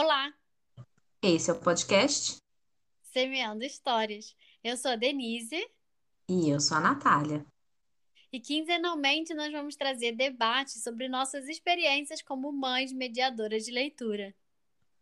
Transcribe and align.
Olá, 0.00 0.32
Esse 1.20 1.50
é 1.50 1.52
o 1.52 1.58
podcast 1.58 2.36
Semeando 3.02 3.64
Histórias. 3.64 4.36
Eu 4.62 4.76
sou 4.76 4.92
a 4.92 4.94
Denise 4.94 5.60
e 6.28 6.48
eu 6.48 6.60
sou 6.60 6.76
a 6.76 6.80
Natália. 6.80 7.44
e 8.32 8.38
quinzenalmente 8.38 9.34
nós 9.34 9.50
vamos 9.50 9.74
trazer 9.74 10.12
debates 10.12 10.84
sobre 10.84 11.08
nossas 11.08 11.48
experiências 11.48 12.22
como 12.22 12.52
mães 12.52 12.92
mediadoras 12.92 13.64
de 13.64 13.72
leitura. 13.72 14.32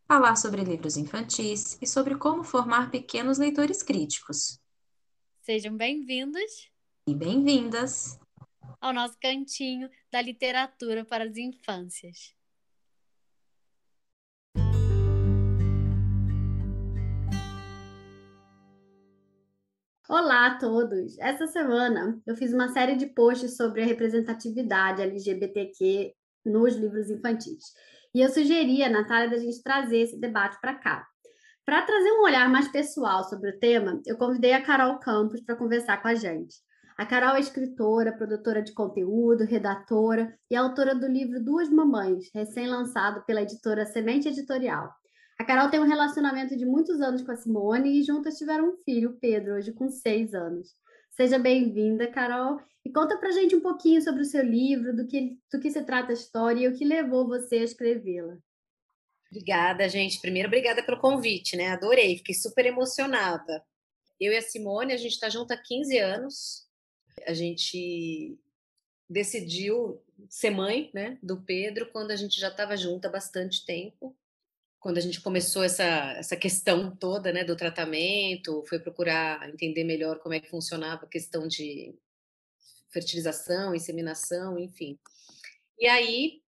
Falar 0.09 0.35
sobre 0.37 0.65
livros 0.65 0.97
infantis 0.97 1.77
e 1.83 1.87
sobre 1.87 2.17
como 2.17 2.43
formar 2.43 2.91
pequenos 2.91 3.37
leitores 3.37 3.83
críticos. 3.83 4.59
Sejam 5.43 5.77
bem-vindos 5.77 6.71
E 7.07 7.15
bem-vindas! 7.15 8.19
ao 8.81 8.95
nosso 8.95 9.19
cantinho 9.21 9.91
da 10.11 10.23
literatura 10.23 11.05
para 11.05 11.25
as 11.25 11.37
infâncias. 11.37 12.35
Olá 20.09 20.47
a 20.47 20.55
todos! 20.57 21.19
Essa 21.19 21.49
semana 21.49 22.23
eu 22.25 22.37
fiz 22.37 22.53
uma 22.53 22.69
série 22.69 22.95
de 22.95 23.07
posts 23.07 23.57
sobre 23.57 23.83
a 23.83 23.85
representatividade 23.85 25.03
LGBTQ 25.03 26.15
nos 26.45 26.77
livros 26.77 27.11
infantis. 27.11 27.65
E 28.15 28.21
eu 28.21 28.29
sugeri 28.29 28.85
a 28.85 28.89
Natália 28.89 29.29
da 29.29 29.37
gente 29.37 29.61
trazer 29.65 29.99
esse 29.99 30.21
debate 30.21 30.61
para 30.61 30.77
cá. 30.77 31.05
Para 31.65 31.83
trazer 31.83 32.13
um 32.13 32.23
olhar 32.23 32.49
mais 32.49 32.69
pessoal 32.69 33.25
sobre 33.25 33.51
o 33.51 33.59
tema, 33.59 34.01
eu 34.07 34.17
convidei 34.17 34.53
a 34.53 34.63
Carol 34.63 35.01
Campos 35.01 35.41
para 35.41 35.57
conversar 35.57 36.01
com 36.01 36.07
a 36.07 36.15
gente. 36.15 36.55
A 36.97 37.05
Carol 37.05 37.35
é 37.35 37.41
escritora, 37.41 38.17
produtora 38.17 38.63
de 38.63 38.73
conteúdo, 38.73 39.43
redatora 39.43 40.33
e 40.49 40.55
autora 40.55 40.95
do 40.95 41.09
livro 41.09 41.43
Duas 41.43 41.69
Mamães, 41.69 42.31
recém-lançado 42.33 43.25
pela 43.27 43.43
editora 43.43 43.85
Semente 43.85 44.29
Editorial. 44.29 44.89
A 45.39 45.45
Carol 45.45 45.71
tem 45.71 45.79
um 45.79 45.87
relacionamento 45.87 46.57
de 46.57 46.65
muitos 46.65 47.01
anos 47.01 47.23
com 47.23 47.31
a 47.31 47.37
Simone 47.37 48.01
e 48.01 48.03
juntas 48.03 48.39
tiveram 48.39 48.71
um 48.71 48.77
filho, 48.85 49.19
Pedro, 49.21 49.55
hoje 49.55 49.71
com 49.71 49.91
seis 49.91 50.35
anos. 50.35 50.75
Seja 51.11 51.39
bem-vinda, 51.39 52.11
Carol, 52.11 52.59
e 52.83 52.91
conta 52.91 53.19
pra 53.19 53.31
gente 53.31 53.55
um 53.55 53.61
pouquinho 53.61 54.01
sobre 54.01 54.23
o 54.23 54.25
seu 54.25 54.43
livro, 54.43 54.97
do 54.97 55.07
que, 55.07 55.39
do 55.53 55.61
que 55.61 55.71
se 55.71 55.83
trata 55.83 56.11
a 56.11 56.15
história 56.15 56.61
e 56.61 56.69
o 56.69 56.75
que 56.75 56.87
levou 56.87 57.27
você 57.27 57.57
a 57.57 57.65
escrevê-la. 57.65 58.39
Obrigada, 59.31 59.87
gente. 59.89 60.21
Primeiro, 60.21 60.49
obrigada 60.49 60.83
pelo 60.83 61.01
convite, 61.01 61.55
né? 61.55 61.69
Adorei, 61.69 62.17
fiquei 62.17 62.35
super 62.35 62.65
emocionada. 62.65 63.63
Eu 64.19 64.33
e 64.33 64.37
a 64.37 64.43
Simone, 64.43 64.95
a 64.95 64.97
gente 64.97 65.13
está 65.13 65.29
junto 65.29 65.53
há 65.53 65.57
15 65.57 65.99
anos. 65.99 66.67
A 67.27 67.35
gente 67.35 68.39
decidiu 69.09 70.03
ser 70.31 70.51
mãe, 70.51 70.91
né, 70.95 71.19
do 71.23 71.43
Pedro 71.43 71.91
quando 71.93 72.11
a 72.11 72.17
gente 72.17 72.41
já 72.41 72.49
estava 72.49 72.75
junto 72.77 73.07
há 73.07 73.11
bastante 73.11 73.67
tempo. 73.67 74.17
Quando 74.87 74.99
a 74.99 75.01
gente 75.01 75.21
começou 75.21 75.65
essa, 75.65 76.13
essa 76.13 76.37
questão 76.37 76.95
toda, 76.95 77.33
né, 77.33 77.43
do 77.43 77.57
tratamento, 77.57 78.63
foi 78.69 78.79
procurar 78.79 79.51
entender 79.53 79.83
melhor 79.83 80.21
como 80.21 80.33
é 80.33 80.39
que 80.39 80.49
funcionava 80.49 81.07
a 81.07 81.09
questão 81.09 81.49
de 81.49 81.93
fertilização, 82.93 83.75
inseminação, 83.75 84.57
enfim. 84.57 84.97
E 85.77 85.89
aí, 85.89 86.41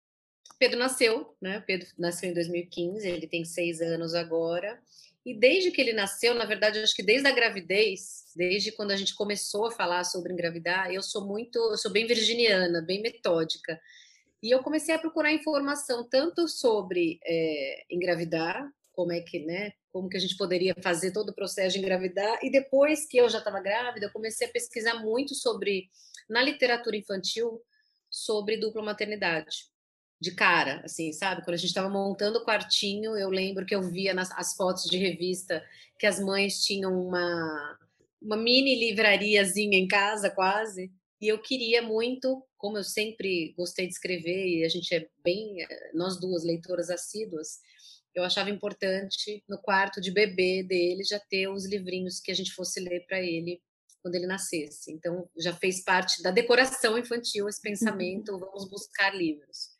Pedro 0.56 0.78
nasceu, 0.78 1.34
né? 1.42 1.64
Pedro 1.66 1.89
nasceu 1.98 2.31
em 2.31 2.33
2015, 2.33 3.09
ele 3.09 3.27
tem 3.27 3.44
seis 3.44 3.81
anos 3.81 4.14
agora. 4.14 4.81
E 5.27 5.34
desde 5.34 5.72
que 5.72 5.81
ele 5.81 5.92
nasceu, 5.92 6.33
na 6.33 6.44
verdade, 6.44 6.78
acho 6.78 6.94
que 6.94 7.03
desde 7.03 7.27
a 7.27 7.33
gravidez, 7.33 8.27
desde 8.36 8.70
quando 8.70 8.92
a 8.92 8.97
gente 8.97 9.16
começou 9.16 9.66
a 9.66 9.72
falar 9.72 10.05
sobre 10.05 10.33
engravidar, 10.33 10.92
eu 10.92 11.03
sou 11.03 11.27
muito, 11.27 11.59
eu 11.59 11.77
sou 11.77 11.91
bem 11.91 12.06
virginiana, 12.06 12.81
bem 12.83 13.03
metódica. 13.03 13.81
E 14.42 14.50
eu 14.50 14.62
comecei 14.62 14.94
a 14.94 14.98
procurar 14.98 15.33
informação 15.33 16.08
tanto 16.08 16.47
sobre 16.48 17.19
é, 17.25 17.84
engravidar, 17.91 18.71
como 18.93 19.12
é 19.12 19.21
que, 19.21 19.41
né, 19.41 19.72
como 19.93 20.09
que 20.09 20.16
a 20.16 20.21
gente 20.21 20.37
poderia 20.37 20.75
fazer 20.81 21.12
todo 21.12 21.31
o 21.31 21.34
processo 21.34 21.75
de 21.75 21.78
engravidar, 21.78 22.38
e 22.43 22.50
depois 22.50 23.06
que 23.06 23.16
eu 23.16 23.28
já 23.28 23.38
estava 23.38 23.60
grávida, 23.60 24.06
eu 24.06 24.12
comecei 24.12 24.47
a 24.47 24.50
pesquisar 24.50 24.94
muito 25.03 25.34
sobre, 25.34 25.88
na 26.28 26.43
literatura 26.43 26.97
infantil, 26.97 27.60
sobre 28.10 28.56
dupla 28.56 28.82
maternidade 28.82 29.69
de 30.21 30.32
cara, 30.32 30.82
assim, 30.84 31.12
sabe? 31.12 31.43
Quando 31.43 31.54
a 31.54 31.59
gente 31.59 31.69
estava 31.69 31.88
montando 31.88 32.38
o 32.38 32.44
quartinho, 32.44 33.16
eu 33.16 33.28
lembro 33.28 33.65
que 33.65 33.75
eu 33.75 33.82
via 33.82 34.12
nas 34.12 34.31
as 34.32 34.54
fotos 34.54 34.84
de 34.84 34.98
revista 34.98 35.65
que 35.98 36.06
as 36.06 36.19
mães 36.19 36.65
tinham 36.65 37.00
uma, 37.00 37.78
uma 38.21 38.37
mini 38.37 38.75
livrariazinha 38.78 39.78
em 39.78 39.87
casa, 39.87 40.31
quase, 40.31 40.93
e 41.21 41.28
eu 41.28 41.41
queria 41.41 41.82
muito, 41.82 42.43
como 42.58 42.76
eu 42.76 42.84
sempre 42.84 43.54
gostei 43.56 43.86
de 43.86 43.94
escrever, 43.94 44.46
e 44.46 44.64
a 44.64 44.69
gente 44.69 44.94
é 44.94 45.08
bem, 45.24 45.56
nós 45.94 46.20
duas 46.20 46.44
leitoras 46.44 46.91
assíduas, 46.91 47.60
eu 48.14 48.24
achava 48.24 48.50
importante 48.50 49.42
no 49.48 49.58
quarto 49.58 50.00
de 50.00 50.10
bebê 50.10 50.62
dele 50.62 51.04
já 51.04 51.20
ter 51.20 51.48
os 51.48 51.64
livrinhos 51.64 52.20
que 52.20 52.32
a 52.32 52.34
gente 52.34 52.52
fosse 52.52 52.80
ler 52.80 53.06
para 53.06 53.20
ele 53.20 53.62
quando 54.02 54.16
ele 54.16 54.26
nascesse. 54.26 54.92
Então 54.92 55.28
já 55.36 55.54
fez 55.54 55.82
parte 55.82 56.22
da 56.22 56.30
decoração 56.30 56.98
infantil 56.98 57.48
esse 57.48 57.62
pensamento, 57.62 58.38
vamos 58.38 58.68
buscar 58.68 59.14
livros. 59.14 59.70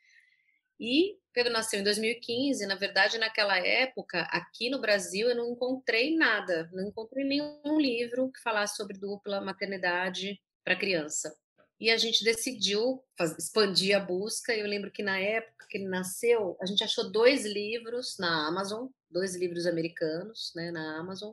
E 0.78 1.19
Pedro 1.33 1.53
nasceu 1.53 1.81
em 1.81 1.84
2015, 1.84 2.67
na 2.67 2.77
verdade, 2.77 3.19
naquela 3.19 3.59
época, 3.59 4.22
aqui 4.31 4.71
no 4.71 4.81
Brasil, 4.81 5.28
eu 5.28 5.37
não 5.37 5.53
encontrei 5.53 6.17
nada, 6.17 6.69
não 6.72 6.88
encontrei 6.88 7.25
nenhum 7.25 7.81
livro 7.81 8.31
que 8.31 8.41
falasse 8.41 8.77
sobre 8.77 8.99
dupla 8.99 9.41
maternidade 9.41 10.41
para 10.65 10.77
criança. 10.77 11.37
E 11.81 11.91
a 11.91 11.97
gente 11.97 12.25
decidiu 12.25 13.03
expandir 13.39 13.97
a 13.97 14.00
busca. 14.00 14.55
Eu 14.55 14.66
lembro 14.66 14.91
que 14.91 15.03
na 15.03 15.19
época 15.19 15.66
que 15.69 15.78
ele 15.78 15.87
nasceu, 15.87 16.56
a 16.61 16.66
gente 16.66 16.83
achou 16.83 17.11
dois 17.11 17.44
livros 17.44 18.16
na 18.19 18.49
Amazon, 18.49 18.89
dois 19.11 19.37
livros 19.37 19.66
americanos, 19.66 20.53
né, 20.56 20.71
na 20.71 20.99
Amazon. 20.99 21.33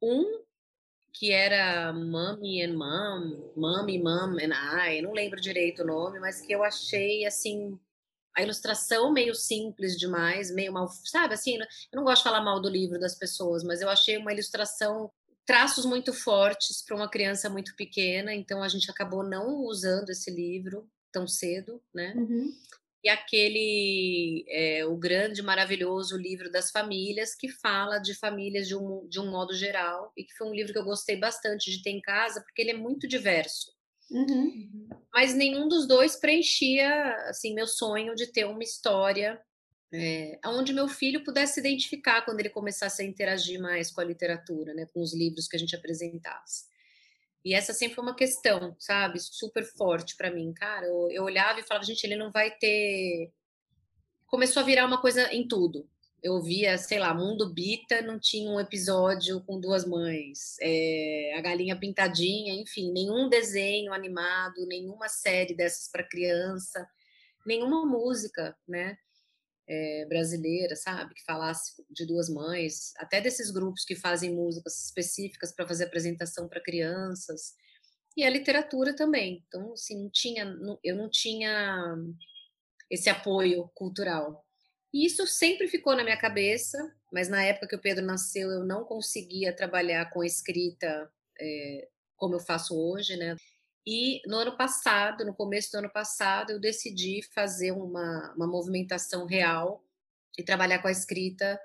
Um 0.00 0.42
que 1.12 1.30
era 1.30 1.92
Mommy 1.92 2.62
and 2.62 2.74
Mom, 2.74 3.52
Mommy, 3.56 4.02
Mom 4.02 4.36
and 4.40 4.52
I, 4.52 5.00
não 5.00 5.12
lembro 5.12 5.40
direito 5.40 5.82
o 5.82 5.86
nome, 5.86 6.18
mas 6.18 6.40
que 6.40 6.52
eu 6.52 6.64
achei 6.64 7.24
assim 7.24 7.78
a 8.34 8.42
ilustração 8.42 9.12
meio 9.12 9.32
simples 9.32 9.96
demais, 9.96 10.50
meio 10.52 10.72
mal, 10.72 10.88
sabe 10.88 11.34
assim, 11.34 11.56
eu 11.56 11.66
não 11.96 12.02
gosto 12.02 12.22
de 12.22 12.24
falar 12.24 12.40
mal 12.40 12.60
do 12.60 12.68
livro 12.68 12.98
das 12.98 13.14
pessoas, 13.14 13.62
mas 13.62 13.80
eu 13.80 13.88
achei 13.88 14.16
uma 14.16 14.32
ilustração 14.32 15.08
traços 15.46 15.84
muito 15.84 16.12
fortes 16.12 16.82
para 16.82 16.96
uma 16.96 17.08
criança 17.10 17.50
muito 17.50 17.74
pequena, 17.76 18.34
então 18.34 18.62
a 18.62 18.68
gente 18.68 18.90
acabou 18.90 19.22
não 19.22 19.64
usando 19.64 20.10
esse 20.10 20.30
livro 20.30 20.88
tão 21.12 21.26
cedo, 21.26 21.82
né? 21.94 22.14
Uhum. 22.16 22.50
E 23.02 23.08
aquele, 23.08 24.46
é, 24.48 24.86
o 24.86 24.96
grande, 24.96 25.42
maravilhoso 25.42 26.16
livro 26.16 26.50
das 26.50 26.70
famílias, 26.70 27.34
que 27.34 27.50
fala 27.50 27.98
de 27.98 28.14
famílias 28.14 28.66
de 28.66 28.74
um, 28.74 29.06
de 29.08 29.20
um 29.20 29.30
modo 29.30 29.54
geral, 29.54 30.10
e 30.16 30.24
que 30.24 30.34
foi 30.34 30.48
um 30.48 30.54
livro 30.54 30.72
que 30.72 30.78
eu 30.78 30.84
gostei 30.84 31.16
bastante 31.16 31.70
de 31.70 31.82
ter 31.82 31.90
em 31.90 32.00
casa, 32.00 32.42
porque 32.42 32.62
ele 32.62 32.70
é 32.70 32.76
muito 32.76 33.06
diverso 33.06 33.72
Uhum. 34.10 34.86
mas 35.12 35.34
nenhum 35.34 35.66
dos 35.66 35.88
dois 35.88 36.14
preenchia 36.14 37.14
assim 37.28 37.54
meu 37.54 37.66
sonho 37.66 38.14
de 38.14 38.26
ter 38.30 38.44
uma 38.44 38.62
história 38.62 39.40
é, 39.96 40.40
onde 40.46 40.72
meu 40.72 40.88
filho 40.88 41.22
pudesse 41.22 41.54
se 41.54 41.60
identificar 41.60 42.22
quando 42.22 42.40
ele 42.40 42.50
começasse 42.50 43.00
a 43.00 43.04
interagir 43.04 43.60
mais 43.60 43.92
com 43.92 44.00
a 44.00 44.04
literatura, 44.04 44.74
né, 44.74 44.86
com 44.92 45.00
os 45.00 45.14
livros 45.14 45.46
que 45.46 45.54
a 45.54 45.58
gente 45.58 45.76
apresentasse. 45.76 46.64
E 47.44 47.54
essa 47.54 47.72
sempre 47.72 47.94
foi 47.94 48.02
uma 48.02 48.16
questão, 48.16 48.74
sabe, 48.78 49.20
super 49.20 49.64
forte 49.64 50.16
para 50.16 50.32
mim, 50.32 50.52
cara. 50.52 50.86
Eu, 50.86 51.10
eu 51.12 51.22
olhava 51.22 51.60
e 51.60 51.62
falava, 51.62 51.84
gente, 51.84 52.02
ele 52.02 52.16
não 52.16 52.32
vai 52.32 52.50
ter. 52.50 53.30
Começou 54.26 54.62
a 54.62 54.64
virar 54.64 54.86
uma 54.86 55.00
coisa 55.00 55.32
em 55.32 55.46
tudo. 55.46 55.88
Eu 56.22 56.42
via, 56.42 56.76
sei 56.78 56.98
lá, 56.98 57.12
Mundo 57.14 57.52
Bita 57.52 58.00
não 58.00 58.18
tinha 58.18 58.50
um 58.50 58.58
episódio 58.58 59.44
com 59.44 59.60
duas 59.60 59.86
mães, 59.86 60.56
é, 60.58 61.34
a 61.36 61.40
galinha 61.42 61.78
pintadinha, 61.78 62.54
enfim, 62.54 62.90
nenhum 62.90 63.28
desenho 63.28 63.92
animado, 63.92 64.66
nenhuma 64.66 65.06
série 65.06 65.54
dessas 65.54 65.86
para 65.86 66.02
criança, 66.02 66.88
nenhuma 67.46 67.84
música, 67.84 68.56
né, 68.66 68.96
é, 69.68 70.06
brasileira, 70.06 70.76
sabe, 70.76 71.14
que 71.14 71.24
falasse 71.24 71.82
de 71.90 72.06
duas 72.06 72.28
mães, 72.28 72.92
até 72.96 73.20
desses 73.20 73.50
grupos 73.50 73.84
que 73.84 73.96
fazem 73.96 74.34
músicas 74.34 74.84
específicas 74.84 75.52
para 75.52 75.66
fazer 75.66 75.84
apresentação 75.84 76.48
para 76.48 76.62
crianças, 76.62 77.54
e 78.16 78.24
a 78.24 78.30
literatura 78.30 78.94
também. 78.94 79.42
Então, 79.48 79.72
assim, 79.72 80.02
não 80.02 80.10
tinha, 80.10 80.44
não, 80.44 80.78
eu 80.84 80.96
não 80.96 81.10
tinha 81.10 81.96
esse 82.90 83.08
apoio 83.10 83.68
cultural. 83.74 84.44
E 84.92 85.04
isso 85.04 85.26
sempre 85.26 85.66
ficou 85.66 85.96
na 85.96 86.04
minha 86.04 86.16
cabeça, 86.16 86.78
mas 87.12 87.28
na 87.28 87.42
época 87.42 87.66
que 87.66 87.76
o 87.76 87.80
Pedro 87.80 88.04
nasceu, 88.04 88.50
eu 88.50 88.64
não 88.64 88.84
conseguia 88.84 89.54
trabalhar 89.54 90.10
com 90.10 90.22
escrita 90.22 91.10
é, 91.40 91.88
como 92.16 92.36
eu 92.36 92.40
faço 92.40 92.78
hoje, 92.78 93.16
né? 93.16 93.36
E 93.86 94.22
no 94.26 94.38
ano 94.38 94.56
passado, 94.56 95.24
no 95.24 95.34
começo 95.34 95.70
do 95.72 95.78
ano 95.78 95.90
passado, 95.90 96.50
eu 96.50 96.60
decidi 96.60 97.22
fazer 97.34 97.72
uma, 97.72 98.32
uma 98.34 98.46
movimentação 98.46 99.26
real 99.26 99.84
e 100.38 100.42
trabalhar 100.42 100.80
com 100.80 100.88
a 100.88 100.92
escrita. 100.92 101.60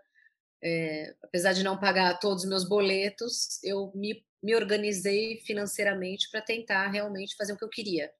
É, 0.61 1.15
apesar 1.23 1.53
de 1.53 1.63
não 1.63 1.79
pagar 1.79 2.19
todos 2.19 2.43
os 2.43 2.49
meus 2.49 2.67
boletos, 2.67 3.63
eu 3.63 3.91
me, 3.95 4.25
me 4.43 4.53
organizei 4.53 5.39
financeiramente 5.41 6.29
para 6.29 6.41
tentar 6.41 6.87
realmente 6.89 7.35
fazer 7.37 7.53
o 7.53 7.57
que 7.57 7.63
eu 7.63 7.69
queria, 7.69 8.11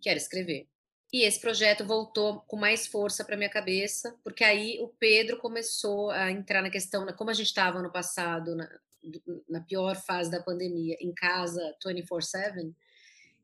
que 0.00 0.08
era 0.08 0.18
escrever. 0.18 0.66
E 1.12 1.24
esse 1.24 1.38
projeto 1.38 1.84
voltou 1.84 2.40
com 2.46 2.56
mais 2.56 2.86
força 2.86 3.22
para 3.22 3.36
minha 3.36 3.50
cabeça, 3.50 4.16
porque 4.24 4.42
aí 4.42 4.78
o 4.80 4.88
Pedro 4.88 5.36
começou 5.36 6.10
a 6.10 6.30
entrar 6.30 6.62
na 6.62 6.70
questão, 6.70 7.06
como 7.14 7.28
a 7.28 7.34
gente 7.34 7.48
estava 7.48 7.82
no 7.82 7.92
passado, 7.92 8.56
na, 8.56 8.66
na 9.46 9.60
pior 9.60 9.94
fase 9.94 10.30
da 10.30 10.42
pandemia, 10.42 10.96
em 11.00 11.12
casa 11.12 11.60
24/7, 11.84 12.74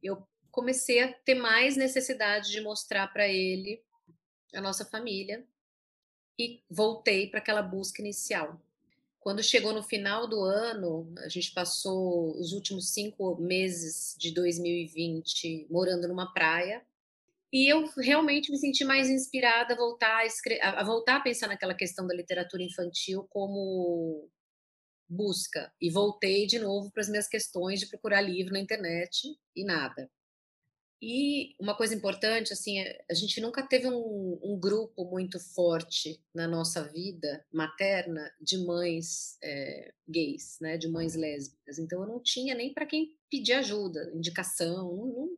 eu 0.03 0.27
comecei 0.51 1.03
a 1.03 1.13
ter 1.13 1.35
mais 1.35 1.77
necessidade 1.77 2.51
de 2.51 2.61
mostrar 2.61 3.07
para 3.09 3.29
ele 3.29 3.83
a 4.55 4.61
nossa 4.61 4.85
família 4.85 5.45
e 6.39 6.63
voltei 6.71 7.27
para 7.29 7.41
aquela 7.41 7.63
busca 7.63 8.01
inicial. 8.01 8.61
Quando 9.21 9.43
chegou 9.43 9.73
no 9.73 9.83
final 9.83 10.27
do 10.27 10.43
ano, 10.43 11.13
a 11.19 11.29
gente 11.29 11.53
passou 11.53 12.39
os 12.39 12.53
últimos 12.53 12.91
cinco 12.91 13.37
meses 13.37 14.17
de 14.19 14.33
2020 14.33 15.67
morando 15.69 16.09
numa 16.09 16.33
praia, 16.33 16.83
e 17.53 17.67
eu 17.67 17.87
realmente 17.97 18.51
me 18.51 18.59
senti 18.59 18.85
mais 18.85 19.09
inspirada 19.09 19.75
a 19.75 19.77
voltar 19.77 20.23
a, 20.61 20.81
a 20.81 20.85
voltar 20.85 21.17
a 21.17 21.21
pensar 21.21 21.49
naquela 21.49 21.75
questão 21.75 22.07
da 22.07 22.15
literatura 22.15 22.63
infantil 22.63 23.27
como 23.31 24.29
busca. 25.09 25.73
E 25.81 25.91
voltei 25.91 26.47
de 26.47 26.59
novo 26.59 26.91
para 26.91 27.01
as 27.01 27.09
minhas 27.09 27.29
questões 27.29 27.81
de 27.81 27.87
procurar 27.87 28.21
livro 28.21 28.53
na 28.53 28.61
internet 28.61 29.37
e 29.55 29.65
nada. 29.65 30.11
E 31.01 31.55
uma 31.61 31.77
coisa 31.77 31.95
importante, 31.95 32.53
assim, 32.53 32.81
é, 32.81 33.05
a 33.09 33.15
gente 33.15 33.41
nunca 33.41 33.63
teve 33.63 33.87
um, 33.87 34.39
um 34.43 34.59
grupo 34.59 35.05
muito 35.05 35.39
forte 35.39 36.21
na 36.35 36.49
nossa 36.49 36.83
vida 36.83 37.45
materna 37.53 38.29
de 38.41 38.59
mães 38.59 39.39
é, 39.41 39.95
gays, 40.09 40.59
né, 40.61 40.77
de 40.77 40.89
mães 40.89 41.15
lésbicas. 41.15 41.79
Então 41.79 42.03
eu 42.03 42.09
não 42.09 42.21
tinha 42.21 42.53
nem 42.53 42.75
para 42.75 42.85
quem 42.85 43.17
pedir 43.31 43.53
ajuda, 43.53 44.11
indicação. 44.13 44.97
Não, 44.97 45.07
não, 45.07 45.29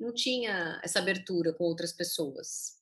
não 0.00 0.12
tinha 0.12 0.80
essa 0.82 0.98
abertura 0.98 1.52
com 1.52 1.62
outras 1.62 1.92
pessoas. 1.92 2.78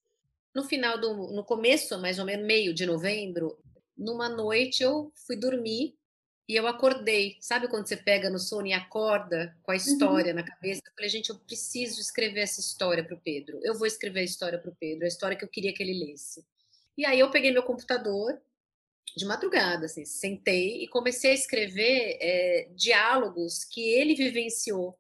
No 0.55 0.65
final 0.65 0.99
do, 0.99 1.35
no 1.35 1.45
começo, 1.45 1.99
mais 1.99 2.19
ou 2.19 2.25
menos 2.25 2.47
meio 2.47 2.73
de 2.73 2.87
novembro, 2.87 3.59
numa 3.95 4.27
noite 4.27 4.83
eu 4.83 5.13
fui 5.27 5.37
dormir 5.37 5.95
e 6.49 6.55
eu 6.55 6.67
acordei. 6.67 7.37
Sabe 7.41 7.69
quando 7.69 7.87
você 7.87 7.97
pega 7.97 8.31
no 8.31 8.39
sono 8.39 8.67
e 8.67 8.73
acorda 8.73 9.57
com 9.63 9.73
a 9.73 9.75
uhum. 9.75 9.81
história 9.81 10.31
uhum. 10.31 10.41
na 10.41 10.45
cabeça? 10.45 10.83
Eu 10.85 10.93
falei, 10.95 11.09
gente, 11.09 11.31
eu 11.31 11.37
preciso 11.37 12.01
escrever 12.01 12.41
essa 12.41 12.61
história 12.61 13.05
para 13.05 13.15
o 13.15 13.21
Pedro. 13.21 13.59
Eu 13.63 13.75
vou 13.75 13.87
escrever 13.87 14.21
a 14.21 14.25
história 14.25 14.59
para 14.59 14.71
o 14.71 14.77
Pedro, 14.77 15.05
a 15.05 15.09
história 15.09 15.37
que 15.37 15.45
eu 15.45 15.49
queria 15.49 15.73
que 15.73 15.83
ele 15.83 16.05
lesse. 16.05 16.45
E 16.97 17.05
aí 17.05 17.19
eu 17.19 17.31
peguei 17.31 17.51
meu 17.53 17.63
computador 17.63 18.41
de 19.17 19.25
madrugada, 19.25 19.87
assim, 19.87 20.05
sentei 20.05 20.83
e 20.83 20.89
comecei 20.89 21.31
a 21.31 21.35
escrever 21.35 22.19
é, 22.21 22.69
diálogos 22.75 23.65
que 23.65 23.81
ele 23.81 24.15
vivenciou 24.15 24.97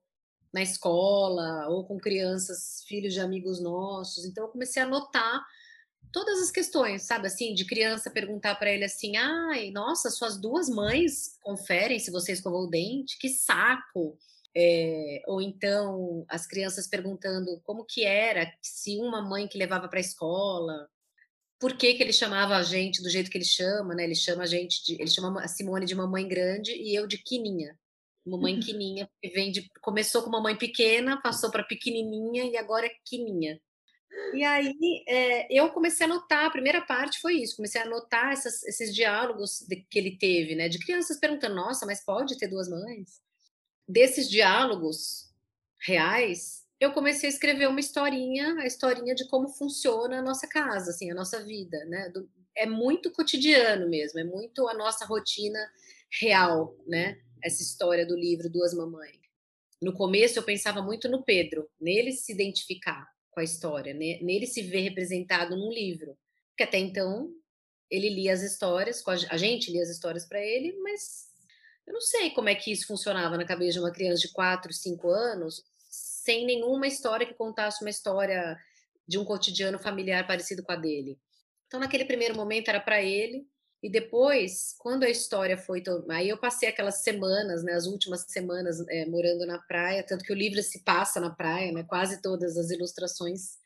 na 0.52 0.62
escola 0.62 1.68
ou 1.68 1.84
com 1.84 1.98
crianças, 1.98 2.82
filhos 2.88 3.12
de 3.12 3.20
amigos 3.20 3.60
nossos. 3.60 4.24
Então 4.24 4.44
eu 4.44 4.50
comecei 4.50 4.82
a 4.82 4.86
anotar 4.86 5.46
todas 6.12 6.40
as 6.40 6.50
questões, 6.50 7.02
sabe 7.02 7.26
assim, 7.26 7.54
de 7.54 7.64
criança 7.64 8.10
perguntar 8.10 8.54
para 8.56 8.70
ele 8.70 8.84
assim: 8.84 9.16
"Ai, 9.16 9.70
nossa, 9.70 10.10
suas 10.10 10.40
duas 10.40 10.68
mães 10.68 11.38
conferem 11.42 11.98
se 11.98 12.10
você 12.10 12.32
escovou 12.32 12.64
o 12.64 12.70
dente? 12.70 13.18
Que 13.18 13.28
saco!" 13.28 14.18
É, 14.58 15.22
ou 15.26 15.40
então 15.42 16.24
as 16.28 16.46
crianças 16.46 16.86
perguntando 16.86 17.60
como 17.62 17.84
que 17.84 18.04
era 18.04 18.50
se 18.62 18.96
uma 18.98 19.20
mãe 19.20 19.46
que 19.46 19.58
levava 19.58 19.86
para 19.86 19.98
a 19.98 20.00
escola, 20.00 20.88
por 21.58 21.76
que, 21.76 21.94
que 21.94 22.02
ele 22.02 22.12
chamava 22.12 22.56
a 22.56 22.62
gente 22.62 23.02
do 23.02 23.10
jeito 23.10 23.30
que 23.30 23.38
ele 23.38 23.44
chama, 23.44 23.94
né? 23.94 24.04
Ele 24.04 24.14
chama 24.14 24.42
a 24.42 24.46
gente 24.46 24.84
de, 24.84 24.94
ele 25.00 25.10
chama 25.10 25.42
a 25.42 25.48
Simone 25.48 25.86
de 25.86 25.94
mamãe 25.94 26.26
grande 26.26 26.72
e 26.72 26.94
eu 26.94 27.06
de 27.06 27.18
quininha. 27.18 27.78
Mamãe 28.24 28.58
quininha, 28.60 29.08
vem 29.34 29.50
de, 29.50 29.70
começou 29.80 30.22
com 30.22 30.30
mamãe 30.30 30.56
pequena, 30.56 31.20
passou 31.20 31.50
para 31.50 31.64
pequenininha 31.64 32.44
e 32.44 32.56
agora 32.56 32.86
é 32.86 32.92
quininha. 33.04 33.60
E 34.32 34.44
aí 34.44 35.04
é, 35.08 35.46
eu 35.52 35.70
comecei 35.70 36.06
a 36.06 36.10
anotar, 36.10 36.46
a 36.46 36.50
primeira 36.50 36.80
parte 36.80 37.20
foi 37.20 37.34
isso, 37.34 37.56
comecei 37.56 37.80
a 37.80 37.84
anotar 37.84 38.32
essas, 38.32 38.62
esses 38.64 38.94
diálogos 38.94 39.60
de, 39.68 39.76
que 39.76 39.98
ele 39.98 40.16
teve, 40.16 40.54
né? 40.54 40.68
De 40.68 40.78
crianças 40.78 41.18
perguntando, 41.18 41.54
nossa, 41.54 41.86
mas 41.86 42.04
pode 42.04 42.38
ter 42.38 42.48
duas 42.48 42.68
mães? 42.68 43.20
Desses 43.88 44.28
diálogos 44.28 45.32
reais, 45.78 46.64
eu 46.80 46.92
comecei 46.92 47.28
a 47.28 47.32
escrever 47.32 47.68
uma 47.68 47.80
historinha, 47.80 48.54
a 48.58 48.66
historinha 48.66 49.14
de 49.14 49.28
como 49.28 49.48
funciona 49.48 50.18
a 50.18 50.22
nossa 50.22 50.46
casa, 50.46 50.90
assim, 50.90 51.10
a 51.10 51.14
nossa 51.14 51.42
vida, 51.44 51.84
né? 51.86 52.08
Do, 52.10 52.28
é 52.56 52.66
muito 52.66 53.10
cotidiano 53.12 53.88
mesmo, 53.88 54.18
é 54.18 54.24
muito 54.24 54.66
a 54.66 54.74
nossa 54.74 55.04
rotina 55.04 55.58
real, 56.10 56.74
né? 56.86 57.20
essa 57.46 57.62
história 57.62 58.04
do 58.04 58.16
livro 58.16 58.50
Duas 58.50 58.74
Mamães. 58.74 59.20
No 59.80 59.92
começo 59.92 60.38
eu 60.38 60.42
pensava 60.42 60.82
muito 60.82 61.08
no 61.08 61.22
Pedro, 61.22 61.68
nele 61.80 62.12
se 62.12 62.32
identificar 62.32 63.06
com 63.36 63.40
a 63.40 63.44
história, 63.44 63.92
nele 63.92 64.46
se 64.46 64.62
ver 64.62 64.80
representado 64.80 65.54
num 65.54 65.70
livro. 65.70 66.16
Porque 66.48 66.62
até 66.62 66.78
então 66.78 67.30
ele 67.90 68.08
lia 68.08 68.32
as 68.32 68.40
histórias, 68.40 69.04
a 69.28 69.36
gente 69.36 69.70
lia 69.70 69.82
as 69.82 69.90
histórias 69.90 70.26
para 70.26 70.40
ele, 70.40 70.74
mas 70.78 71.26
eu 71.86 71.92
não 71.92 72.00
sei 72.00 72.30
como 72.30 72.48
é 72.48 72.54
que 72.54 72.72
isso 72.72 72.86
funcionava 72.86 73.36
na 73.36 73.44
cabeça 73.44 73.74
de 73.74 73.80
uma 73.80 73.92
criança 73.92 74.22
de 74.22 74.32
4, 74.32 74.72
5 74.72 75.10
anos, 75.10 75.62
sem 75.90 76.46
nenhuma 76.46 76.86
história 76.86 77.26
que 77.26 77.34
contasse 77.34 77.84
uma 77.84 77.90
história 77.90 78.58
de 79.06 79.18
um 79.18 79.24
cotidiano 79.24 79.78
familiar 79.78 80.26
parecido 80.26 80.62
com 80.62 80.72
a 80.72 80.76
dele. 80.76 81.20
Então, 81.66 81.78
naquele 81.78 82.06
primeiro 82.06 82.34
momento 82.34 82.68
era 82.68 82.80
para 82.80 83.02
ele, 83.02 83.46
e 83.82 83.90
depois, 83.90 84.74
quando 84.78 85.04
a 85.04 85.10
história 85.10 85.56
foi. 85.56 85.82
Aí 86.10 86.28
eu 86.28 86.38
passei 86.38 86.68
aquelas 86.68 87.02
semanas, 87.02 87.62
né, 87.62 87.72
as 87.72 87.86
últimas 87.86 88.24
semanas 88.28 88.84
é, 88.88 89.06
morando 89.06 89.46
na 89.46 89.58
praia, 89.58 90.02
tanto 90.02 90.24
que 90.24 90.32
o 90.32 90.36
livro 90.36 90.62
se 90.62 90.82
passa 90.82 91.20
na 91.20 91.30
praia, 91.30 91.72
né, 91.72 91.84
quase 91.84 92.20
todas 92.22 92.56
as 92.56 92.70
ilustrações 92.70 93.58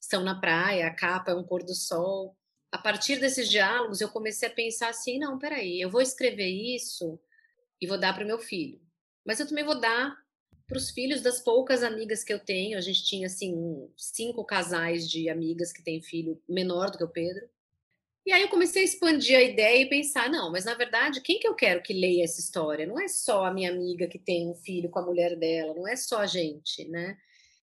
são 0.00 0.22
na 0.22 0.38
praia, 0.38 0.86
a 0.86 0.94
capa 0.94 1.32
é 1.32 1.34
um 1.34 1.44
pôr 1.44 1.62
do 1.62 1.74
sol. 1.74 2.36
A 2.70 2.78
partir 2.78 3.18
desses 3.18 3.48
diálogos, 3.48 4.00
eu 4.00 4.08
comecei 4.08 4.48
a 4.48 4.52
pensar 4.52 4.88
assim: 4.88 5.18
não, 5.18 5.38
peraí, 5.38 5.80
eu 5.80 5.90
vou 5.90 6.00
escrever 6.00 6.48
isso 6.48 7.18
e 7.80 7.86
vou 7.86 7.98
dar 7.98 8.14
para 8.14 8.24
o 8.24 8.26
meu 8.26 8.38
filho. 8.38 8.80
Mas 9.24 9.40
eu 9.40 9.48
também 9.48 9.64
vou 9.64 9.80
dar 9.80 10.16
para 10.66 10.78
os 10.78 10.90
filhos 10.90 11.22
das 11.22 11.40
poucas 11.40 11.82
amigas 11.82 12.24
que 12.24 12.32
eu 12.32 12.38
tenho. 12.38 12.76
A 12.76 12.80
gente 12.80 13.04
tinha, 13.04 13.26
assim, 13.26 13.88
cinco 13.96 14.44
casais 14.44 15.08
de 15.08 15.28
amigas 15.28 15.72
que 15.72 15.82
têm 15.82 16.02
filho 16.02 16.40
menor 16.48 16.90
do 16.90 16.98
que 16.98 17.04
o 17.04 17.08
Pedro. 17.08 17.48
E 18.26 18.32
aí 18.32 18.42
eu 18.42 18.48
comecei 18.48 18.82
a 18.82 18.84
expandir 18.84 19.38
a 19.38 19.42
ideia 19.42 19.82
e 19.82 19.88
pensar, 19.88 20.28
não, 20.28 20.50
mas 20.50 20.64
na 20.64 20.74
verdade, 20.74 21.20
quem 21.20 21.38
que 21.38 21.46
eu 21.46 21.54
quero 21.54 21.80
que 21.80 21.92
leia 21.92 22.24
essa 22.24 22.40
história? 22.40 22.84
Não 22.84 22.98
é 22.98 23.06
só 23.06 23.44
a 23.44 23.54
minha 23.54 23.70
amiga 23.70 24.08
que 24.08 24.18
tem 24.18 24.50
um 24.50 24.54
filho 24.56 24.90
com 24.90 24.98
a 24.98 25.06
mulher 25.06 25.36
dela, 25.36 25.72
não 25.72 25.86
é 25.86 25.94
só 25.94 26.18
a 26.18 26.26
gente, 26.26 26.88
né? 26.88 27.16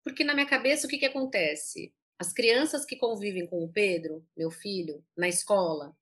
Porque 0.04 0.24
na 0.24 0.34
minha 0.34 0.48
cabeça, 0.48 0.88
o 0.88 0.90
que 0.90 0.98
que 0.98 1.06
acontece? 1.06 1.94
As 2.18 2.34
crianças 2.34 2.86
que 2.86 2.96
convivem 2.96 3.46
com 3.46 3.64
o 3.64 3.72
Pedro, 3.72 4.26
meu 4.36 4.50
filho, 4.50 5.06
na 5.16 5.28
escola, 5.28 5.96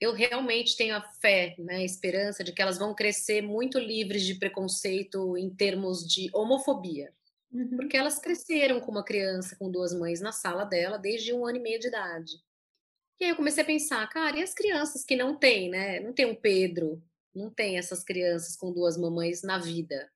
eu 0.00 0.12
realmente 0.12 0.76
tenho 0.76 0.96
a 0.96 1.02
fé, 1.02 1.54
né, 1.56 1.76
a 1.76 1.84
esperança 1.84 2.42
de 2.42 2.52
que 2.52 2.60
elas 2.60 2.78
vão 2.78 2.92
crescer 2.92 3.42
muito 3.42 3.78
livres 3.78 4.24
de 4.24 4.34
preconceito 4.34 5.36
em 5.36 5.48
termos 5.48 6.04
de 6.04 6.28
homofobia. 6.34 7.12
Uhum. 7.52 7.76
Porque 7.76 7.96
elas 7.96 8.18
cresceram 8.18 8.80
com 8.80 8.90
uma 8.90 9.04
criança 9.04 9.54
com 9.56 9.70
duas 9.70 9.94
mães 9.94 10.20
na 10.20 10.32
sala 10.32 10.64
dela 10.64 10.96
desde 10.96 11.32
um 11.32 11.46
ano 11.46 11.58
e 11.58 11.62
meio 11.62 11.78
de 11.78 11.86
idade. 11.86 12.32
E 13.20 13.24
aí 13.24 13.30
eu 13.30 13.36
comecei 13.36 13.62
a 13.62 13.66
pensar, 13.66 14.08
cara, 14.08 14.38
e 14.38 14.42
as 14.42 14.54
crianças 14.54 15.04
que 15.04 15.14
não 15.14 15.36
têm, 15.36 15.68
né? 15.68 16.00
Não 16.00 16.12
tem 16.12 16.24
um 16.24 16.34
Pedro, 16.34 17.02
não 17.34 17.50
tem 17.50 17.76
essas 17.76 18.02
crianças 18.02 18.56
com 18.56 18.72
duas 18.72 18.96
mamães 18.96 19.42
na 19.42 19.58
vida. 19.58 20.10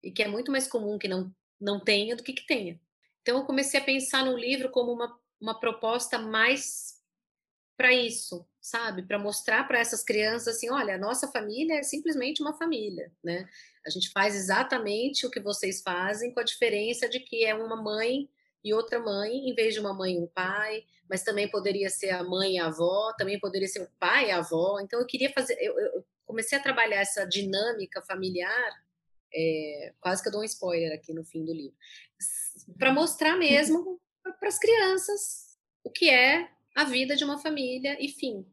E 0.00 0.12
que 0.12 0.22
é 0.22 0.28
muito 0.28 0.52
mais 0.52 0.68
comum 0.68 0.96
que 0.96 1.08
não, 1.08 1.34
não 1.60 1.80
tenha 1.80 2.14
do 2.14 2.22
que 2.22 2.32
que 2.32 2.46
tenha. 2.46 2.80
Então 3.22 3.38
eu 3.38 3.44
comecei 3.44 3.80
a 3.80 3.84
pensar 3.84 4.24
no 4.24 4.36
livro 4.36 4.70
como 4.70 4.92
uma, 4.92 5.18
uma 5.40 5.58
proposta 5.58 6.16
mais 6.16 6.94
para 7.76 7.92
isso, 7.92 8.46
sabe? 8.60 9.02
Para 9.02 9.18
mostrar 9.18 9.66
para 9.66 9.80
essas 9.80 10.04
crianças 10.04 10.56
assim, 10.56 10.70
olha, 10.70 10.94
a 10.94 10.98
nossa 10.98 11.26
família 11.26 11.78
é 11.78 11.82
simplesmente 11.82 12.40
uma 12.40 12.56
família, 12.56 13.12
né? 13.22 13.48
A 13.84 13.90
gente 13.90 14.10
faz 14.10 14.36
exatamente 14.36 15.26
o 15.26 15.30
que 15.30 15.40
vocês 15.40 15.82
fazem, 15.82 16.32
com 16.32 16.38
a 16.38 16.44
diferença 16.44 17.08
de 17.08 17.18
que 17.18 17.44
é 17.44 17.54
uma 17.54 17.74
mãe 17.74 18.30
e 18.62 18.72
outra 18.72 19.00
mãe, 19.00 19.48
em 19.48 19.54
vez 19.54 19.74
de 19.74 19.80
uma 19.80 19.92
mãe 19.92 20.14
e 20.14 20.20
um 20.20 20.28
pai, 20.28 20.84
mas 21.08 21.22
também 21.22 21.50
poderia 21.50 21.88
ser 21.90 22.10
a 22.10 22.22
mãe 22.22 22.54
e 22.54 22.58
a 22.58 22.66
avó, 22.66 23.12
também 23.16 23.38
poderia 23.38 23.68
ser 23.68 23.82
o 23.82 23.90
pai 23.98 24.28
e 24.28 24.30
a 24.30 24.38
avó. 24.38 24.80
Então 24.80 25.00
eu 25.00 25.06
queria 25.06 25.32
fazer, 25.32 25.56
eu, 25.60 25.78
eu 25.78 26.04
comecei 26.26 26.56
a 26.56 26.62
trabalhar 26.62 27.00
essa 27.00 27.24
dinâmica 27.24 28.02
familiar, 28.02 28.84
é, 29.32 29.92
quase 30.00 30.22
que 30.22 30.28
eu 30.28 30.32
dou 30.32 30.40
um 30.40 30.44
spoiler 30.44 30.92
aqui 30.94 31.12
no 31.12 31.24
fim 31.24 31.44
do 31.44 31.52
livro, 31.52 31.76
para 32.78 32.92
mostrar 32.92 33.36
mesmo 33.36 34.00
para 34.22 34.48
as 34.48 34.58
crianças 34.58 35.58
o 35.82 35.90
que 35.90 36.08
é 36.08 36.48
a 36.74 36.84
vida 36.84 37.14
de 37.14 37.24
uma 37.24 37.38
família 37.38 37.96
e 38.00 38.08
fim. 38.08 38.46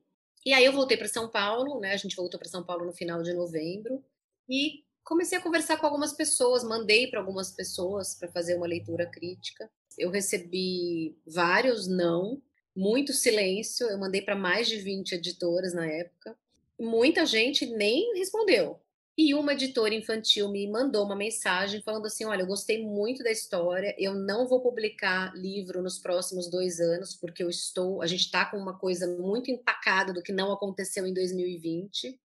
E 0.45 0.53
aí 0.53 0.65
eu 0.65 0.73
voltei 0.73 0.97
para 0.97 1.07
São 1.07 1.29
Paulo, 1.29 1.79
né? 1.79 1.93
A 1.93 1.97
gente 1.97 2.15
voltou 2.15 2.39
para 2.39 2.49
São 2.49 2.63
Paulo 2.63 2.85
no 2.85 2.93
final 2.93 3.21
de 3.21 3.33
novembro 3.33 4.03
e 4.49 4.83
comecei 5.03 5.37
a 5.37 5.41
conversar 5.41 5.77
com 5.77 5.85
algumas 5.85 6.13
pessoas, 6.13 6.63
mandei 6.63 7.07
para 7.07 7.19
algumas 7.19 7.51
pessoas 7.51 8.15
para 8.15 8.31
fazer 8.31 8.55
uma 8.55 8.67
leitura 8.67 9.05
crítica. 9.05 9.69
Eu 9.97 10.09
recebi 10.09 11.17
vários 11.25 11.87
não, 11.87 12.41
muito 12.75 13.13
silêncio. 13.13 13.87
Eu 13.87 13.97
mandei 13.97 14.21
para 14.21 14.35
mais 14.35 14.67
de 14.67 14.77
20 14.77 15.13
editoras 15.13 15.73
na 15.73 15.85
época. 15.87 16.37
Muita 16.79 17.25
gente 17.25 17.65
nem 17.65 18.15
respondeu. 18.17 18.79
E 19.17 19.35
uma 19.35 19.53
editora 19.53 19.93
infantil 19.93 20.49
me 20.49 20.67
mandou 20.69 21.05
uma 21.05 21.15
mensagem 21.15 21.81
falando 21.81 22.05
assim: 22.05 22.25
Olha, 22.25 22.41
eu 22.41 22.47
gostei 22.47 22.83
muito 22.83 23.23
da 23.23 23.29
história, 23.29 23.93
eu 23.99 24.15
não 24.15 24.47
vou 24.47 24.61
publicar 24.61 25.35
livro 25.35 25.83
nos 25.83 25.99
próximos 25.99 26.49
dois 26.49 26.79
anos, 26.79 27.13
porque 27.15 27.43
eu 27.43 27.49
estou. 27.49 28.01
A 28.01 28.07
gente 28.07 28.21
está 28.21 28.45
com 28.45 28.57
uma 28.57 28.79
coisa 28.79 29.05
muito 29.05 29.51
empacada 29.51 30.13
do 30.13 30.23
que 30.23 30.31
não 30.31 30.51
aconteceu 30.51 31.05
em 31.05 31.13
2020, 31.13 32.19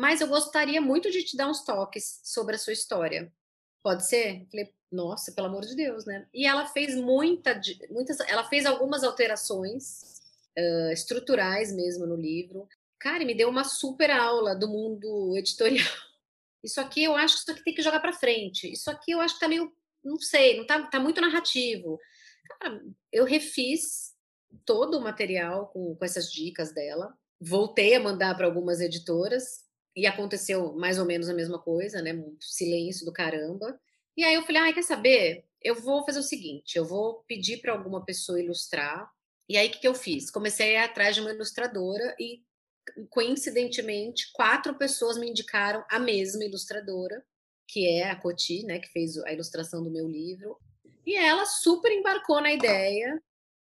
mas 0.00 0.22
eu 0.22 0.28
gostaria 0.28 0.80
muito 0.80 1.10
de 1.10 1.22
te 1.22 1.36
dar 1.36 1.46
uns 1.46 1.62
toques 1.62 2.22
sobre 2.24 2.56
a 2.56 2.58
sua 2.58 2.72
história. 2.72 3.30
Pode 3.82 4.06
ser? 4.08 4.46
Falei, 4.50 4.72
nossa, 4.90 5.30
pelo 5.30 5.48
amor 5.48 5.60
de 5.66 5.76
Deus, 5.76 6.06
né? 6.06 6.26
E 6.32 6.46
ela 6.46 6.66
fez 6.66 6.96
muita, 6.96 7.60
muitas, 7.90 8.18
ela 8.20 8.48
fez 8.48 8.64
algumas 8.64 9.04
alterações 9.04 10.22
uh, 10.58 10.90
estruturais 10.90 11.70
mesmo 11.70 12.06
no 12.06 12.16
livro. 12.16 12.66
Cara, 12.98 13.26
me 13.26 13.34
deu 13.34 13.50
uma 13.50 13.62
super 13.62 14.10
aula 14.10 14.56
do 14.56 14.66
mundo 14.68 15.36
editorial. 15.36 15.92
Isso 16.64 16.80
aqui 16.80 17.04
eu 17.04 17.14
acho 17.14 17.34
que 17.34 17.40
isso 17.42 17.50
aqui 17.50 17.62
tem 17.62 17.74
que 17.74 17.82
jogar 17.82 18.00
para 18.00 18.14
frente. 18.14 18.72
Isso 18.72 18.90
aqui 18.90 19.10
eu 19.10 19.20
acho 19.20 19.34
que 19.34 19.40
tá 19.40 19.48
meio, 19.48 19.70
não 20.02 20.18
sei, 20.18 20.56
não 20.56 20.66
tá, 20.66 20.82
tá 20.86 20.98
muito 20.98 21.20
narrativo. 21.20 22.00
Cara, 22.58 22.82
eu 23.12 23.26
refiz 23.26 24.14
todo 24.64 24.96
o 24.96 25.02
material 25.02 25.66
com, 25.66 25.94
com 25.94 26.04
essas 26.06 26.32
dicas 26.32 26.72
dela. 26.72 27.14
Voltei 27.38 27.94
a 27.94 28.00
mandar 28.00 28.34
para 28.34 28.46
algumas 28.46 28.80
editoras 28.80 29.68
e 29.96 30.06
aconteceu 30.06 30.72
mais 30.74 30.98
ou 30.98 31.04
menos 31.04 31.28
a 31.28 31.34
mesma 31.34 31.58
coisa, 31.58 32.00
né? 32.00 32.12
Um 32.14 32.36
silêncio 32.40 33.04
do 33.04 33.12
caramba. 33.12 33.78
E 34.16 34.24
aí 34.24 34.34
eu 34.34 34.42
falei, 34.42 34.62
ah, 34.62 34.72
quer 34.72 34.82
saber? 34.82 35.44
Eu 35.62 35.74
vou 35.74 36.04
fazer 36.04 36.20
o 36.20 36.24
seguinte, 36.24 36.76
eu 36.76 36.84
vou 36.84 37.22
pedir 37.26 37.60
para 37.60 37.72
alguma 37.72 38.04
pessoa 38.04 38.40
ilustrar. 38.40 39.10
E 39.48 39.56
aí 39.56 39.68
o 39.68 39.70
que, 39.70 39.80
que 39.80 39.88
eu 39.88 39.94
fiz? 39.94 40.30
Comecei 40.30 40.76
a 40.76 40.84
ir 40.84 40.84
atrás 40.84 41.14
de 41.14 41.20
uma 41.20 41.32
ilustradora 41.32 42.14
e 42.18 42.42
coincidentemente, 43.08 44.30
quatro 44.32 44.74
pessoas 44.74 45.18
me 45.18 45.28
indicaram 45.28 45.84
a 45.90 45.98
mesma 45.98 46.44
ilustradora, 46.44 47.24
que 47.68 47.86
é 47.86 48.10
a 48.10 48.16
Coti, 48.16 48.64
né, 48.64 48.78
que 48.78 48.88
fez 48.88 49.16
a 49.18 49.32
ilustração 49.32 49.82
do 49.82 49.90
meu 49.90 50.08
livro. 50.08 50.58
E 51.06 51.16
ela 51.16 51.46
super 51.46 51.92
embarcou 51.92 52.40
na 52.40 52.52
ideia. 52.52 53.22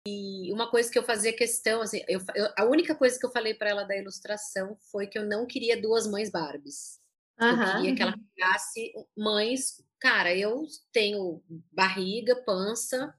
E 0.06 0.52
uma 0.52 0.70
coisa 0.70 0.90
que 0.90 0.98
eu 0.98 1.02
fazia 1.02 1.32
questão, 1.32 1.82
assim, 1.82 2.00
eu, 2.06 2.20
eu, 2.34 2.48
a 2.56 2.64
única 2.64 2.94
coisa 2.94 3.18
que 3.18 3.26
eu 3.26 3.30
falei 3.30 3.54
para 3.54 3.70
ela 3.70 3.84
da 3.84 3.96
ilustração 3.96 4.76
foi 4.92 5.06
que 5.06 5.18
eu 5.18 5.26
não 5.26 5.46
queria 5.46 5.80
duas 5.80 6.06
mães 6.06 6.30
Barbies. 6.30 7.00
Uhum. 7.40 7.48
Eu 7.50 7.72
queria 7.72 7.94
que 7.96 8.02
ela 8.02 8.14
criasse 8.34 8.92
mães. 9.16 9.84
Cara, 9.98 10.34
eu 10.34 10.62
tenho 10.92 11.42
barriga, 11.72 12.36
pança, 12.44 13.12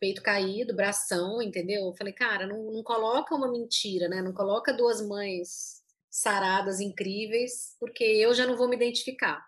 peito 0.00 0.22
caído, 0.22 0.74
bração, 0.74 1.42
entendeu? 1.42 1.86
Eu 1.86 1.94
falei, 1.94 2.12
cara, 2.12 2.46
não, 2.46 2.72
não 2.72 2.82
coloca 2.82 3.34
uma 3.34 3.50
mentira, 3.50 4.08
né? 4.08 4.22
Não 4.22 4.32
coloca 4.32 4.72
duas 4.72 5.06
mães 5.06 5.80
saradas, 6.10 6.80
incríveis, 6.80 7.76
porque 7.78 8.02
eu 8.02 8.34
já 8.34 8.46
não 8.46 8.56
vou 8.56 8.68
me 8.68 8.76
identificar. 8.76 9.46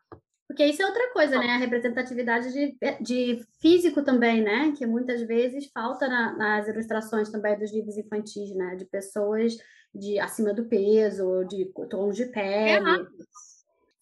Porque 0.53 0.67
isso 0.67 0.83
é 0.83 0.87
outra 0.87 1.11
coisa, 1.15 1.39
né? 1.39 1.47
A 1.47 1.57
representatividade 1.57 2.53
de, 2.53 2.77
de 3.01 3.43
físico 3.59 4.05
também, 4.05 4.43
né? 4.43 4.75
Que 4.77 4.85
muitas 4.85 5.23
vezes 5.23 5.71
falta 5.73 6.07
na, 6.07 6.37
nas 6.37 6.69
ilustrações 6.69 7.31
também 7.31 7.59
dos 7.59 7.73
livros 7.73 7.97
infantis, 7.97 8.55
né? 8.55 8.77
De 8.77 8.85
pessoas 8.85 9.57
de 9.95 10.19
acima 10.19 10.53
do 10.53 10.67
peso, 10.67 11.43
de 11.45 11.73
tons 11.89 12.17
de 12.17 12.27
pele. 12.27 12.87
É 12.87 13.33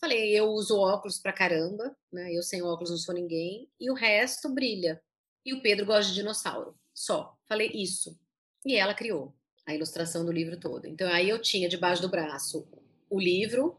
Falei, 0.00 0.36
eu 0.36 0.46
uso 0.46 0.76
óculos 0.76 1.18
pra 1.18 1.32
caramba, 1.32 1.96
né? 2.12 2.34
Eu 2.34 2.42
sem 2.42 2.62
óculos 2.62 2.90
não 2.90 2.98
sou 2.98 3.14
ninguém, 3.14 3.70
e 3.78 3.88
o 3.88 3.94
resto 3.94 4.48
brilha 4.48 5.00
e 5.46 5.54
o 5.54 5.62
Pedro 5.62 5.86
gosta 5.86 6.10
de 6.10 6.14
dinossauro. 6.14 6.74
Só. 6.92 7.36
Falei 7.46 7.70
isso. 7.72 8.18
E 8.66 8.74
ela 8.74 8.94
criou 8.94 9.32
a 9.64 9.72
ilustração 9.72 10.24
do 10.24 10.32
livro 10.32 10.58
todo. 10.58 10.86
Então 10.86 11.08
aí 11.12 11.28
eu 11.28 11.40
tinha 11.40 11.68
debaixo 11.68 12.02
do 12.02 12.08
braço 12.08 12.66
o 13.08 13.20
livro 13.20 13.78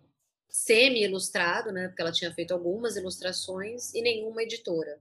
semi-ilustrado, 0.51 1.71
né, 1.71 1.87
porque 1.87 2.01
ela 2.01 2.11
tinha 2.11 2.33
feito 2.33 2.53
algumas 2.53 2.97
ilustrações 2.97 3.93
e 3.93 4.01
nenhuma 4.01 4.43
editora. 4.43 4.99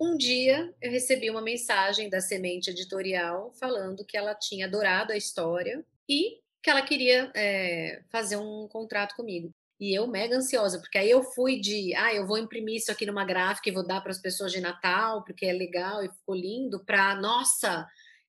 Um 0.00 0.16
dia 0.16 0.74
eu 0.82 0.90
recebi 0.90 1.30
uma 1.30 1.40
mensagem 1.40 2.08
da 2.10 2.20
Semente 2.20 2.70
Editorial 2.70 3.52
falando 3.58 4.04
que 4.04 4.16
ela 4.16 4.34
tinha 4.34 4.66
adorado 4.66 5.12
a 5.12 5.16
história 5.16 5.84
e 6.08 6.40
que 6.62 6.68
ela 6.68 6.82
queria 6.82 7.30
é, 7.34 8.02
fazer 8.10 8.36
um 8.36 8.66
contrato 8.68 9.14
comigo. 9.14 9.50
E 9.80 9.94
eu 9.96 10.08
mega 10.08 10.36
ansiosa, 10.36 10.80
porque 10.80 10.98
aí 10.98 11.08
eu 11.08 11.22
fui 11.22 11.60
de, 11.60 11.94
ah, 11.94 12.12
eu 12.12 12.26
vou 12.26 12.36
imprimir 12.36 12.76
isso 12.76 12.90
aqui 12.90 13.06
numa 13.06 13.24
gráfica 13.24 13.68
e 13.68 13.72
vou 13.72 13.86
dar 13.86 14.00
para 14.00 14.10
as 14.10 14.18
pessoas 14.18 14.50
de 14.50 14.60
Natal, 14.60 15.22
porque 15.22 15.46
é 15.46 15.52
legal 15.52 16.04
e 16.04 16.08
ficou 16.08 16.34
lindo, 16.34 16.84
para, 16.84 17.14
nossa, 17.14 17.86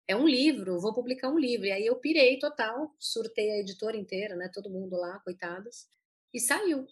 é 0.08 0.16
um 0.16 0.28
livro, 0.28 0.80
vou 0.80 0.94
publicar 0.94 1.30
um 1.30 1.40
livro. 1.40 1.66
E 1.66 1.72
aí 1.72 1.86
eu 1.88 1.96
pirei 1.96 2.38
total, 2.38 2.96
surtei 3.00 3.52
a 3.52 3.60
editora 3.60 3.98
inteira, 3.98 4.36
né, 4.36 4.50
todo 4.54 4.70
mundo 4.70 4.96
lá, 4.96 5.20
coitadas, 5.20 5.88
e 6.34 6.40
saiu. 6.40 6.86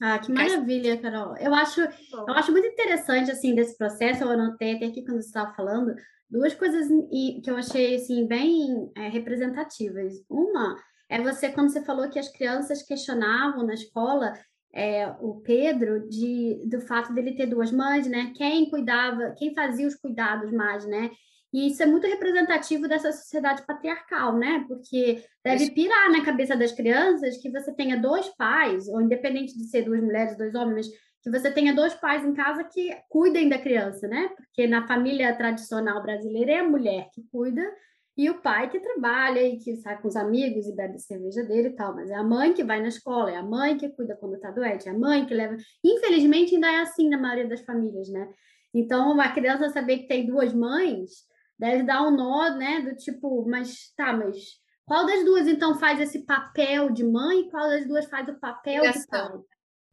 Ah, 0.00 0.18
que 0.18 0.32
maravilha, 0.32 1.00
Carol. 1.00 1.36
Eu 1.36 1.54
acho, 1.54 1.80
eu 1.80 2.34
acho 2.34 2.50
muito 2.50 2.66
interessante, 2.66 3.30
assim, 3.30 3.54
desse 3.54 3.76
processo, 3.76 4.24
eu 4.24 4.30
anotei 4.30 4.74
até 4.74 4.86
aqui 4.86 5.04
quando 5.04 5.20
você 5.20 5.28
estava 5.28 5.54
falando, 5.54 5.94
duas 6.28 6.54
coisas 6.54 6.88
que 7.44 7.50
eu 7.50 7.56
achei, 7.56 7.96
assim, 7.96 8.26
bem 8.26 8.90
é, 8.96 9.08
representativas. 9.08 10.14
Uma 10.28 10.76
é 11.08 11.20
você, 11.20 11.50
quando 11.50 11.70
você 11.70 11.84
falou 11.84 12.08
que 12.08 12.18
as 12.18 12.28
crianças 12.28 12.82
questionavam 12.82 13.64
na 13.66 13.74
escola 13.74 14.32
é, 14.74 15.06
o 15.20 15.40
Pedro 15.42 16.08
de, 16.08 16.62
do 16.66 16.80
fato 16.80 17.12
dele 17.12 17.36
ter 17.36 17.46
duas 17.46 17.70
mães, 17.70 18.06
né? 18.06 18.32
Quem 18.34 18.70
cuidava, 18.70 19.34
quem 19.36 19.54
fazia 19.54 19.86
os 19.86 19.94
cuidados 19.94 20.50
mais, 20.50 20.86
né? 20.86 21.10
E 21.52 21.68
isso 21.68 21.82
é 21.82 21.86
muito 21.86 22.06
representativo 22.06 22.88
dessa 22.88 23.12
sociedade 23.12 23.62
patriarcal, 23.66 24.38
né? 24.38 24.64
Porque 24.66 25.22
deve 25.44 25.70
pirar 25.70 26.10
na 26.10 26.24
cabeça 26.24 26.56
das 26.56 26.72
crianças 26.72 27.36
que 27.36 27.50
você 27.50 27.72
tenha 27.74 28.00
dois 28.00 28.28
pais, 28.36 28.88
ou 28.88 29.02
independente 29.02 29.56
de 29.56 29.64
ser 29.64 29.82
duas 29.82 30.00
mulheres, 30.00 30.36
dois 30.36 30.54
homens, 30.54 30.88
que 31.22 31.30
você 31.30 31.50
tenha 31.50 31.74
dois 31.74 31.94
pais 31.94 32.24
em 32.24 32.32
casa 32.32 32.64
que 32.64 32.96
cuidem 33.08 33.48
da 33.48 33.58
criança, 33.58 34.08
né? 34.08 34.30
Porque 34.36 34.66
na 34.66 34.86
família 34.86 35.36
tradicional 35.36 36.02
brasileira 36.02 36.52
é 36.52 36.58
a 36.60 36.68
mulher 36.68 37.08
que 37.12 37.22
cuida 37.30 37.62
e 38.16 38.28
o 38.28 38.40
pai 38.40 38.68
que 38.68 38.80
trabalha 38.80 39.40
e 39.40 39.58
que 39.58 39.76
sai 39.76 40.00
com 40.00 40.08
os 40.08 40.16
amigos 40.16 40.66
e 40.66 40.74
bebe 40.74 40.98
cerveja 40.98 41.42
dele 41.44 41.68
e 41.68 41.74
tal, 41.74 41.94
mas 41.94 42.10
é 42.10 42.14
a 42.14 42.22
mãe 42.22 42.52
que 42.52 42.64
vai 42.64 42.80
na 42.80 42.88
escola, 42.88 43.30
é 43.30 43.36
a 43.36 43.42
mãe 43.42 43.76
que 43.76 43.88
cuida 43.90 44.16
quando 44.16 44.38
tá 44.38 44.50
doente, 44.50 44.88
é 44.88 44.90
a 44.90 44.98
mãe 44.98 45.24
que 45.24 45.32
leva. 45.32 45.56
Infelizmente, 45.84 46.54
ainda 46.54 46.72
é 46.72 46.80
assim 46.80 47.08
na 47.08 47.18
maioria 47.18 47.48
das 47.48 47.60
famílias, 47.60 48.08
né? 48.08 48.28
Então, 48.74 49.12
uma 49.12 49.28
criança 49.32 49.68
saber 49.70 49.98
que 49.98 50.08
tem 50.08 50.26
duas 50.26 50.52
mães 50.52 51.30
deve 51.62 51.84
dar 51.84 52.02
um 52.02 52.10
nó, 52.10 52.50
né? 52.56 52.80
Do 52.80 52.96
tipo, 52.96 53.46
mas 53.48 53.92
tá, 53.96 54.12
mas 54.12 54.60
qual 54.84 55.06
das 55.06 55.24
duas 55.24 55.46
então 55.46 55.78
faz 55.78 56.00
esse 56.00 56.26
papel 56.26 56.90
de 56.90 57.04
mãe 57.04 57.42
e 57.42 57.50
qual 57.50 57.68
das 57.68 57.86
duas 57.86 58.06
faz 58.06 58.28
o 58.28 58.38
papel 58.40 58.82
de 58.82 59.06
pai? 59.06 59.30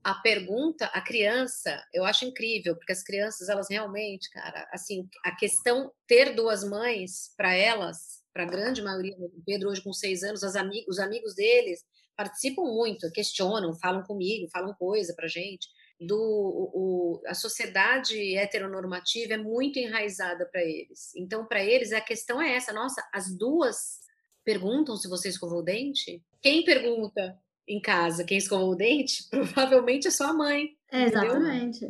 a 0.01 0.15
pergunta, 0.15 0.85
a 0.85 1.01
criança, 1.01 1.83
eu 1.93 2.05
acho 2.05 2.23
incrível, 2.23 2.73
porque 2.75 2.93
as 2.93 3.03
crianças, 3.03 3.49
elas 3.49 3.67
realmente, 3.69 4.29
cara, 4.29 4.65
assim, 4.71 5.07
a 5.25 5.35
questão 5.35 5.91
ter 6.07 6.33
duas 6.33 6.63
mães 6.63 7.33
para 7.35 7.53
elas, 7.53 8.23
para 8.33 8.43
a 8.43 8.49
grande 8.49 8.81
maioria, 8.81 9.13
o 9.19 9.43
Pedro 9.45 9.69
hoje 9.69 9.83
com 9.83 9.91
seis 9.91 10.23
anos, 10.23 10.41
as 10.41 10.55
amig 10.55 10.85
os 10.87 10.99
amigos 10.99 11.35
deles 11.35 11.81
participam 12.15 12.63
muito, 12.63 13.11
questionam, 13.11 13.77
falam 13.77 14.01
comigo, 14.03 14.49
falam 14.51 14.73
coisa 14.73 15.13
para 15.13 15.27
gente. 15.27 15.67
Do, 15.99 16.15
o, 16.17 17.21
a 17.25 17.33
sociedade 17.33 18.37
heteronormativa 18.37 19.33
é 19.33 19.37
muito 19.37 19.77
enraizada 19.79 20.45
para 20.45 20.61
eles. 20.61 21.13
Então, 21.15 21.45
para 21.45 21.63
eles, 21.63 21.91
a 21.91 21.99
questão 21.99 22.41
é 22.41 22.55
essa: 22.55 22.71
nossa, 22.71 23.05
as 23.13 23.35
duas 23.35 23.99
perguntam 24.45 24.95
se 24.95 25.09
você 25.09 25.29
escovou 25.29 25.59
o 25.59 25.63
dente? 25.63 26.23
Quem 26.41 26.63
pergunta 26.63 27.37
em 27.69 27.79
casa 27.79 28.23
quem 28.23 28.37
escovou 28.37 28.71
o 28.71 28.75
dente, 28.75 29.27
provavelmente 29.29 30.07
é 30.07 30.11
sua 30.11 30.33
mãe. 30.33 30.69
É, 30.91 31.03
exatamente. 31.03 31.85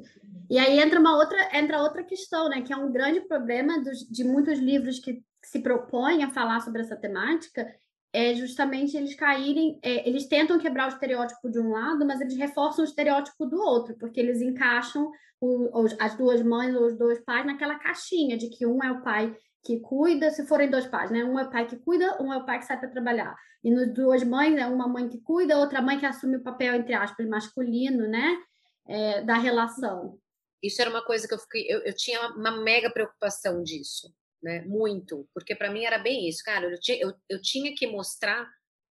E 0.49 0.57
aí 0.59 0.79
entra 0.79 0.99
uma 0.99 1.15
outra, 1.15 1.57
entra 1.57 1.81
outra 1.81 2.03
questão, 2.03 2.49
né? 2.49 2.61
Que 2.61 2.73
é 2.73 2.75
um 2.75 2.91
grande 2.91 3.21
problema 3.21 3.81
dos, 3.81 3.99
de 3.99 4.25
muitos 4.25 4.59
livros 4.59 4.99
que 4.99 5.23
se 5.41 5.59
propõem 5.59 6.23
a 6.23 6.31
falar 6.31 6.59
sobre 6.59 6.81
essa 6.81 6.97
temática, 6.97 7.65
é 8.11 8.33
justamente 8.33 8.97
eles 8.97 9.15
caírem, 9.15 9.79
é, 9.83 10.07
eles 10.07 10.27
tentam 10.27 10.57
quebrar 10.57 10.85
o 10.85 10.93
estereótipo 10.93 11.49
de 11.49 11.59
um 11.59 11.71
lado, 11.71 12.05
mas 12.05 12.19
eles 12.19 12.35
reforçam 12.35 12.83
o 12.83 12.87
estereótipo 12.87 13.45
do 13.45 13.61
outro, 13.61 13.95
porque 13.99 14.19
eles 14.19 14.41
encaixam 14.41 15.11
o, 15.39 15.81
os, 15.81 15.95
as 15.99 16.15
duas 16.15 16.41
mães 16.41 16.75
ou 16.75 16.87
os 16.87 16.97
dois 16.97 17.19
pais 17.19 17.45
naquela 17.45 17.77
caixinha 17.77 18.37
de 18.37 18.49
que 18.49 18.65
um 18.65 18.83
é 18.83 18.91
o 18.91 19.01
pai 19.03 19.35
que 19.63 19.79
cuida, 19.79 20.31
se 20.31 20.45
forem 20.47 20.69
dois 20.69 20.87
pais, 20.87 21.11
né? 21.11 21.23
Um 21.23 21.37
é 21.37 21.43
o 21.43 21.49
pai 21.49 21.67
que 21.67 21.77
cuida, 21.77 22.21
um 22.21 22.33
é 22.33 22.37
o 22.37 22.45
pai 22.45 22.59
que 22.59 22.65
sai 22.65 22.79
para 22.79 22.89
trabalhar. 22.89 23.35
E 23.63 23.69
nos 23.69 23.93
duas 23.93 24.23
mães, 24.23 24.57
é 24.57 24.65
uma 24.65 24.87
mãe 24.87 25.07
que 25.07 25.19
cuida, 25.21 25.57
outra 25.57 25.81
mãe 25.81 25.99
que 25.99 26.05
assume 26.05 26.37
o 26.37 26.43
papel, 26.43 26.75
entre 26.75 26.93
aspas, 26.93 27.27
masculino, 27.27 28.07
né? 28.07 28.37
É, 28.87 29.21
da 29.21 29.35
relação. 29.35 30.17
Isso 30.63 30.81
era 30.81 30.89
uma 30.89 31.05
coisa 31.05 31.27
que 31.27 31.33
eu 31.33 31.39
fiquei, 31.39 31.65
eu, 31.69 31.79
eu 31.81 31.95
tinha 31.95 32.19
uma 32.31 32.51
mega 32.63 32.89
preocupação 32.89 33.61
disso, 33.63 34.11
né? 34.41 34.61
Muito, 34.61 35.27
porque 35.33 35.55
para 35.55 35.71
mim 35.71 35.85
era 35.85 35.97
bem 35.97 36.27
isso, 36.27 36.43
cara. 36.43 36.65
Eu 36.65 36.79
tinha, 36.79 36.97
eu, 37.01 37.13
eu 37.29 37.41
tinha 37.41 37.73
que 37.75 37.87
mostrar 37.87 38.49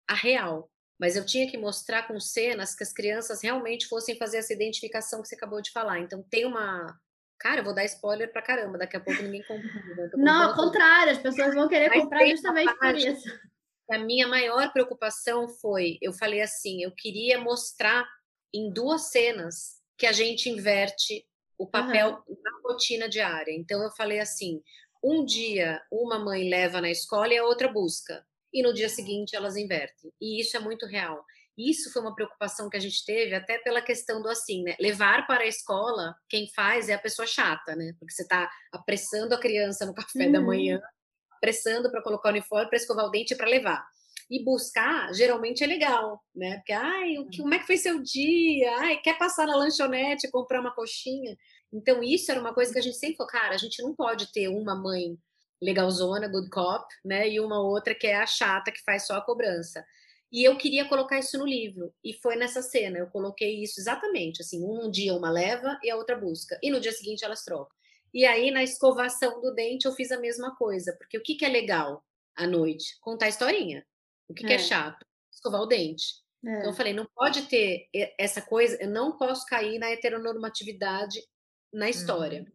a 0.08 0.14
real, 0.14 0.70
mas 0.98 1.16
eu 1.16 1.24
tinha 1.24 1.50
que 1.50 1.58
mostrar 1.58 2.06
com 2.06 2.18
cenas 2.18 2.74
que 2.74 2.82
as 2.82 2.92
crianças 2.92 3.42
realmente 3.42 3.86
fossem 3.86 4.16
fazer 4.16 4.38
essa 4.38 4.52
identificação 4.52 5.22
que 5.22 5.28
você 5.28 5.34
acabou 5.34 5.60
de 5.60 5.70
falar. 5.72 6.00
Então 6.00 6.24
tem 6.30 6.44
uma 6.44 6.98
Cara, 7.38 7.60
eu 7.60 7.64
vou 7.64 7.74
dar 7.74 7.84
spoiler 7.84 8.32
pra 8.32 8.40
caramba, 8.40 8.78
daqui 8.78 8.96
a 8.96 9.00
pouco 9.00 9.22
ninguém 9.22 9.42
compra. 9.42 9.62
Né? 9.62 10.10
Não, 10.14 10.48
ao 10.48 10.54
contrário, 10.54 11.12
as 11.12 11.18
pessoas 11.18 11.54
vão 11.54 11.68
querer 11.68 11.90
Mas 11.90 12.02
comprar 12.02 12.26
justamente 12.26 12.74
por 12.78 12.96
isso. 12.96 13.28
A 13.90 13.98
minha 13.98 14.26
maior 14.26 14.72
preocupação 14.72 15.46
foi, 15.46 15.98
eu 16.00 16.14
falei 16.14 16.40
assim, 16.40 16.82
eu 16.82 16.90
queria 16.92 17.38
mostrar 17.38 18.06
em 18.54 18.72
duas 18.72 19.10
cenas 19.10 19.82
que 19.98 20.06
a 20.06 20.12
gente 20.12 20.48
inverte 20.48 21.26
o 21.58 21.66
papel 21.66 22.22
uhum. 22.26 22.36
na 22.42 22.50
rotina 22.64 23.08
diária. 23.08 23.52
Então 23.52 23.82
eu 23.82 23.90
falei 23.90 24.18
assim: 24.18 24.62
um 25.06 25.24
dia 25.24 25.80
uma 25.90 26.18
mãe 26.18 26.48
leva 26.48 26.80
na 26.80 26.90
escola 26.90 27.32
e 27.32 27.38
a 27.38 27.44
outra 27.44 27.68
busca, 27.68 28.26
e 28.52 28.60
no 28.60 28.74
dia 28.74 28.88
seguinte 28.88 29.36
elas 29.36 29.56
invertem. 29.56 30.12
E 30.20 30.40
isso 30.40 30.56
é 30.56 30.60
muito 30.60 30.84
real. 30.84 31.24
Isso 31.56 31.90
foi 31.92 32.02
uma 32.02 32.14
preocupação 32.14 32.68
que 32.68 32.76
a 32.76 32.80
gente 32.80 33.04
teve, 33.04 33.34
até 33.34 33.56
pela 33.58 33.80
questão 33.80 34.20
do 34.20 34.28
assim, 34.28 34.62
né? 34.62 34.76
Levar 34.80 35.26
para 35.26 35.44
a 35.44 35.46
escola, 35.46 36.14
quem 36.28 36.50
faz 36.54 36.88
é 36.88 36.94
a 36.94 36.98
pessoa 36.98 37.26
chata, 37.26 37.74
né? 37.76 37.94
Porque 37.98 38.12
você 38.12 38.22
está 38.22 38.50
apressando 38.72 39.34
a 39.34 39.40
criança 39.40 39.86
no 39.86 39.94
café 39.94 40.26
uhum. 40.26 40.32
da 40.32 40.40
manhã, 40.40 40.82
apressando 41.30 41.90
para 41.90 42.02
colocar 42.02 42.28
o 42.28 42.32
uniforme, 42.32 42.68
para 42.68 42.76
escovar 42.76 43.06
o 43.06 43.10
dente 43.10 43.34
para 43.34 43.48
levar. 43.48 43.86
E 44.28 44.44
buscar, 44.44 45.14
geralmente 45.14 45.62
é 45.62 45.66
legal, 45.68 46.20
né? 46.34 46.56
Porque, 46.56 46.72
ai, 46.72 47.16
o 47.18 47.28
que, 47.28 47.40
como 47.40 47.54
é 47.54 47.58
que 47.60 47.66
foi 47.66 47.76
seu 47.76 48.02
dia? 48.02 48.76
Ai, 48.78 48.96
quer 48.98 49.16
passar 49.16 49.46
na 49.46 49.56
lanchonete, 49.56 50.30
comprar 50.30 50.60
uma 50.60 50.74
coxinha? 50.74 51.36
Então, 51.72 52.02
isso 52.02 52.30
era 52.30 52.40
uma 52.40 52.54
coisa 52.54 52.72
que 52.72 52.78
a 52.78 52.82
gente 52.82 52.96
sempre 52.96 53.16
falou, 53.16 53.30
cara, 53.30 53.54
a 53.54 53.58
gente 53.58 53.82
não 53.82 53.94
pode 53.94 54.32
ter 54.32 54.48
uma 54.48 54.74
mãe 54.74 55.18
legalzona, 55.60 56.28
good 56.28 56.50
cop, 56.50 56.86
né? 57.04 57.28
E 57.28 57.40
uma 57.40 57.60
outra 57.60 57.94
que 57.94 58.06
é 58.06 58.16
a 58.16 58.26
chata, 58.26 58.72
que 58.72 58.82
faz 58.82 59.06
só 59.06 59.14
a 59.16 59.24
cobrança. 59.24 59.84
E 60.30 60.44
eu 60.44 60.56
queria 60.56 60.88
colocar 60.88 61.18
isso 61.18 61.38
no 61.38 61.46
livro. 61.46 61.92
E 62.04 62.12
foi 62.14 62.36
nessa 62.36 62.62
cena, 62.62 62.98
eu 62.98 63.06
coloquei 63.08 63.62
isso 63.62 63.80
exatamente, 63.80 64.42
assim, 64.42 64.62
um 64.64 64.90
dia 64.90 65.14
uma 65.14 65.30
leva 65.30 65.78
e 65.82 65.90
a 65.90 65.96
outra 65.96 66.16
busca. 66.16 66.58
E 66.62 66.70
no 66.70 66.80
dia 66.80 66.92
seguinte 66.92 67.24
elas 67.24 67.42
trocam. 67.42 67.74
E 68.12 68.24
aí, 68.24 68.50
na 68.50 68.62
escovação 68.62 69.40
do 69.40 69.54
dente, 69.54 69.86
eu 69.86 69.92
fiz 69.92 70.10
a 70.10 70.18
mesma 70.18 70.54
coisa. 70.56 70.94
Porque 70.98 71.18
o 71.18 71.22
que, 71.22 71.34
que 71.34 71.44
é 71.44 71.48
legal 71.48 72.04
à 72.34 72.46
noite? 72.46 72.98
Contar 73.00 73.28
historinha. 73.28 73.84
O 74.28 74.34
que, 74.34 74.44
é. 74.44 74.48
que 74.48 74.54
é 74.54 74.58
chato? 74.58 75.04
Escovar 75.32 75.60
o 75.60 75.66
dente. 75.66 76.04
É. 76.44 76.58
Então, 76.58 76.70
eu 76.70 76.74
falei, 76.74 76.92
não 76.92 77.06
pode 77.14 77.42
ter 77.42 77.88
essa 78.18 78.40
coisa, 78.40 78.76
eu 78.80 78.88
não 78.88 79.16
posso 79.16 79.44
cair 79.46 79.78
na 79.78 79.90
heteronormatividade 79.90 81.20
na 81.76 81.90
história. 81.90 82.40
Uhum. 82.40 82.46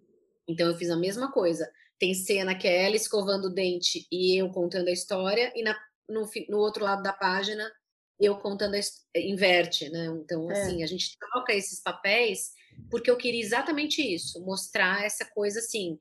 Então, 0.49 0.67
eu 0.67 0.75
fiz 0.75 0.89
a 0.89 0.97
mesma 0.97 1.31
coisa. 1.31 1.71
Tem 1.99 2.13
cena 2.13 2.55
que 2.55 2.67
é 2.67 2.85
ela 2.85 2.95
escovando 2.95 3.45
o 3.45 3.53
dente 3.53 4.07
e 4.11 4.41
eu 4.41 4.49
contando 4.49 4.87
a 4.87 4.91
história, 4.91 5.51
e 5.55 5.63
na 5.63 5.77
no, 6.09 6.29
no 6.49 6.57
outro 6.57 6.83
lado 6.83 7.01
da 7.01 7.13
página 7.13 7.71
eu 8.19 8.37
contando, 8.37 8.75
inverte, 9.15 9.89
né? 9.89 10.05
Então, 10.23 10.51
é. 10.51 10.61
assim, 10.61 10.83
a 10.83 10.85
gente 10.85 11.17
troca 11.17 11.53
esses 11.53 11.81
papéis 11.81 12.51
porque 12.89 13.09
eu 13.09 13.17
queria 13.17 13.41
exatamente 13.41 14.01
isso, 14.01 14.39
mostrar 14.45 15.03
essa 15.03 15.25
coisa 15.25 15.59
assim. 15.59 15.97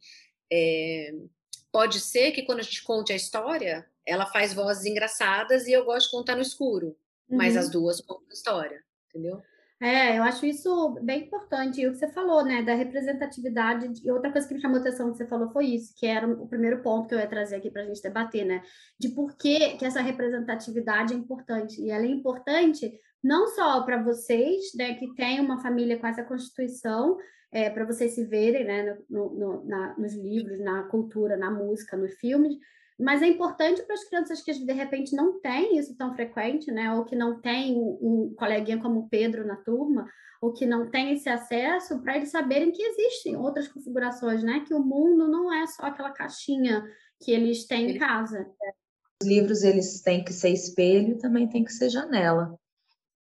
É, 0.53 1.15
pode 1.73 1.99
ser 2.01 2.33
que 2.33 2.43
quando 2.43 2.61
a 2.61 2.63
gente 2.63 2.83
conte 2.83 3.13
a 3.13 3.17
história, 3.17 3.89
ela 4.05 4.27
faz 4.27 4.53
vozes 4.53 4.85
engraçadas 4.85 5.67
e 5.67 5.73
eu 5.73 5.85
gosto 5.85 6.07
de 6.07 6.13
contar 6.13 6.37
no 6.37 6.43
escuro, 6.43 6.89
uhum. 7.29 7.39
mas 7.39 7.57
as 7.57 7.71
duas 7.71 8.01
contam 8.01 8.29
a 8.29 8.33
história, 8.33 8.85
entendeu? 9.09 9.43
É, 9.83 10.19
eu 10.19 10.23
acho 10.23 10.45
isso 10.45 10.99
bem 11.03 11.23
importante. 11.23 11.81
E 11.81 11.87
o 11.87 11.93
que 11.93 11.99
você 11.99 12.09
falou, 12.09 12.45
né, 12.45 12.63
da 12.63 12.75
representatividade. 12.75 13.91
E 14.05 14.11
outra 14.11 14.31
coisa 14.31 14.47
que 14.47 14.53
me 14.53 14.61
chamou 14.61 14.77
a 14.77 14.81
atenção 14.81 15.11
que 15.11 15.17
você 15.17 15.27
falou 15.27 15.51
foi 15.51 15.67
isso, 15.67 15.95
que 15.97 16.07
era 16.07 16.29
o 16.29 16.47
primeiro 16.47 16.83
ponto 16.83 17.09
que 17.09 17.15
eu 17.15 17.19
ia 17.19 17.27
trazer 17.27 17.57
aqui 17.57 17.71
para 17.71 17.83
a 17.83 17.87
gente 17.87 18.03
debater, 18.03 18.45
né? 18.45 18.63
De 18.99 19.09
por 19.09 19.37
que, 19.39 19.77
que 19.79 19.85
essa 19.87 20.03
representatividade 20.03 21.15
é 21.15 21.17
importante. 21.17 21.81
E 21.81 21.91
ela 21.91 22.05
é 22.05 22.09
importante 22.09 22.93
não 23.23 23.49
só 23.49 23.83
para 23.83 24.03
vocês, 24.03 24.73
né, 24.75 24.95
que 24.95 25.15
têm 25.15 25.41
uma 25.41 25.61
família 25.61 25.99
com 25.99 26.07
essa 26.07 26.25
constituição, 26.25 27.17
é, 27.53 27.69
para 27.69 27.85
vocês 27.85 28.15
se 28.15 28.25
verem, 28.25 28.65
né, 28.65 28.99
no, 29.09 29.31
no, 29.35 29.65
na, 29.65 29.99
nos 29.99 30.15
livros, 30.15 30.61
na 30.61 30.85
cultura, 30.85 31.37
na 31.37 31.51
música, 31.51 31.97
nos 31.97 32.15
filmes, 32.15 32.55
mas 33.01 33.23
é 33.23 33.27
importante 33.27 33.83
para 33.83 33.95
as 33.95 34.05
crianças 34.05 34.43
que 34.43 34.53
de 34.53 34.73
repente 34.73 35.17
não 35.17 35.41
têm 35.41 35.79
isso 35.79 35.97
tão 35.97 36.15
frequente, 36.15 36.71
né? 36.71 36.93
Ou 36.93 37.05
que 37.05 37.17
não 37.17 37.41
tem 37.41 37.75
um 37.77 38.35
coleguinha 38.37 38.81
como 38.81 39.01
o 39.01 39.09
Pedro 39.09 39.47
na 39.47 39.57
turma, 39.57 40.07
ou 40.41 40.53
que 40.53 40.67
não 40.67 40.91
tem 40.91 41.13
esse 41.13 41.29
acesso, 41.29 42.01
para 42.03 42.17
eles 42.17 42.31
saberem 42.31 42.71
que 42.71 42.83
existem 42.83 43.37
outras 43.37 43.69
configurações, 43.69 44.43
né? 44.43 44.65
Que 44.67 44.75
o 44.75 44.81
mundo 44.81 45.29
não 45.29 45.53
é 45.53 45.67
só 45.67 45.87
aquela 45.87 46.11
caixinha 46.11 46.85
que 47.19 47.33
eles 47.33 47.67
têm 47.67 47.93
em 47.93 47.99
casa. 47.99 48.47
Os 49.23 49.27
livros 49.27 49.63
eles 49.63 50.03
têm 50.03 50.23
que 50.23 50.33
ser 50.33 50.51
espelho, 50.51 51.19
também 51.19 51.49
tem 51.49 51.65
que 51.65 51.73
ser 51.73 51.89
janela. 51.89 52.59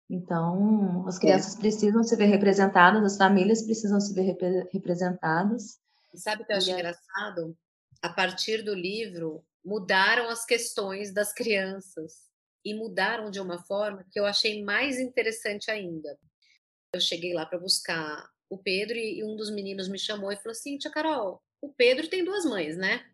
Então, 0.09 1.07
as 1.07 1.17
crianças 1.17 1.55
é. 1.55 1.59
precisam 1.59 2.03
se 2.03 2.15
ver 2.15 2.25
representadas, 2.25 3.03
as 3.03 3.17
famílias 3.17 3.63
precisam 3.63 3.99
se 3.99 4.13
ver 4.13 4.37
representadas. 4.71 5.79
E 6.13 6.19
sabe 6.19 6.43
o 6.43 6.45
que 6.45 6.53
eu 6.53 6.57
acho 6.57 6.69
e 6.69 6.73
engraçado? 6.73 7.57
A 8.01 8.09
partir 8.09 8.63
do 8.63 8.75
livro, 8.75 9.43
mudaram 9.63 10.29
as 10.29 10.45
questões 10.45 11.13
das 11.13 11.33
crianças 11.33 12.31
e 12.65 12.73
mudaram 12.73 13.29
de 13.29 13.39
uma 13.39 13.63
forma 13.63 14.05
que 14.11 14.19
eu 14.19 14.25
achei 14.25 14.63
mais 14.63 14.99
interessante 14.99 15.69
ainda. 15.69 16.17
Eu 16.93 17.01
cheguei 17.01 17.33
lá 17.33 17.45
para 17.45 17.59
buscar 17.59 18.29
o 18.49 18.57
Pedro 18.57 18.97
e 18.97 19.23
um 19.23 19.35
dos 19.35 19.49
meninos 19.51 19.87
me 19.87 19.97
chamou 19.97 20.31
e 20.31 20.37
falou 20.37 20.51
assim: 20.51 20.77
Tia 20.77 20.91
Carol, 20.91 21.41
o 21.61 21.73
Pedro 21.73 22.07
tem 22.07 22.23
duas 22.23 22.45
mães, 22.45 22.77
né? 22.77 23.05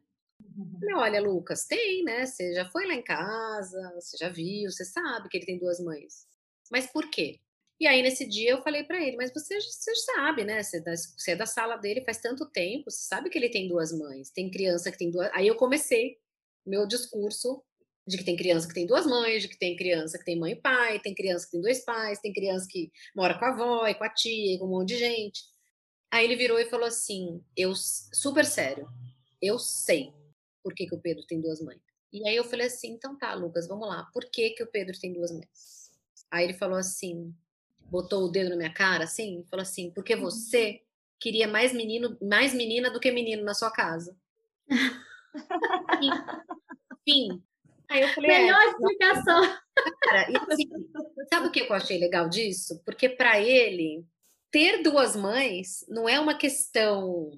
Eu 0.58 0.80
falei, 0.80 0.96
olha, 0.96 1.22
Lucas, 1.22 1.66
tem, 1.66 2.04
né? 2.04 2.26
Você 2.26 2.54
já 2.54 2.70
foi 2.70 2.88
lá 2.88 2.94
em 2.94 3.04
casa, 3.04 3.94
você 3.96 4.18
já 4.18 4.30
viu, 4.30 4.72
você 4.72 4.86
sabe 4.86 5.30
que 5.30 5.38
ele 5.38 5.46
tem 5.46 5.60
duas 5.60 5.80
mães. 5.80 6.26
Mas 6.72 6.88
por 6.88 7.10
quê? 7.10 7.40
E 7.80 7.88
aí, 7.88 8.02
nesse 8.02 8.28
dia, 8.28 8.52
eu 8.52 8.62
falei 8.62 8.84
para 8.84 9.02
ele, 9.02 9.16
mas 9.16 9.32
você, 9.34 9.60
você 9.60 9.96
sabe, 9.96 10.44
né? 10.44 10.62
Você, 10.62 10.82
você 10.82 11.32
é 11.32 11.36
da 11.36 11.46
sala 11.46 11.78
dele 11.78 12.04
faz 12.04 12.18
tanto 12.18 12.46
tempo, 12.46 12.92
você 12.92 13.06
sabe 13.06 13.30
que 13.30 13.38
ele 13.38 13.50
tem 13.50 13.68
duas 13.68 13.98
mães, 13.98 14.30
tem 14.30 14.52
criança 14.52 14.92
que 14.92 14.98
tem 14.98 15.10
duas. 15.10 15.30
Aí 15.34 15.48
eu 15.48 15.56
comecei 15.56 16.18
meu 16.70 16.88
discurso 16.88 17.64
de 18.08 18.18
que 18.18 18.24
tem 18.24 18.36
criança 18.36 18.68
que 18.68 18.74
tem 18.74 18.86
duas 18.86 19.06
mães, 19.06 19.44
de 19.44 19.48
que 19.48 19.58
tem 19.58 19.76
criança 19.76 20.18
que 20.18 20.26
tem 20.26 20.38
mãe 20.38 20.54
e 20.54 20.56
pai, 20.56 21.00
tem 21.00 21.14
criança 21.14 21.46
que 21.46 21.52
tem 21.52 21.62
dois 21.62 21.84
pais, 21.86 22.20
tem 22.20 22.34
criança 22.34 22.68
que 22.70 22.92
mora 23.16 23.38
com 23.38 23.46
a 23.46 23.50
avó 23.50 23.88
e 23.88 23.94
com 23.94 24.04
a 24.04 24.10
tia 24.10 24.56
e 24.56 24.58
com 24.58 24.66
um 24.66 24.70
monte 24.70 24.90
de 24.90 24.98
gente. 24.98 25.44
Aí 26.12 26.26
ele 26.26 26.36
virou 26.36 26.60
e 26.60 26.70
falou 26.70 26.88
assim: 26.88 27.44
eu 27.56 27.74
super 27.76 28.46
sério, 28.46 28.88
eu 29.42 29.60
sei 29.60 30.12
por 30.64 30.74
que, 30.74 30.88
que 30.88 30.96
o 30.96 31.00
Pedro 31.00 31.26
tem 31.28 31.40
duas 31.40 31.62
mães. 31.62 31.80
E 32.12 32.28
aí 32.28 32.36
eu 32.36 32.44
falei 32.44 32.68
assim: 32.68 32.94
então 32.94 33.18
tá, 33.18 33.34
Lucas, 33.34 33.68
vamos 33.68 33.88
lá, 33.88 34.08
por 34.14 34.26
que, 34.26 34.52
que 34.52 34.64
o 34.64 34.68
Pedro 34.68 35.00
tem 35.00 35.14
duas 35.14 35.32
mães? 35.32 35.92
Aí 36.32 36.46
ele 36.46 36.54
falou 36.54 36.78
assim, 36.78 37.34
botou 37.90 38.24
o 38.24 38.30
dedo 38.30 38.52
na 38.52 38.56
minha 38.56 38.74
cara, 38.74 39.04
assim, 39.04 39.46
falou 39.50 39.62
assim: 39.62 39.92
porque 39.92 40.16
uhum. 40.16 40.22
você 40.22 40.82
queria 41.20 41.48
mais 41.48 41.74
menino, 41.74 42.18
mais 42.22 42.54
menina 42.54 42.90
do 42.90 43.00
que 43.00 43.12
menino 43.12 43.44
na 43.44 43.54
sua 43.54 43.70
casa. 43.70 44.16
Enfim. 47.08 47.44
Aí 47.90 48.02
eu 48.02 48.10
falei, 48.10 48.30
é, 48.30 48.40
Melhor 48.42 48.62
é, 48.62 48.68
explicação. 48.68 49.42
Cara, 50.04 50.32
e 50.32 50.38
assim, 50.38 50.70
sabe 51.32 51.48
o 51.48 51.52
que 51.52 51.62
eu 51.62 51.74
achei 51.74 51.98
legal 52.00 52.30
disso? 52.30 52.82
Porque 52.86 53.10
para 53.10 53.40
ele, 53.40 54.06
ter 54.52 54.84
duas 54.84 55.16
mães 55.16 55.86
não 55.90 56.08
é 56.08 56.20
uma 56.20 56.38
questão 56.38 57.32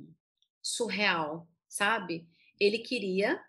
surreal, 0.62 1.48
sabe? 1.70 2.28
Ele 2.60 2.80
queria 2.80 3.42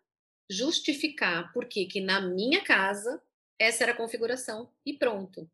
justificar 0.48 1.52
por 1.52 1.66
que 1.66 2.00
na 2.00 2.20
minha 2.20 2.62
casa 2.62 3.20
essa 3.58 3.84
era 3.84 3.92
a 3.92 3.96
configuração 3.96 4.70
e 4.84 4.92
pronto. 4.92 5.50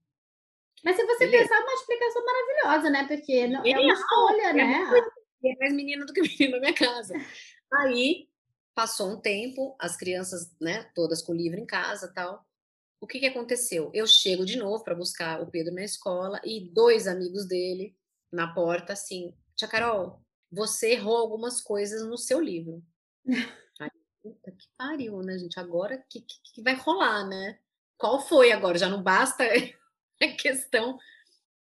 Mas 0.85 0.97
se 0.97 1.05
você 1.05 1.27
Beleza. 1.27 1.43
pensar, 1.43 1.61
é 1.61 1.65
uma 1.65 1.75
explicação 1.75 2.25
maravilhosa, 2.25 2.91
né? 2.91 3.07
Porque 3.09 3.47
não, 3.47 3.65
é 3.65 3.79
uma 3.79 3.93
escolha, 3.93 4.53
né? 4.53 4.91
É 5.45 5.57
mais 5.57 5.73
menina 5.73 6.05
do 6.05 6.13
que 6.13 6.21
menino 6.21 6.53
na 6.53 6.61
minha 6.61 6.75
casa. 6.75 7.15
Aí 7.73 8.28
Passou 8.79 9.11
um 9.11 9.21
tempo, 9.21 9.75
as 9.77 9.97
crianças, 9.97 10.55
né, 10.61 10.89
todas 10.95 11.21
com 11.21 11.33
o 11.33 11.35
livro 11.35 11.59
em 11.59 11.67
casa, 11.67 12.13
tal. 12.15 12.47
O 13.01 13.09
que 13.09 13.19
que 13.19 13.27
aconteceu? 13.27 13.91
Eu 13.93 14.07
chego 14.07 14.47
de 14.47 14.57
novo 14.57 14.85
para 14.85 14.95
buscar 14.95 15.43
o 15.43 15.51
Pedro 15.51 15.75
na 15.75 15.83
escola 15.83 16.41
e 16.45 16.71
dois 16.73 17.09
amigos 17.09 17.49
dele 17.49 17.99
na 18.31 18.55
porta, 18.55 18.93
assim, 18.93 19.35
Tia 19.57 19.67
Carol, 19.67 20.25
você 20.49 20.93
errou 20.93 21.17
algumas 21.17 21.61
coisas 21.61 22.07
no 22.07 22.17
seu 22.17 22.41
livro. 22.41 22.81
Aí, 23.81 23.91
puta 24.23 24.53
que 24.53 24.69
pariu, 24.77 25.23
né, 25.25 25.37
gente? 25.39 25.59
Agora 25.59 25.99
que, 26.09 26.21
que, 26.21 26.37
que 26.55 26.63
vai 26.63 26.75
rolar, 26.75 27.27
né? 27.27 27.59
Qual 27.97 28.21
foi 28.21 28.53
agora? 28.53 28.79
Já 28.79 28.89
não 28.89 29.03
basta 29.03 29.43
a 30.23 30.29
questão. 30.37 30.97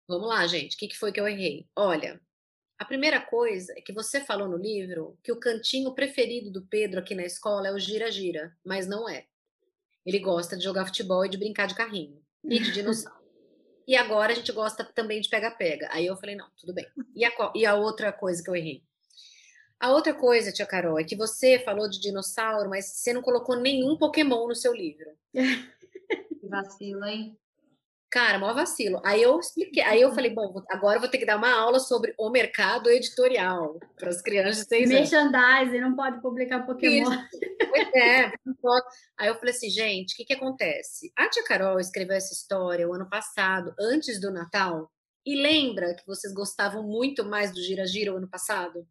Vamos 0.07 0.29
lá, 0.29 0.47
gente. 0.47 0.77
O 0.77 0.79
que, 0.79 0.89
que 0.89 0.99
foi 0.99 1.13
que 1.13 1.21
eu 1.21 1.27
errei? 1.27 1.67
Olha, 1.75 2.21
a 2.79 2.85
primeira 2.85 3.21
coisa 3.21 3.73
é 3.77 3.81
que 3.81 3.93
você 3.93 4.21
falou 4.21 4.49
no 4.49 4.57
livro 4.57 5.19
que 5.23 5.33
o 5.33 5.41
cantinho 5.41 5.95
preferido 5.95 6.51
do 6.51 6.67
Pedro 6.67 7.01
aqui 7.01 7.15
na 7.15 7.25
escola 7.25 7.69
é 7.69 7.73
o 7.73 7.79
gira-gira, 7.79 8.55
mas 8.65 8.87
não 8.87 9.09
é. 9.09 9.27
Ele 10.05 10.19
gosta 10.19 10.57
de 10.57 10.65
jogar 10.65 10.87
futebol 10.87 11.25
e 11.25 11.29
de 11.29 11.39
brincar 11.39 11.67
de 11.67 11.75
carrinho 11.75 12.23
e 12.45 12.59
de 12.59 12.71
dinossauro. 12.73 13.25
e 13.89 13.97
agora 13.97 14.33
a 14.33 14.37
gente 14.37 14.53
gosta 14.53 14.85
também 14.85 15.21
de 15.21 15.29
pega-pega. 15.29 15.89
Aí 15.91 16.07
eu 16.07 16.17
falei, 16.17 16.37
não, 16.37 16.49
tudo 16.57 16.75
bem. 16.75 16.87
E 17.15 17.25
a, 17.25 17.33
e 17.55 17.65
a 17.65 17.75
outra 17.75 18.13
coisa 18.13 18.43
que 18.43 18.51
eu 18.51 18.55
errei? 18.55 18.83
A 19.81 19.93
outra 19.93 20.15
coisa, 20.15 20.53
tia 20.53 20.67
Carol, 20.67 20.99
é 20.99 21.05
que 21.05 21.17
você 21.17 21.59
falou 21.59 21.89
de 21.89 22.01
dinossauro, 22.01 22.69
mas 22.69 22.87
você 22.87 23.13
não 23.13 23.23
colocou 23.23 23.57
nenhum 23.57 23.97
Pokémon 23.97 24.49
no 24.49 24.55
seu 24.55 24.73
livro. 24.73 25.11
Vacila, 26.49 27.11
hein? 27.11 27.39
Cara, 28.17 28.39
maior 28.39 28.55
vacilo. 28.55 28.99
Aí 29.05 29.21
eu 29.21 29.39
expliquei, 29.39 29.83
aí 29.83 30.01
eu 30.01 30.11
falei, 30.11 30.31
bom, 30.31 30.65
agora 30.71 30.97
eu 30.97 31.01
vou 31.03 31.11
ter 31.11 31.19
que 31.19 31.27
dar 31.27 31.37
uma 31.37 31.53
aula 31.53 31.79
sobre 31.79 32.15
o 32.17 32.31
mercado 32.31 32.89
editorial 32.89 33.79
para 33.95 34.09
as 34.09 34.23
crianças 34.23 34.63
de 34.63 34.69
seis 34.69 34.89
Merchandising, 34.89 35.81
não 35.81 35.95
pode 35.95 36.23
publicar 36.23 36.65
Pokémon. 36.65 37.11
Pois 37.69 37.95
é, 37.95 38.33
não 38.43 38.55
pode. 38.55 38.87
Aí 39.19 39.29
eu 39.29 39.35
falei 39.35 39.53
assim, 39.53 39.69
gente, 39.69 40.15
o 40.15 40.17
que, 40.17 40.25
que 40.25 40.33
acontece? 40.33 41.13
A 41.15 41.29
tia 41.29 41.45
Carol 41.45 41.79
escreveu 41.79 42.17
essa 42.17 42.33
história 42.33 42.89
o 42.89 42.95
ano 42.95 43.07
passado, 43.07 43.75
antes 43.79 44.19
do 44.19 44.31
Natal, 44.31 44.91
E 45.27 45.35
lembra 45.43 45.95
que 45.95 46.07
vocês 46.07 46.33
gostavam 46.33 46.85
muito 46.85 47.23
mais 47.23 47.53
do 47.53 47.61
Gira 47.61 47.85
Gira 47.85 48.15
o 48.15 48.17
ano 48.17 48.31
passado? 48.31 48.89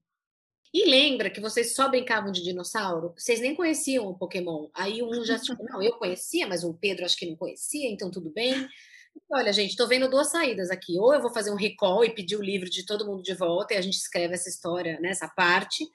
E 0.72 0.88
lembra 0.88 1.32
que 1.32 1.42
vocês 1.42 1.74
só 1.74 1.90
brincavam 1.90 2.32
de 2.32 2.44
dinossauro? 2.44 3.12
Vocês 3.18 3.40
nem 3.40 3.56
conheciam 3.56 4.06
o 4.06 4.16
Pokémon. 4.16 4.70
Aí 4.72 5.02
um 5.02 5.26
já, 5.26 5.40
tipo, 5.40 5.64
não, 5.64 5.82
eu 5.82 5.94
conhecia, 5.94 6.46
mas 6.46 6.64
o 6.64 6.76
Pedro 6.76 7.06
acho 7.06 7.18
que 7.18 7.26
não 7.26 7.36
conhecia, 7.36 7.90
então 7.90 8.12
tudo 8.12 8.30
bem. 8.30 8.68
Olha, 9.32 9.52
gente, 9.52 9.72
estou 9.72 9.88
vendo 9.88 10.10
duas 10.10 10.30
saídas 10.30 10.70
aqui. 10.70 11.00
Ou 11.00 11.14
eu 11.14 11.22
vou 11.22 11.34
fazer 11.34 11.52
um 11.52 11.56
recall 11.56 12.04
e 12.04 12.14
pedir 12.14 12.36
o 12.36 12.44
livro 12.44 12.70
de 12.70 12.86
todo 12.86 13.06
mundo 13.06 13.24
de 13.24 13.34
volta 13.34 13.74
e 13.74 13.78
a 13.78 13.82
gente 13.82 13.98
escreve 13.98 14.34
essa 14.34 14.50
história, 14.50 15.00
né, 15.00 15.10
essa 15.10 15.28
parte. 15.28 15.86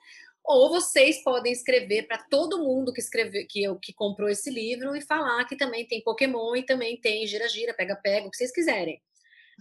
Ou 0.44 0.70
vocês 0.70 1.22
podem 1.22 1.52
escrever 1.52 2.06
para 2.06 2.18
todo 2.18 2.58
mundo 2.58 2.92
que 2.92 3.00
escreveu, 3.00 3.46
que, 3.48 3.62
eu, 3.62 3.76
que 3.76 3.92
comprou 3.92 4.28
esse 4.28 4.50
livro 4.50 4.96
e 4.96 5.00
falar 5.00 5.44
que 5.44 5.56
também 5.56 5.86
tem 5.86 6.02
Pokémon 6.02 6.56
e 6.56 6.64
também 6.64 7.00
tem 7.00 7.26
gira-gira, 7.26 7.74
pega-pega, 7.74 8.26
o 8.26 8.30
que 8.30 8.36
vocês 8.36 8.52
quiserem. 8.52 9.00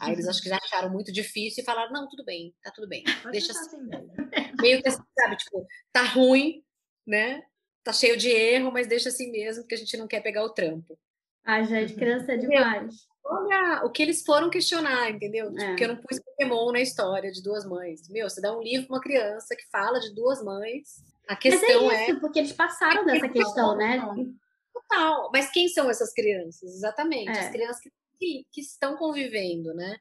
Aí 0.02 0.14
eles 0.14 0.28
acho 0.28 0.42
que 0.42 0.50
já 0.50 0.58
acharam 0.58 0.90
muito 0.90 1.12
difícil 1.12 1.62
e 1.62 1.66
falaram: 1.66 1.92
não, 1.92 2.08
tudo 2.08 2.24
bem, 2.24 2.56
tá 2.64 2.72
tudo 2.72 2.88
bem. 2.88 3.04
Pode 3.22 3.32
Deixa 3.32 3.52
assim. 3.52 3.76
assim. 3.76 4.56
Meio 4.62 4.82
que 4.82 4.88
assim, 4.88 5.04
sabe, 5.18 5.36
tipo, 5.36 5.68
tá 5.92 6.04
ruim, 6.04 6.64
né? 7.06 7.44
Tá 7.84 7.92
cheio 7.92 8.18
de 8.18 8.30
erro, 8.30 8.72
mas 8.72 8.88
deixa 8.88 9.10
assim 9.10 9.30
mesmo, 9.30 9.64
porque 9.64 9.76
a 9.76 9.78
gente 9.78 9.98
não 9.98 10.08
quer 10.08 10.22
pegar 10.22 10.44
o 10.44 10.54
trampo. 10.54 10.98
Ai, 11.44 11.66
gente, 11.66 11.96
criança 11.96 12.34
é 12.34 12.38
demais. 12.38 13.09
Olha 13.26 13.86
o 13.86 13.92
que 13.92 14.02
eles 14.02 14.24
foram 14.24 14.50
questionar, 14.50 15.12
entendeu? 15.12 15.50
Tipo, 15.50 15.62
É. 15.62 15.68
Porque 15.68 15.84
eu 15.84 15.88
não 15.90 15.96
pus 15.98 16.20
Pokémon 16.20 16.72
na 16.72 16.82
história 16.82 17.32
de 17.32 17.44
duas 17.44 17.66
mães. 17.66 18.10
Meu, 18.10 18.30
você 18.30 18.42
dá 18.42 18.58
um 18.58 18.62
livro 18.62 18.88
pra 18.88 18.96
uma 18.96 19.02
criança 19.02 19.56
que 19.56 19.70
fala 19.72 20.00
de 20.00 20.14
duas 20.16 20.44
mães. 20.44 21.04
A 21.28 21.34
Mas 21.34 21.40
questão 21.40 21.92
é 21.92 21.96
é 21.96 22.10
isso, 22.10 22.20
porque 22.20 22.40
eles 22.40 22.54
passaram 22.54 23.06
dessa 23.06 23.30
questão, 23.30 23.76
né? 23.78 24.02
total. 24.74 25.30
Mas 25.32 25.52
quem 25.52 25.68
são 25.68 25.90
essas 25.90 26.12
crianças? 26.14 26.76
Exatamente. 26.76 27.30
É. 27.30 27.40
As 27.40 27.50
crianças 27.52 27.80
que, 27.80 27.92
que, 28.18 28.46
que 28.52 28.62
estão 28.62 28.98
convivendo, 28.98 29.74
né? 29.76 29.98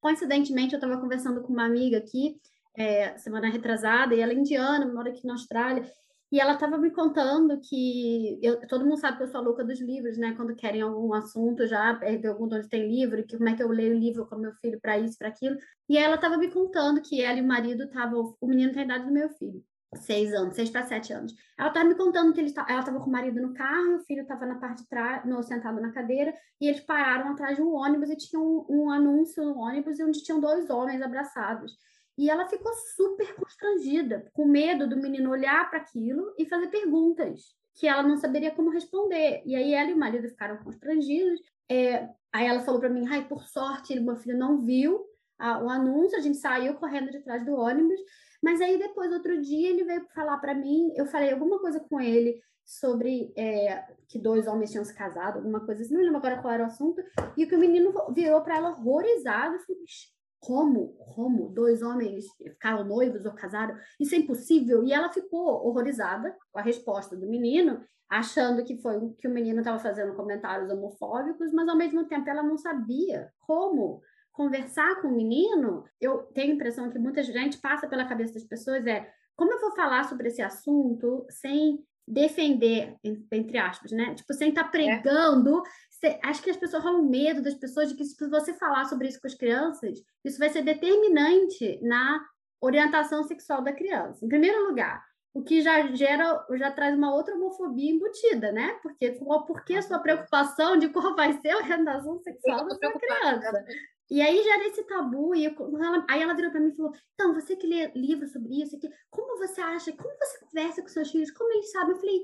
Coincidentemente, 0.00 0.72
eu 0.72 0.78
estava 0.78 0.98
conversando 0.98 1.42
com 1.42 1.52
uma 1.52 1.66
amiga 1.66 1.98
aqui, 1.98 2.40
é, 2.74 3.18
semana 3.18 3.50
retrasada, 3.50 4.14
e 4.14 4.20
ela 4.20 4.32
é 4.32 4.36
indiana, 4.36 4.86
mora 4.86 5.10
aqui 5.10 5.26
na 5.26 5.34
Austrália, 5.34 5.84
e 6.30 6.40
ela 6.40 6.54
estava 6.54 6.76
me 6.78 6.90
contando 6.90 7.58
que 7.60 8.38
eu- 8.42 8.60
todo 8.68 8.84
mundo 8.84 8.98
sabe 8.98 9.16
que 9.16 9.22
eu 9.24 9.28
sou 9.28 9.40
a 9.40 9.44
louca 9.44 9.64
dos 9.64 9.80
livros, 9.80 10.18
né? 10.18 10.34
Quando 10.34 10.54
querem 10.54 10.82
algum 10.82 11.12
assunto, 11.14 11.66
já 11.66 11.94
perguntam 11.94 12.58
onde 12.58 12.68
tem 12.68 12.88
livro, 12.88 13.24
que 13.26 13.36
como 13.36 13.48
é 13.48 13.56
que 13.56 13.62
eu 13.62 13.68
leio 13.68 13.98
livro 13.98 14.26
com 14.26 14.36
meu 14.36 14.52
filho 14.60 14.78
para 14.80 14.98
isso, 14.98 15.16
para 15.18 15.28
aquilo. 15.28 15.56
E 15.88 15.96
ela 15.96 16.16
estava 16.16 16.36
me 16.36 16.50
contando 16.50 17.00
que 17.02 17.22
ela 17.22 17.38
e 17.38 17.42
o 17.42 17.46
marido 17.46 17.84
estavam. 17.84 18.36
O 18.40 18.46
menino 18.46 18.72
tem 18.72 18.82
a 18.82 18.84
idade 18.84 19.06
do 19.06 19.12
meu 19.12 19.28
filho. 19.30 19.62
Seis 19.94 20.34
anos, 20.34 20.54
seis 20.54 20.68
para 20.68 20.82
sete 20.84 21.12
anos. 21.14 21.34
Ela 21.58 21.68
estava 21.68 21.88
me 21.88 21.94
contando 21.94 22.34
que 22.34 22.40
eles, 22.40 22.52
ta- 22.52 22.66
ela 22.68 22.80
estava 22.80 23.00
com 23.00 23.08
o 23.08 23.12
marido 23.12 23.40
no 23.40 23.54
carro, 23.54 23.96
o 23.96 24.04
filho 24.04 24.20
estava 24.20 24.44
na 24.44 24.56
parte 24.58 24.82
de 24.82 24.88
trás, 24.88 25.24
no, 25.24 25.42
sentado 25.42 25.80
na 25.80 25.90
cadeira, 25.92 26.34
e 26.60 26.68
eles 26.68 26.80
pararam 26.80 27.30
atrás 27.32 27.56
de 27.56 27.62
um 27.62 27.72
ônibus 27.74 28.10
e 28.10 28.16
tinha 28.16 28.38
um, 28.38 28.66
um 28.68 28.90
anúncio 28.90 29.42
no 29.42 29.56
ônibus 29.58 29.98
onde 30.00 30.22
tinham 30.22 30.40
dois 30.40 30.68
homens 30.68 31.00
abraçados. 31.00 31.72
E 32.18 32.28
ela 32.28 32.48
ficou 32.48 32.72
super 32.74 33.32
constrangida, 33.36 34.28
com 34.34 34.44
medo 34.44 34.88
do 34.88 34.96
menino 34.96 35.30
olhar 35.30 35.70
para 35.70 35.78
aquilo 35.78 36.34
e 36.36 36.44
fazer 36.44 36.66
perguntas 36.66 37.54
que 37.76 37.86
ela 37.86 38.02
não 38.02 38.16
saberia 38.16 38.50
como 38.50 38.70
responder. 38.70 39.40
E 39.46 39.54
aí 39.54 39.72
ela 39.72 39.88
e 39.90 39.94
o 39.94 39.98
marido 39.98 40.28
ficaram 40.28 40.56
constrangidos. 40.64 41.40
É, 41.68 42.08
aí 42.32 42.46
ela 42.46 42.60
falou 42.60 42.80
para 42.80 42.88
mim: 42.90 43.06
ai, 43.08 43.28
por 43.28 43.44
sorte, 43.44 43.98
meu 44.00 44.16
filho 44.16 44.36
não 44.36 44.60
viu 44.64 45.00
a- 45.38 45.62
o 45.62 45.70
anúncio, 45.70 46.18
a 46.18 46.20
gente 46.20 46.38
saiu 46.38 46.74
correndo 46.74 47.12
de 47.12 47.20
trás 47.20 47.44
do 47.46 47.54
ônibus. 47.54 48.00
Mas 48.42 48.60
aí 48.60 48.78
depois, 48.78 49.12
outro 49.12 49.40
dia, 49.40 49.70
ele 49.70 49.84
veio 49.84 50.04
falar 50.14 50.38
para 50.38 50.54
mim, 50.54 50.92
eu 50.96 51.06
falei 51.06 51.32
alguma 51.32 51.60
coisa 51.60 51.78
com 51.80 52.00
ele 52.00 52.40
sobre 52.64 53.32
é, 53.36 53.84
que 54.08 54.18
dois 54.18 54.46
homens 54.46 54.70
tinham 54.70 54.84
se 54.84 54.94
casado, 54.94 55.36
alguma 55.38 55.64
coisa 55.64 55.82
assim, 55.82 55.94
não 55.94 56.02
lembro 56.02 56.18
agora 56.18 56.42
qual 56.42 56.52
era 56.52 56.64
o 56.64 56.66
assunto, 56.66 57.02
e 57.36 57.46
que 57.46 57.54
o 57.54 57.58
menino 57.58 57.92
virou 58.12 58.42
para 58.42 58.56
ela 58.56 58.70
horrorizado, 58.70 59.58
falou, 59.60 59.80
"Mas 59.80 60.12
como, 60.40 60.94
como 61.14 61.48
dois 61.50 61.82
homens 61.82 62.24
ficaram 62.36 62.84
noivos 62.84 63.24
ou 63.26 63.32
casaram? 63.32 63.76
Isso 63.98 64.14
é 64.14 64.18
impossível. 64.18 64.84
E 64.84 64.92
ela 64.92 65.08
ficou 65.12 65.66
horrorizada 65.66 66.36
com 66.52 66.58
a 66.58 66.62
resposta 66.62 67.16
do 67.16 67.26
menino, 67.28 67.82
achando 68.08 68.64
que 68.64 68.76
foi 68.80 68.98
que 69.18 69.26
o 69.28 69.30
menino 69.30 69.58
estava 69.58 69.78
fazendo 69.78 70.14
comentários 70.14 70.70
homofóbicos, 70.70 71.52
mas 71.52 71.68
ao 71.68 71.76
mesmo 71.76 72.04
tempo 72.06 72.28
ela 72.30 72.42
não 72.42 72.56
sabia 72.56 73.30
como 73.40 74.00
conversar 74.32 75.02
com 75.02 75.08
o 75.08 75.16
menino. 75.16 75.84
Eu 76.00 76.18
tenho 76.34 76.52
a 76.52 76.54
impressão 76.54 76.88
que 76.90 76.98
muita 76.98 77.22
gente 77.22 77.58
passa 77.58 77.88
pela 77.88 78.04
cabeça 78.06 78.34
das 78.34 78.44
pessoas 78.44 78.86
é 78.86 79.10
como 79.36 79.52
eu 79.52 79.60
vou 79.60 79.72
falar 79.72 80.04
sobre 80.08 80.28
esse 80.28 80.40
assunto 80.42 81.26
sem 81.30 81.84
defender, 82.06 82.96
en- 83.04 83.24
entre 83.32 83.58
aspas, 83.58 83.92
né? 83.92 84.14
Tipo, 84.14 84.32
sem 84.32 84.48
estar 84.48 84.64
pregando. 84.70 85.62
se- 85.62 85.87
acho 86.22 86.42
que 86.42 86.50
as 86.50 86.56
pessoas 86.56 86.82
rolam 86.82 87.02
medo 87.02 87.42
das 87.42 87.54
pessoas 87.54 87.88
de 87.88 87.96
que 87.96 88.04
se 88.04 88.28
você 88.28 88.54
falar 88.54 88.84
sobre 88.86 89.08
isso 89.08 89.20
com 89.20 89.26
as 89.26 89.34
crianças, 89.34 89.98
isso 90.24 90.38
vai 90.38 90.48
ser 90.48 90.62
determinante 90.62 91.80
na 91.82 92.24
orientação 92.60 93.22
sexual 93.24 93.62
da 93.62 93.72
criança. 93.72 94.24
Em 94.24 94.28
primeiro 94.28 94.66
lugar, 94.68 95.04
o 95.32 95.42
que 95.42 95.60
já 95.62 95.86
gera, 95.94 96.44
já 96.54 96.70
traz 96.72 96.96
uma 96.96 97.14
outra 97.14 97.34
homofobia 97.34 97.90
embutida, 97.90 98.50
né? 98.50 98.78
Porque 98.82 99.12
qual- 99.12 99.44
por 99.44 99.64
que 99.64 99.76
a 99.76 99.82
sua 99.82 99.98
preocupação 100.00 100.76
de 100.76 100.88
qual 100.88 101.14
vai 101.14 101.32
ser 101.40 101.50
a 101.50 101.56
orientação 101.58 102.18
sexual 102.20 102.66
da 102.66 102.74
sua 102.76 102.92
criança? 102.98 103.64
E 104.10 104.22
aí 104.22 104.42
gera 104.42 104.66
esse 104.66 104.82
tabu, 104.84 105.34
e 105.34 105.44
eu- 105.44 105.78
ela- 105.84 106.06
aí 106.08 106.22
ela 106.22 106.34
virou 106.34 106.50
para 106.50 106.60
mim 106.60 106.70
e 106.70 106.76
falou: 106.76 106.92
Então, 107.14 107.34
você 107.34 107.54
que 107.56 107.66
lê 107.66 107.92
livro 107.94 108.26
sobre 108.26 108.62
isso, 108.62 108.74
aqui, 108.76 108.88
como 109.10 109.36
você 109.38 109.60
acha, 109.60 109.92
como 109.92 110.08
você 110.18 110.38
conversa 110.40 110.80
com 110.82 110.88
seus 110.88 111.10
filhos, 111.10 111.30
como 111.30 111.52
eles 111.52 111.70
sabem? 111.70 111.90
Eu 111.90 111.98
falei, 112.00 112.20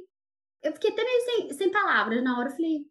eu 0.62 0.72
fiquei 0.72 0.90
até 0.90 1.04
meio 1.04 1.20
sem, 1.20 1.52
sem 1.52 1.70
palavras 1.70 2.24
na 2.24 2.38
hora. 2.38 2.48
Eu 2.48 2.52
falei, 2.56 2.86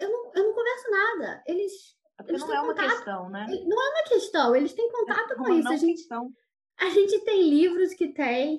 eu, 0.00 0.10
não, 0.10 0.32
eu 0.34 0.44
não 0.44 0.54
converso 0.54 0.90
nada. 0.90 1.42
Eles. 1.46 1.72
É 2.20 2.28
Eles 2.28 2.40
não 2.42 2.54
é 2.54 2.60
uma 2.60 2.74
contato. 2.74 2.90
questão, 2.90 3.30
né? 3.30 3.46
Não 3.66 3.82
é 3.82 3.88
uma 3.90 4.04
questão, 4.08 4.54
eles 4.56 4.72
têm 4.72 4.90
contato 4.90 5.32
É 5.32 5.34
com 5.34 5.42
uma 5.42 5.58
isso. 5.58 5.68
A 5.68 5.76
gente, 5.76 5.96
questão. 5.98 6.32
a 6.80 6.90
gente 6.90 7.18
tem 7.24 7.50
livros 7.50 7.92
que 7.94 8.08
tem 8.08 8.56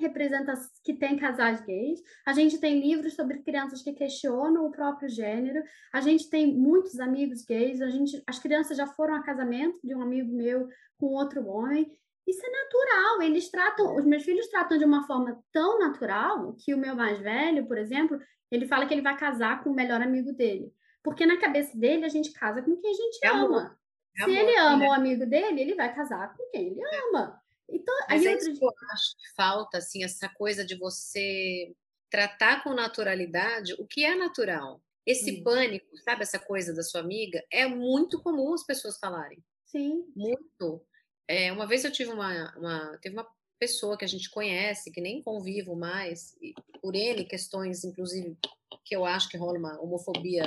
que 0.84 0.94
tem 0.94 1.18
casais 1.18 1.62
gays, 1.66 2.02
a 2.26 2.34
gente 2.34 2.58
tem 2.60 2.80
livros 2.82 3.14
sobre 3.14 3.40
crianças 3.44 3.82
que 3.82 3.94
questionam 3.94 4.66
o 4.66 4.72
próprio 4.72 5.08
gênero, 5.08 5.64
a 5.94 6.02
gente 6.02 6.30
tem 6.30 6.54
muitos 6.54 7.00
amigos 7.00 7.44
gays, 7.46 7.82
a 7.82 7.90
gente, 7.90 8.22
as 8.28 8.40
crianças 8.40 8.76
já 8.76 8.88
foram 8.88 9.16
a 9.16 9.24
casamento 9.24 9.80
de 9.84 9.96
um 9.96 10.02
amigo 10.02 10.36
meu 10.36 10.68
com 10.98 11.08
outro 11.08 11.48
homem. 11.48 11.90
Isso 12.28 12.42
é 12.44 12.50
natural, 12.50 13.22
eles 13.22 13.50
tratam, 13.50 13.96
os 13.96 14.04
meus 14.04 14.24
filhos 14.24 14.48
tratam 14.48 14.78
de 14.78 14.84
uma 14.84 15.06
forma 15.06 15.40
tão 15.54 15.80
natural 15.80 16.56
que 16.60 16.74
o 16.74 16.78
meu 16.78 16.96
mais 16.96 17.20
velho, 17.20 17.68
por 17.68 17.78
exemplo, 17.78 18.20
ele 18.52 18.68
fala 18.68 18.86
que 18.86 18.94
ele 18.94 19.02
vai 19.02 19.16
casar 19.16 19.64
com 19.64 19.70
o 19.70 19.76
melhor 19.76 20.02
amigo 20.02 20.34
dele. 20.34 20.74
Porque 21.06 21.24
na 21.24 21.40
cabeça 21.40 21.78
dele 21.78 22.04
a 22.04 22.10
gente 22.10 22.32
casa 22.32 22.64
com 22.64 22.76
quem 22.78 22.90
a 22.90 22.94
gente 22.94 23.20
É 23.24 23.28
ama. 23.30 23.80
É 24.18 24.24
Se 24.24 24.32
amor, 24.32 24.38
ele 24.38 24.58
ama 24.58 24.78
né? 24.80 24.88
o 24.88 24.92
amigo 24.94 25.26
dele, 25.28 25.62
ele 25.62 25.76
vai 25.76 25.94
casar 25.94 26.36
com 26.36 26.44
quem 26.50 26.68
ele 26.68 26.82
ama. 27.06 27.40
Então, 27.70 27.96
Mas 28.10 28.26
aí 28.26 28.34
é 28.34 28.38
isso 28.38 28.54
que 28.54 28.66
eu 28.66 28.70
acho 28.92 29.16
que 29.18 29.34
falta, 29.36 29.78
assim, 29.78 30.04
essa 30.04 30.28
coisa 30.30 30.66
de 30.66 30.76
você 30.76 31.76
tratar 32.10 32.64
com 32.64 32.74
naturalidade 32.74 33.74
o 33.74 33.86
que 33.86 34.04
é 34.04 34.16
natural. 34.16 34.82
Esse 35.06 35.32
Isso. 35.36 35.44
pânico, 35.44 35.86
sabe, 35.98 36.24
essa 36.24 36.40
coisa 36.40 36.74
da 36.74 36.82
sua 36.82 37.02
amiga, 37.02 37.44
é 37.52 37.68
muito 37.68 38.20
comum 38.24 38.54
as 38.54 38.66
pessoas 38.66 38.98
falarem. 38.98 39.44
Sim, 39.66 40.06
Muito. 40.16 40.84
É, 41.28 41.52
uma 41.52 41.68
vez 41.68 41.84
eu 41.84 41.92
tive 41.92 42.12
uma, 42.12 42.56
uma, 42.58 42.98
teve 43.00 43.16
uma 43.16 43.28
pessoa 43.60 43.98
que 43.98 44.06
a 44.06 44.08
gente 44.08 44.30
conhece, 44.30 44.92
que 44.92 45.02
nem 45.02 45.22
convivo 45.22 45.76
mais, 45.76 46.36
e 46.42 46.54
por 46.82 46.96
N 46.96 47.26
questões, 47.26 47.84
inclusive, 47.84 48.38
que 48.84 48.96
eu 48.96 49.06
acho 49.06 49.30
que 49.30 49.38
rola 49.38 49.58
uma 49.60 49.82
homofobia 49.82 50.44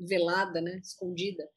velada, 0.00 0.60
né, 0.60 0.78
escondida, 0.82 1.48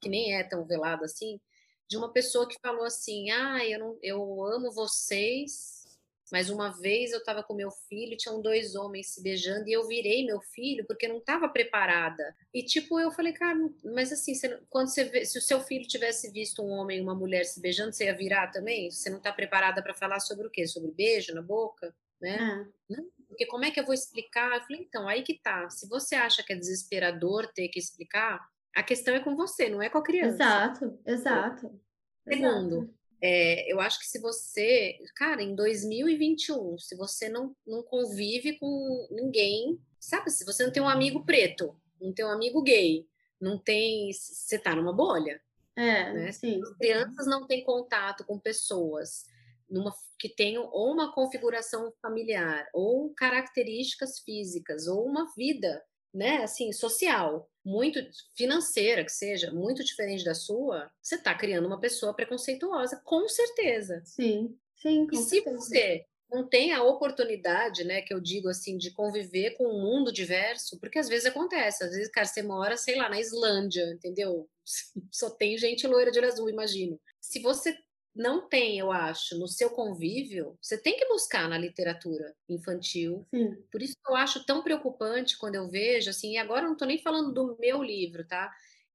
que 0.00 0.08
nem 0.08 0.34
é 0.34 0.44
tão 0.44 0.64
velada 0.66 1.04
assim, 1.04 1.40
de 1.88 1.96
uma 1.96 2.12
pessoa 2.12 2.48
que 2.48 2.58
falou 2.60 2.84
assim: 2.84 3.30
"Ah, 3.30 3.64
eu 3.66 3.78
não, 3.78 3.98
eu 4.02 4.44
amo 4.44 4.72
vocês, 4.72 5.84
mas 6.32 6.50
uma 6.50 6.70
vez 6.80 7.12
eu 7.12 7.18
estava 7.18 7.42
com 7.42 7.54
meu 7.54 7.70
filho, 7.70 8.16
tinham 8.16 8.42
dois 8.42 8.74
homens 8.74 9.08
se 9.14 9.22
beijando 9.22 9.68
e 9.68 9.72
eu 9.72 9.86
virei 9.86 10.26
meu 10.26 10.40
filho 10.40 10.84
porque 10.86 11.08
não 11.08 11.18
estava 11.18 11.48
preparada". 11.48 12.34
E 12.52 12.62
tipo, 12.64 12.98
eu 13.00 13.10
falei: 13.12 13.32
"Cara, 13.32 13.56
mas 13.94 14.12
assim, 14.12 14.34
você 14.34 14.48
não- 14.48 14.60
quando 14.68 14.88
você 14.88 15.04
vê, 15.04 15.24
se 15.24 15.38
o 15.38 15.42
seu 15.42 15.60
filho 15.60 15.86
tivesse 15.86 16.30
visto 16.32 16.62
um 16.62 16.70
homem 16.70 16.98
e 16.98 17.02
uma 17.02 17.14
mulher 17.14 17.44
se 17.44 17.60
beijando, 17.60 17.92
você 17.92 18.06
ia 18.06 18.16
virar 18.16 18.48
também? 18.50 18.90
Você 18.90 19.10
não 19.10 19.18
está 19.18 19.32
preparada 19.32 19.82
para 19.82 19.94
falar 19.94 20.20
sobre 20.20 20.46
o 20.46 20.50
quê? 20.50 20.66
Sobre 20.66 20.90
beijo 20.92 21.34
na 21.34 21.42
boca, 21.42 21.94
né? 22.20 22.50
é. 22.90 23.15
Porque 23.28 23.46
como 23.46 23.64
é 23.64 23.70
que 23.70 23.80
eu 23.80 23.84
vou 23.84 23.94
explicar? 23.94 24.54
Eu 24.54 24.60
falei, 24.62 24.82
então, 24.82 25.08
aí 25.08 25.22
que 25.22 25.34
tá. 25.34 25.68
Se 25.70 25.88
você 25.88 26.14
acha 26.14 26.42
que 26.42 26.52
é 26.52 26.56
desesperador 26.56 27.52
ter 27.52 27.68
que 27.68 27.78
explicar, 27.78 28.46
a 28.74 28.82
questão 28.82 29.14
é 29.14 29.20
com 29.20 29.34
você, 29.34 29.68
não 29.68 29.82
é 29.82 29.88
com 29.88 29.98
a 29.98 30.02
criança. 30.02 30.34
Exato, 30.34 30.98
exato. 31.06 31.80
Segundo, 32.28 32.76
exato. 32.76 32.94
é, 33.22 33.72
eu 33.72 33.80
acho 33.80 33.98
que 33.98 34.06
se 34.06 34.18
você, 34.20 34.98
cara, 35.14 35.42
em 35.42 35.54
2021, 35.54 36.78
se 36.78 36.96
você 36.96 37.28
não, 37.28 37.54
não 37.66 37.82
convive 37.82 38.58
com 38.58 39.08
ninguém, 39.10 39.80
sabe, 39.98 40.30
se 40.30 40.44
você 40.44 40.64
não 40.64 40.72
tem 40.72 40.82
um 40.82 40.88
amigo 40.88 41.24
preto, 41.24 41.74
não 42.00 42.12
tem 42.12 42.24
um 42.24 42.30
amigo 42.30 42.62
gay, 42.62 43.06
não 43.40 43.58
tem, 43.58 44.12
você 44.12 44.58
tá 44.58 44.74
numa 44.74 44.92
bolha. 44.92 45.40
É, 45.74 46.12
né? 46.12 46.32
sim. 46.32 46.60
As 46.62 46.72
crianças 46.76 47.26
não 47.26 47.46
têm 47.46 47.62
contato 47.62 48.24
com 48.24 48.38
pessoas 48.38 49.26
numa, 49.68 49.94
que 50.18 50.28
tenham 50.28 50.68
ou 50.72 50.92
uma 50.92 51.12
configuração 51.12 51.92
familiar, 52.00 52.66
ou 52.72 53.12
características 53.14 54.20
físicas, 54.20 54.86
ou 54.86 55.04
uma 55.04 55.26
vida 55.36 55.82
né, 56.16 56.38
assim, 56.38 56.72
social, 56.72 57.50
muito 57.62 58.00
financeira 58.34 59.04
que 59.04 59.12
seja, 59.12 59.52
muito 59.52 59.84
diferente 59.84 60.24
da 60.24 60.34
sua, 60.34 60.90
você 61.02 61.16
está 61.16 61.34
criando 61.34 61.66
uma 61.66 61.78
pessoa 61.78 62.14
preconceituosa, 62.14 63.00
com 63.04 63.28
certeza. 63.28 64.00
Sim, 64.04 64.56
sim. 64.76 65.06
e 65.12 65.16
se 65.16 65.42
você 65.42 66.06
não 66.30 66.48
tem 66.48 66.72
a 66.72 66.82
oportunidade, 66.82 67.84
né, 67.84 68.00
que 68.00 68.14
eu 68.14 68.20
digo 68.20 68.48
assim, 68.48 68.78
de 68.78 68.90
conviver 68.92 69.52
com 69.56 69.66
um 69.66 69.80
mundo 69.80 70.12
diverso, 70.12 70.78
porque 70.80 70.98
às 70.98 71.08
vezes 71.08 71.26
acontece, 71.26 71.84
às 71.84 71.90
vezes, 71.90 72.10
cara, 72.10 72.26
você 72.26 72.42
mora, 72.42 72.76
sei 72.76 72.96
lá, 72.96 73.08
na 73.08 73.20
Islândia, 73.20 73.84
entendeu? 73.92 74.48
Só 75.12 75.30
tem 75.30 75.56
gente 75.58 75.86
loira 75.86 76.10
de 76.10 76.18
olho 76.18 76.28
azul, 76.28 76.48
imagino. 76.48 76.98
Se 77.20 77.40
você 77.40 77.76
não 78.16 78.48
tem, 78.48 78.78
eu 78.78 78.90
acho, 78.90 79.38
no 79.38 79.46
seu 79.46 79.70
convívio, 79.70 80.56
você 80.60 80.80
tem 80.80 80.96
que 80.96 81.06
buscar 81.06 81.48
na 81.48 81.58
literatura 81.58 82.34
infantil. 82.48 83.26
Sim. 83.34 83.54
Por 83.70 83.82
isso 83.82 83.94
que 83.94 84.10
eu 84.10 84.16
acho 84.16 84.44
tão 84.44 84.62
preocupante 84.62 85.38
quando 85.38 85.56
eu 85.56 85.68
vejo, 85.68 86.10
assim, 86.10 86.32
e 86.32 86.38
agora 86.38 86.62
eu 86.62 86.66
não 86.66 86.72
estou 86.72 86.88
nem 86.88 86.98
falando 86.98 87.32
do 87.32 87.56
meu 87.60 87.82
livro, 87.82 88.26
tá? 88.26 88.50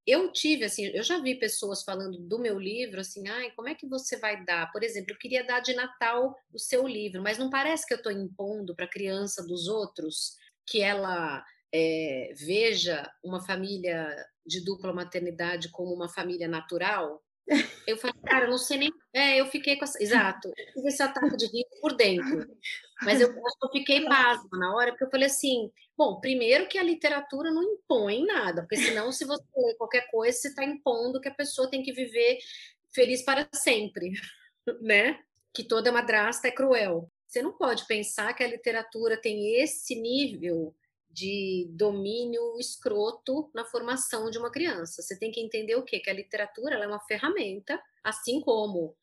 Eu 0.05 0.31
tive, 0.31 0.65
assim, 0.65 0.87
eu 0.87 1.03
já 1.03 1.19
vi 1.21 1.35
pessoas 1.35 1.83
falando 1.83 2.17
do 2.17 2.39
meu 2.39 2.59
livro, 2.59 2.99
assim, 2.99 3.27
ai, 3.27 3.51
como 3.51 3.69
é 3.69 3.75
que 3.75 3.87
você 3.87 4.17
vai 4.17 4.43
dar? 4.43 4.71
Por 4.71 4.83
exemplo, 4.83 5.13
eu 5.13 5.17
queria 5.17 5.43
dar 5.43 5.59
de 5.59 5.73
Natal 5.75 6.35
o 6.51 6.57
seu 6.57 6.87
livro, 6.87 7.21
mas 7.21 7.37
não 7.37 7.49
parece 7.49 7.85
que 7.85 7.93
eu 7.93 7.97
estou 7.97 8.11
impondo 8.11 8.75
para 8.75 8.85
a 8.85 8.89
criança 8.89 9.45
dos 9.45 9.67
outros 9.67 10.35
que 10.65 10.81
ela 10.81 11.43
é, 11.71 12.33
veja 12.35 13.09
uma 13.23 13.45
família 13.45 14.09
de 14.45 14.63
dupla 14.65 14.91
maternidade 14.91 15.69
como 15.69 15.93
uma 15.93 16.09
família 16.09 16.47
natural? 16.47 17.21
Eu 17.85 17.97
falei, 17.97 18.15
cara, 18.25 18.45
eu 18.45 18.51
não 18.51 18.57
sei 18.57 18.77
nem. 18.77 18.93
É, 19.13 19.39
eu 19.39 19.45
fiquei 19.47 19.75
com 19.75 19.83
essa. 19.83 20.01
Exato, 20.01 20.51
tive 20.73 20.87
esse 20.87 21.03
ataque 21.03 21.35
de 21.35 21.45
riso 21.45 21.81
por 21.81 21.95
dentro. 21.95 22.47
Mas 23.01 23.19
eu 23.19 23.29
eu 23.29 23.69
fiquei 23.71 24.05
pasma 24.05 24.57
na 24.57 24.73
hora, 24.75 24.91
porque 24.91 25.03
eu 25.03 25.09
falei 25.09 25.27
assim: 25.27 25.71
bom, 25.97 26.19
primeiro 26.19 26.67
que 26.67 26.77
a 26.77 26.83
literatura 26.83 27.51
não 27.51 27.63
impõe 27.63 28.25
nada, 28.25 28.61
porque 28.61 28.77
senão, 28.77 29.11
se 29.11 29.25
você 29.25 29.43
ler 29.55 29.75
qualquer 29.75 30.09
coisa, 30.09 30.37
você 30.37 30.47
está 30.47 30.63
impondo 30.63 31.19
que 31.19 31.27
a 31.27 31.33
pessoa 31.33 31.69
tem 31.69 31.83
que 31.83 31.91
viver 31.91 32.37
feliz 32.93 33.23
para 33.23 33.47
sempre, 33.53 34.11
né? 34.81 35.19
Que 35.53 35.63
toda 35.63 35.91
madrasta 35.91 36.47
é 36.47 36.51
cruel. 36.51 37.09
Você 37.27 37.41
não 37.41 37.53
pode 37.53 37.85
pensar 37.87 38.33
que 38.33 38.43
a 38.43 38.47
literatura 38.47 39.15
tem 39.15 39.61
esse 39.61 39.95
nível 39.95 40.75
de 41.13 41.67
domínio 41.71 42.57
escroto 42.59 43.49
na 43.53 43.65
formação 43.65 44.29
de 44.29 44.37
uma 44.37 44.51
criança. 44.51 45.01
Você 45.01 45.17
tem 45.17 45.31
que 45.31 45.41
entender 45.41 45.75
o 45.75 45.83
quê? 45.83 45.99
Que 45.99 46.09
a 46.09 46.13
literatura 46.13 46.75
é 46.75 46.87
uma 46.87 46.99
ferramenta, 46.99 47.81
assim 48.03 48.39
como 48.41 48.95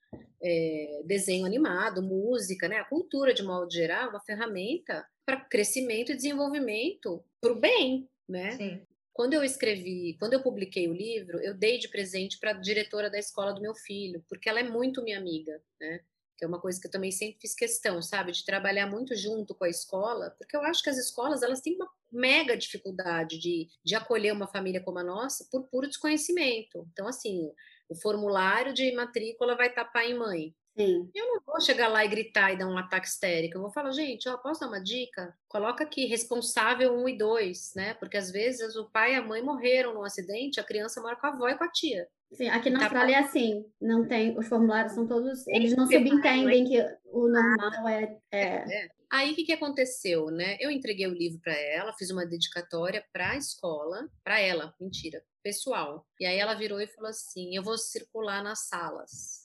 é, 0.42 1.03
desenho 1.05 1.44
animado, 1.44 2.03
música, 2.03 2.68
né? 2.68 2.79
A 2.79 2.85
cultura, 2.85 3.35
de 3.35 3.42
modo 3.42 3.71
geral, 3.71 4.07
é 4.07 4.11
uma 4.11 4.21
ferramenta 4.21 5.07
para 5.25 5.40
crescimento 5.40 6.12
e 6.12 6.16
desenvolvimento 6.16 7.23
para 7.40 7.53
o 7.53 7.61
bem, 7.61 8.09
né? 8.29 8.53
Sim. 8.53 8.83
Quando 9.12 9.35
eu 9.35 9.42
escrevi, 9.42 10.16
quando 10.18 10.35
eu 10.35 10.42
publiquei 10.42 10.88
o 10.88 10.94
livro, 10.94 11.40
eu 11.40 11.53
dei 11.53 11.79
de 11.79 11.88
presente 11.88 12.38
para 12.38 12.53
a 12.53 12.55
diretora 12.55 13.11
da 13.11 13.18
escola 13.18 13.53
do 13.53 13.61
meu 13.61 13.75
filho, 13.75 14.25
porque 14.29 14.49
ela 14.49 14.61
é 14.61 14.62
muito 14.62 15.03
minha 15.03 15.18
amiga, 15.18 15.61
né? 15.81 16.01
que 16.38 16.44
é 16.44 16.49
uma 16.49 16.61
coisa 16.61 16.81
que 16.81 16.87
eu 16.87 16.90
também 16.90 17.11
sempre 17.11 17.40
fiz 17.40 17.53
questão, 17.53 18.01
sabe, 18.01 18.31
de 18.31 18.44
trabalhar 18.44 18.87
muito 18.87 19.14
junto 19.16 19.57
com 19.57 19.64
a 19.64 19.68
escola, 19.68 20.31
porque 20.38 20.57
eu 20.57 20.62
acho 20.62 20.83
que 20.85 20.88
as 20.88 20.97
escolas 20.97 21.42
elas 21.42 21.61
têm 21.61 21.75
uma 21.75 21.90
mega 22.11 22.57
dificuldade 22.57 23.38
de, 23.38 23.68
de 23.85 23.94
acolher 23.94 24.33
uma 24.33 24.47
família 24.47 24.83
como 24.83 24.99
a 24.99 25.05
nossa 25.05 25.47
por 25.51 25.64
puro 25.68 25.88
desconhecimento. 25.88 26.87
Então, 26.92 27.07
assim, 27.07 27.51
o 27.88 27.94
formulário 27.94 28.73
de 28.73 28.92
matrícula 28.94 29.57
vai 29.57 29.68
estar 29.68 29.85
pai 29.87 30.12
e 30.12 30.14
mãe. 30.14 30.55
Sim. 30.77 31.11
Eu 31.12 31.27
não 31.27 31.40
vou 31.44 31.61
chegar 31.61 31.88
lá 31.88 32.05
e 32.05 32.09
gritar 32.09 32.53
e 32.53 32.59
dar 32.59 32.68
um 32.68 32.79
ataque 32.79 33.09
histérico. 33.09 33.57
Eu 33.57 33.62
vou 33.62 33.71
falar, 33.71 33.90
gente, 33.90 34.29
ó, 34.29 34.37
posso 34.37 34.61
dar 34.61 34.68
uma 34.68 34.81
dica? 34.81 35.35
Coloca 35.49 35.83
aqui 35.83 36.07
responsável 36.07 36.94
um 36.94 37.09
e 37.09 37.18
dois, 37.18 37.73
né? 37.75 37.94
Porque 37.94 38.16
às 38.16 38.31
vezes 38.31 38.77
o 38.77 38.88
pai 38.88 39.14
e 39.14 39.16
a 39.16 39.23
mãe 39.23 39.42
morreram 39.42 39.94
num 39.94 40.05
acidente, 40.05 40.61
a 40.61 40.64
criança 40.64 41.01
mora 41.01 41.16
com 41.16 41.27
a 41.27 41.31
avó 41.31 41.49
e 41.49 41.59
com 41.59 41.64
a 41.64 41.71
tia. 41.73 42.07
Sim, 42.33 42.49
aqui 42.49 42.71
na 42.71 42.79
tá 42.79 42.85
Austrália 42.85 43.16
é 43.16 43.18
assim, 43.21 43.64
não 43.81 44.07
tem, 44.07 44.38
os 44.38 44.47
formulários 44.47 44.92
são 44.92 45.07
todos, 45.07 45.47
eles 45.49 45.75
não 45.75 45.87
subentendem 45.87 46.64
que 46.64 46.79
o 47.07 47.27
normal 47.27 47.88
é, 47.88 48.18
é... 48.31 48.85
é. 48.85 48.88
Aí 49.11 49.33
o 49.33 49.35
que, 49.35 49.44
que 49.44 49.53
aconteceu, 49.53 50.31
né? 50.31 50.57
Eu 50.61 50.71
entreguei 50.71 51.07
o 51.07 51.14
livro 51.14 51.40
para 51.40 51.55
ela, 51.55 51.94
fiz 51.94 52.11
uma 52.11 52.27
dedicatória 52.27 53.05
para 53.12 53.31
a 53.31 53.37
escola, 53.37 54.09
para 54.23 54.38
ela, 54.38 54.75
mentira, 54.79 55.25
pessoal. 55.42 56.07
E 56.21 56.27
aí 56.27 56.38
ela 56.38 56.55
virou 56.55 56.81
e 56.81 56.87
falou 56.87 57.11
assim: 57.11 57.57
"Eu 57.57 57.62
vou 57.62 57.79
circular 57.79 58.42
nas 58.42 58.68
salas". 58.68 59.42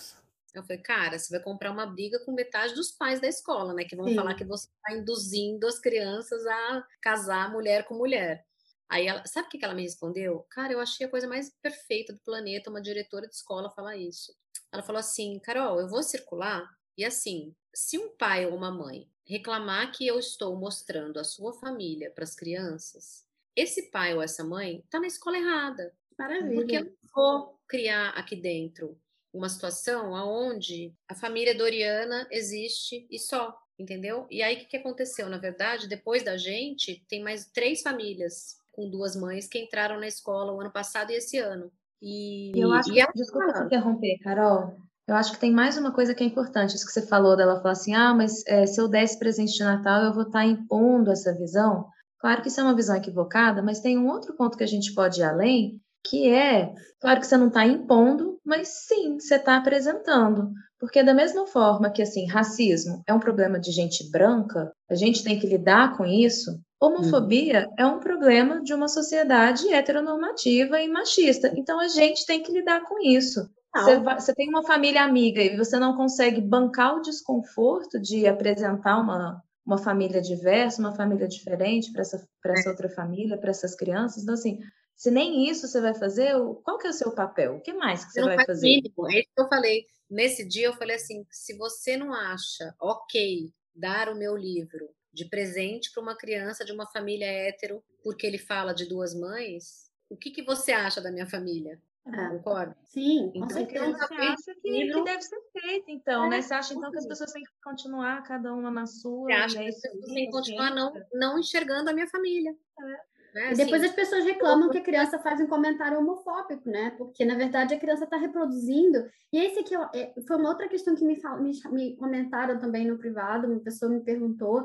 Eu 0.54 0.62
falei, 0.64 0.78
cara, 0.84 1.18
você 1.18 1.36
vai 1.36 1.44
comprar 1.44 1.72
uma 1.72 1.88
briga 1.88 2.20
com 2.24 2.32
metade 2.32 2.76
dos 2.76 2.92
pais 2.92 3.20
da 3.20 3.28
escola, 3.28 3.74
né? 3.74 3.86
Que 3.86 3.96
vão 3.96 4.08
Sim. 4.08 4.16
falar 4.16 4.36
que 4.36 4.46
você 4.46 4.68
está 4.68 4.94
induzindo 4.94 5.66
as 5.66 5.80
crianças 5.80 6.46
a 6.46 6.88
casar 7.02 7.52
mulher 7.52 7.86
com 7.86 7.96
mulher. 7.96 8.46
Aí 8.88 9.08
ela, 9.08 9.26
sabe 9.26 9.48
o 9.48 9.50
que 9.50 9.66
ela 9.66 9.74
me 9.74 9.82
respondeu? 9.82 10.46
Cara, 10.52 10.72
eu 10.74 10.80
achei 10.80 11.08
a 11.08 11.10
coisa 11.10 11.28
mais 11.28 11.50
perfeita 11.62 12.14
do 12.14 12.20
planeta 12.20 12.70
uma 12.70 12.82
diretora 12.82 13.28
de 13.28 13.34
escola 13.34 13.72
falar 13.72 13.98
isso. 13.98 14.32
Ela 14.72 14.84
falou 14.84 15.00
assim, 15.00 15.40
Carol, 15.40 15.80
eu 15.80 15.90
vou 15.90 16.04
circular 16.04 16.70
e 16.96 17.04
assim, 17.04 17.56
se 17.74 17.98
um 17.98 18.16
pai 18.16 18.46
ou 18.46 18.56
uma 18.56 18.70
mãe 18.70 19.10
reclamar 19.26 19.92
que 19.92 20.06
eu 20.06 20.20
estou 20.20 20.56
mostrando 20.56 21.20
a 21.20 21.24
sua 21.24 21.54
família 21.54 22.12
para 22.12 22.24
as 22.24 22.36
crianças, 22.36 23.26
esse 23.56 23.92
pai 23.92 24.14
ou 24.16 24.22
essa 24.22 24.44
mãe 24.44 24.80
está 24.80 25.00
na 25.00 25.08
escola 25.08 25.38
errada. 25.38 25.94
Maravilha. 26.18 26.56
Porque 26.56 26.78
eu 26.78 26.94
vou 27.14 27.60
criar 27.68 28.10
aqui 28.10 28.36
dentro 28.36 28.98
uma 29.34 29.50
situação 29.50 30.12
onde 30.12 30.94
a 31.08 31.16
família 31.16 31.56
Doriana 31.56 32.28
existe 32.32 33.08
e 33.10 33.18
só, 33.18 33.58
entendeu? 33.80 34.28
E 34.30 34.44
aí 34.44 34.56
o 34.56 34.60
que, 34.60 34.66
que 34.66 34.78
aconteceu? 34.78 35.28
Na 35.30 35.38
verdade, 35.38 35.88
depois 35.88 36.24
da 36.24 36.38
gente, 36.38 37.04
tem 37.08 37.24
mais 37.24 37.48
três 37.48 37.82
famílias 37.82 38.58
com 38.72 38.90
duas 38.90 39.16
mães 39.16 39.48
que 39.48 39.60
entraram 39.60 40.00
na 40.00 40.08
escola 40.08 40.52
o 40.52 40.62
ano 40.62 40.72
passado 40.72 41.12
e 41.12 41.16
esse 41.16 41.38
ano. 41.38 41.72
E 42.02 42.52
eu 42.56 42.72
acho 42.74 42.92
e 42.92 43.06
que, 43.06 43.14
desculpa 43.14 43.54
te 43.54 43.64
interromper, 43.64 44.20
Carol. 44.20 44.78
Eu 45.08 45.16
acho 45.16 45.34
que 45.34 45.40
tem 45.40 45.52
mais 45.52 45.78
uma 45.78 45.92
coisa 45.92 46.16
que 46.16 46.24
é 46.24 46.28
importante, 46.28 46.76
isso 46.76 46.86
que 46.86 46.92
você 46.92 47.06
falou 47.06 47.36
dela 47.36 47.58
falar 47.58 47.74
assim, 47.74 47.94
ah, 47.94 48.14
mas 48.14 48.42
é, 48.48 48.66
se 48.66 48.80
eu 48.80 48.88
desse 48.88 49.20
presente 49.20 49.54
de 49.54 49.64
Natal, 49.64 50.04
eu 50.04 50.14
vou 50.14 50.24
estar 50.24 50.40
tá 50.40 50.46
impondo 50.46 51.12
essa 51.12 51.36
visão. 51.38 51.88
Claro 52.20 52.42
que 52.42 52.48
isso 52.48 52.62
é 52.62 52.64
uma 52.64 52.76
visão 52.76 52.96
equivocada, 52.96 53.62
mas 53.62 53.82
tem 53.82 53.98
um 53.98 54.08
outro 54.08 54.34
ponto 54.34 54.58
que 54.58 54.64
a 54.64 54.68
gente 54.68 54.94
pode 54.94 55.20
ir 55.20 55.24
além, 55.24 55.82
que 56.06 56.30
é, 56.30 56.74
claro 57.02 57.20
que 57.20 57.28
você 57.28 57.36
não 57.36 57.48
está 57.48 57.66
impondo, 57.66 58.40
mas 58.46 58.86
sim, 58.88 59.20
você 59.20 59.36
está 59.36 59.58
apresentando. 59.58 60.52
Porque 60.80 61.04
da 61.04 61.14
mesma 61.14 61.48
forma 61.48 61.90
que, 61.90 62.02
assim, 62.02 62.26
racismo 62.28 63.04
é 63.08 63.14
um 63.14 63.20
problema 63.20 63.60
de 63.60 63.72
gente 63.72 64.10
branca, 64.10 64.72
a 64.90 64.96
gente 64.96 65.24
tem 65.24 65.38
que 65.38 65.48
lidar 65.48 65.98
com 65.98 66.06
isso, 66.06 66.52
Homofobia 66.84 67.70
uhum. 67.70 67.76
é 67.78 67.86
um 67.86 68.00
problema 68.00 68.62
de 68.62 68.74
uma 68.74 68.90
sociedade 68.90 69.74
heteronormativa 69.74 70.82
e 70.82 70.90
machista. 70.90 71.54
Então 71.56 71.80
a 71.80 71.88
gente 71.88 72.26
tem 72.26 72.44
que 72.44 72.52
lidar 72.52 72.84
com 72.84 73.02
isso. 73.02 73.50
Você, 73.76 74.00
vai, 74.00 74.20
você, 74.20 74.36
tem 74.36 74.50
uma 74.50 74.64
família 74.64 75.04
amiga 75.04 75.42
e 75.42 75.58
você 75.58 75.80
não 75.80 75.98
consegue 75.98 76.40
bancar 76.40 76.96
o 76.96 77.02
desconforto 77.02 78.00
de 78.00 78.28
apresentar 78.28 79.00
uma, 79.00 79.44
uma 79.66 79.80
família 79.80 80.22
diversa, 80.22 80.80
uma 80.80 80.96
família 80.96 81.28
diferente 81.28 81.92
para 81.92 82.02
essa, 82.02 82.28
essa 82.46 82.70
outra 82.70 82.88
família, 82.88 83.38
para 83.38 83.50
essas 83.50 83.76
crianças. 83.76 84.22
Então, 84.22 84.36
assim, 84.36 84.60
se 84.96 85.10
nem 85.10 85.50
isso 85.50 85.68
você 85.68 85.82
vai 85.82 85.96
fazer, 85.96 86.34
qual 86.64 86.78
que 86.78 86.86
é 86.86 86.92
o 86.92 86.94
seu 86.94 87.12
papel? 87.12 87.56
O 87.56 87.62
que 87.62 87.74
mais 87.74 88.06
que 88.06 88.12
você, 88.12 88.22
vai 88.22 88.46
fazer? 88.46 88.68
Mínimo. 88.68 89.12
É 89.12 89.20
isso 89.20 89.30
que 89.36 89.42
eu 89.42 89.50
falei. 89.50 89.86
Nesse 90.10 90.48
dia 90.48 90.68
eu 90.68 90.74
falei 90.74 90.96
assim, 90.96 91.26
se 91.32 91.58
você 91.58 91.98
não 91.98 92.14
acha 92.14 92.76
ok 92.80 93.52
dar 93.76 94.10
o 94.10 94.16
meu 94.16 94.38
livro 94.38 94.88
de 95.12 95.26
presente 95.26 95.92
para 95.92 96.04
uma 96.04 96.16
criança 96.16 96.64
de 96.64 96.72
uma 96.72 96.86
família 96.86 97.26
hétero, 97.26 97.84
porque 98.04 98.28
ele 98.28 98.38
fala 98.38 98.74
de 98.74 98.86
duas 98.86 99.16
mães, 99.16 99.90
o 100.10 100.16
que, 100.16 100.30
que 100.30 100.44
você 100.44 100.72
acha 100.72 101.02
da 101.02 101.12
minha 101.12 101.28
família? 101.28 101.82
É. 102.06 102.30
Concorda? 102.30 102.76
Sim, 102.84 103.30
então, 103.30 103.42
com 103.44 103.50
certeza. 103.50 103.98
Você 103.98 104.14
acha 104.14 104.56
que, 104.62 104.70
livro... 104.70 105.04
que 105.04 105.12
deve 105.12 105.22
ser 105.22 105.40
feito, 105.54 105.86
então, 105.88 106.26
é, 106.26 106.30
né? 106.30 106.42
Você 106.42 106.54
acha, 106.54 106.74
então, 106.74 106.92
que 106.92 106.98
as 106.98 107.08
pessoas 107.08 107.32
têm 107.32 107.44
que 107.44 107.52
continuar, 107.64 108.22
cada 108.24 108.54
uma 108.54 108.70
na 108.70 108.86
sua? 108.86 109.26
Você 109.26 109.34
acha 109.34 109.60
que 109.60 109.70
as 109.70 109.82
pessoas 109.82 110.14
têm 110.14 110.26
que 110.26 110.32
continuar 110.32 110.76
não, 110.76 110.94
não 111.14 111.40
enxergando 111.40 111.90
a 111.90 111.94
minha 111.94 112.08
família. 112.08 112.52
É. 112.52 113.14
Né? 113.34 113.54
E 113.54 113.56
depois 113.56 113.82
assim, 113.82 113.90
as 113.90 113.96
pessoas 113.96 114.26
reclamam 114.26 114.70
que 114.70 114.78
a 114.78 114.84
criança 114.84 115.18
faz 115.18 115.42
um 115.42 115.48
comentário 115.48 115.98
homofóbico, 115.98 116.70
né? 116.70 116.92
Porque, 116.98 117.26
na 117.26 117.36
verdade, 117.36 117.74
a 117.74 117.80
criança 117.80 118.04
está 118.04 118.16
reproduzindo. 118.16 119.10
E 119.32 119.40
esse 119.40 119.60
aqui 119.60 119.74
é, 119.96 120.14
foi 120.28 120.38
uma 120.38 120.50
outra 120.50 120.68
questão 120.68 120.94
que 120.94 121.04
me, 121.04 121.20
me, 121.40 121.52
me 121.72 121.96
comentaram 121.96 122.60
também 122.60 122.86
no 122.86 122.98
privado, 122.98 123.48
uma 123.48 123.60
pessoa 123.60 123.92
me 123.92 124.02
perguntou, 124.02 124.64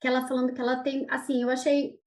que 0.00 0.08
ela 0.08 0.26
falando 0.26 0.52
que 0.52 0.60
ela 0.60 0.76
tem, 0.82 1.06
assim, 1.08 1.42
eu 1.42 1.50
achei, 1.50 1.98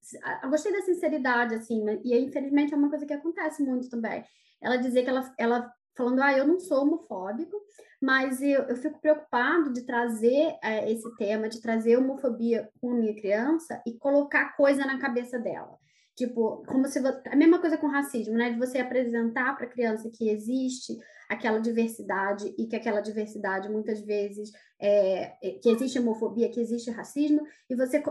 eu 0.44 0.50
gostei 0.50 0.72
da 0.72 0.82
sinceridade, 0.82 1.56
assim, 1.56 1.84
e 2.04 2.18
infelizmente 2.18 2.74
é 2.74 2.78
uma 2.78 2.90
coisa 2.90 3.06
que 3.06 3.14
acontece 3.14 3.64
muito 3.64 3.90
também. 3.90 4.24
Ela 4.62 4.78
dizer 4.78 5.04
que 5.04 5.10
ela, 5.10 5.34
ela 5.38 5.74
falando, 5.96 6.22
ah, 6.22 6.38
eu 6.38 6.48
não 6.48 6.60
sou 6.60 6.84
homofóbico, 6.84 7.58
mas 8.02 8.42
eu, 8.42 8.64
eu 8.64 8.76
fico 8.76 9.00
preocupado 9.00 9.72
de 9.74 9.86
trazer 9.86 10.56
é, 10.64 10.92
esse 10.92 11.16
tema, 11.16 11.50
de 11.50 11.62
trazer 11.62 11.98
homofobia 11.98 12.70
com 12.80 12.92
a 12.92 12.96
minha 12.96 13.16
criança 13.16 13.82
e 13.86 13.98
colocar 13.98 14.56
coisa 14.56 14.86
na 14.86 15.00
cabeça 15.00 15.38
dela. 15.38 15.78
Tipo, 16.16 16.64
como 16.68 16.86
se 16.88 17.00
a 17.00 17.36
mesma 17.36 17.60
coisa 17.60 17.78
com 17.78 17.88
racismo, 17.88 18.36
né? 18.36 18.52
De 18.52 18.60
você 18.60 18.80
apresentar 18.80 19.56
para 19.56 19.66
a 19.66 19.70
criança 19.70 20.10
que 20.14 20.30
existe 20.30 20.98
aquela 21.30 21.60
diversidade 21.60 22.54
e 22.58 22.68
que 22.68 22.76
aquela 22.76 23.00
diversidade 23.00 23.70
muitas 23.70 24.02
vezes 24.02 24.52
é, 24.80 25.34
é 25.42 25.60
que 25.60 25.70
existe 25.70 26.00
homofobia, 26.00 26.52
que 26.52 26.60
existe 26.60 26.92
racismo, 26.92 27.42
e 27.70 27.76
você 27.76 28.04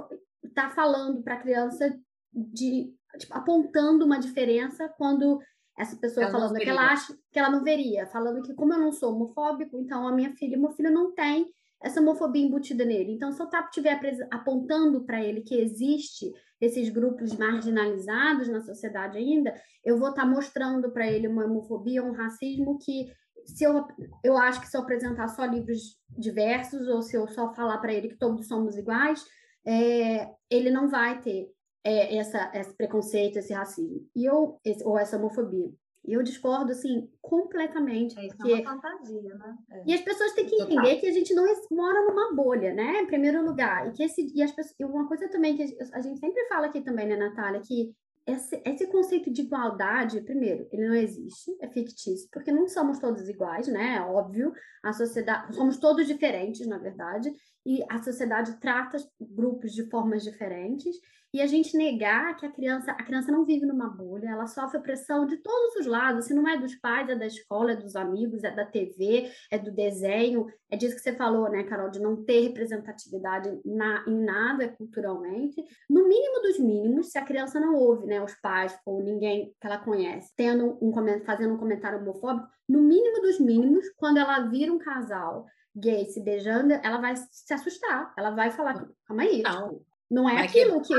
está 0.42 0.70
falando 0.70 1.22
para 1.22 1.34
a 1.34 1.40
criança 1.40 1.94
de 2.32 2.94
tipo, 3.18 3.34
apontando 3.34 4.04
uma 4.04 4.18
diferença 4.18 4.88
quando 4.96 5.38
essa 5.80 5.96
pessoa 5.96 6.24
ela 6.24 6.32
falando 6.32 6.58
que 6.58 6.68
ela 6.68 6.92
acha 6.92 7.16
que 7.32 7.38
ela 7.38 7.50
não 7.50 7.64
veria, 7.64 8.06
falando 8.06 8.42
que 8.42 8.54
como 8.54 8.74
eu 8.74 8.78
não 8.78 8.92
sou 8.92 9.14
homofóbico, 9.14 9.78
então 9.78 10.06
a 10.06 10.12
minha 10.12 10.34
filha, 10.36 10.58
meu 10.58 10.70
filho 10.70 10.90
não 10.90 11.12
tem 11.12 11.46
essa 11.82 12.00
homofobia 12.00 12.44
embutida 12.44 12.84
nele. 12.84 13.12
Então, 13.12 13.32
se 13.32 13.42
eu 13.42 13.48
estiver 13.48 13.98
apontando 14.30 15.02
para 15.04 15.22
ele 15.24 15.40
que 15.40 15.58
existe 15.58 16.30
esses 16.60 16.90
grupos 16.90 17.34
marginalizados 17.34 18.48
na 18.48 18.60
sociedade 18.60 19.16
ainda, 19.16 19.54
eu 19.82 19.98
vou 19.98 20.10
estar 20.10 20.22
tá 20.22 20.28
mostrando 20.28 20.90
para 20.90 21.10
ele 21.10 21.26
uma 21.26 21.46
homofobia, 21.46 22.04
um 22.04 22.12
racismo 22.12 22.78
que 22.78 23.10
se 23.46 23.64
eu, 23.64 23.86
eu 24.22 24.36
acho 24.36 24.60
que 24.60 24.68
se 24.68 24.76
eu 24.76 24.82
apresentar 24.82 25.28
só 25.28 25.46
livros 25.46 25.98
diversos 26.10 26.86
ou 26.86 27.00
se 27.00 27.16
eu 27.16 27.26
só 27.28 27.54
falar 27.54 27.78
para 27.78 27.94
ele 27.94 28.10
que 28.10 28.18
todos 28.18 28.46
somos 28.46 28.76
iguais, 28.76 29.24
é, 29.66 30.28
ele 30.50 30.70
não 30.70 30.88
vai 30.88 31.18
ter 31.22 31.48
é, 31.84 32.16
essa, 32.16 32.50
esse 32.54 32.74
preconceito, 32.74 33.38
esse 33.38 33.52
racismo 33.52 34.06
e 34.14 34.24
eu, 34.24 34.58
esse, 34.64 34.84
ou 34.84 34.98
essa 34.98 35.16
homofobia. 35.16 35.70
E 36.06 36.14
eu 36.14 36.22
discordo, 36.22 36.72
assim, 36.72 37.10
completamente. 37.20 38.18
É, 38.18 38.26
isso 38.26 38.36
porque... 38.36 38.52
é 38.52 38.60
uma 38.60 38.80
fantasia, 38.80 39.34
né? 39.34 39.56
É. 39.70 39.84
E 39.86 39.94
as 39.94 40.00
pessoas 40.00 40.32
têm 40.32 40.46
que 40.46 40.54
entender 40.60 40.96
que 40.96 41.06
a 41.06 41.12
gente 41.12 41.34
não 41.34 41.44
mora 41.70 42.06
numa 42.06 42.34
bolha, 42.34 42.72
né? 42.72 43.02
Em 43.02 43.06
primeiro 43.06 43.44
lugar. 43.44 43.86
E 43.88 43.92
que 43.92 44.02
esse... 44.02 44.32
E 44.34 44.42
as 44.42 44.50
pessoas... 44.50 44.74
E 44.80 44.84
uma 44.84 45.06
coisa 45.06 45.28
também 45.28 45.56
que 45.56 45.62
a 45.92 46.00
gente 46.00 46.18
sempre 46.18 46.48
fala 46.48 46.66
aqui 46.66 46.80
também, 46.80 47.06
né, 47.06 47.16
Natália? 47.16 47.60
Que 47.60 47.94
esse, 48.26 48.62
esse 48.64 48.86
conceito 48.86 49.30
de 49.30 49.42
igualdade, 49.42 50.22
primeiro, 50.22 50.66
ele 50.72 50.88
não 50.88 50.94
existe, 50.94 51.54
é 51.60 51.68
fictício, 51.68 52.28
porque 52.32 52.50
não 52.50 52.66
somos 52.66 52.98
todos 52.98 53.28
iguais, 53.28 53.68
né? 53.68 53.96
É 53.96 54.00
óbvio. 54.00 54.54
A 54.82 54.94
sociedade... 54.94 55.54
Somos 55.54 55.76
todos 55.76 56.06
diferentes, 56.06 56.66
na 56.66 56.78
verdade. 56.78 57.30
E 57.66 57.84
a 57.90 58.02
sociedade 58.02 58.58
trata 58.58 58.96
grupos 59.20 59.72
de 59.72 59.88
formas 59.90 60.22
diferentes 60.22 60.96
e 61.32 61.40
a 61.40 61.46
gente 61.46 61.76
negar 61.76 62.36
que 62.36 62.44
a 62.44 62.50
criança, 62.50 62.90
a 62.92 63.02
criança 63.02 63.30
não 63.30 63.44
vive 63.44 63.64
numa 63.64 63.88
bolha, 63.88 64.30
ela 64.30 64.46
sofre 64.46 64.80
pressão 64.80 65.26
de 65.26 65.36
todos 65.36 65.76
os 65.76 65.86
lados, 65.86 66.26
se 66.26 66.34
não 66.34 66.48
é 66.48 66.58
dos 66.58 66.74
pais, 66.74 67.08
é 67.08 67.14
da 67.14 67.26
escola, 67.26 67.72
é 67.72 67.76
dos 67.76 67.94
amigos, 67.94 68.42
é 68.42 68.50
da 68.50 68.64
TV, 68.64 69.30
é 69.50 69.58
do 69.58 69.70
desenho, 69.70 70.46
é 70.70 70.76
disso 70.76 70.96
que 70.96 71.02
você 71.02 71.14
falou, 71.14 71.48
né, 71.50 71.62
Carol, 71.64 71.90
de 71.90 72.00
não 72.00 72.24
ter 72.24 72.40
representatividade 72.40 73.60
na, 73.64 74.04
em 74.06 74.24
nada 74.24 74.68
culturalmente. 74.68 75.62
No 75.88 76.08
mínimo 76.08 76.42
dos 76.42 76.58
mínimos, 76.58 77.10
se 77.10 77.18
a 77.18 77.24
criança 77.24 77.60
não 77.60 77.74
ouve, 77.74 78.06
né, 78.06 78.22
os 78.22 78.34
pais 78.40 78.76
ou 78.84 79.02
ninguém 79.02 79.54
que 79.60 79.66
ela 79.66 79.78
conhece, 79.78 80.32
tendo 80.36 80.78
um, 80.82 80.92
fazendo 81.24 81.54
um 81.54 81.58
comentário 81.58 82.00
homofóbico, 82.00 82.48
no 82.68 82.80
mínimo 82.80 83.20
dos 83.22 83.38
mínimos, 83.38 83.88
quando 83.96 84.18
ela 84.18 84.40
vira 84.48 84.72
um 84.72 84.78
casal 84.78 85.46
gay 85.74 86.04
se 86.06 86.20
beijando, 86.20 86.72
ela 86.72 86.98
vai 86.98 87.14
se 87.16 87.54
assustar, 87.54 88.12
ela 88.16 88.30
vai 88.30 88.50
falar, 88.50 88.88
calma 89.06 89.22
aí, 89.22 89.42
não. 89.42 89.68
Tipo, 89.68 89.89
não 90.10 90.28
é 90.28 90.34
vai 90.34 90.44
aquilo 90.46 90.82
que. 90.82 90.94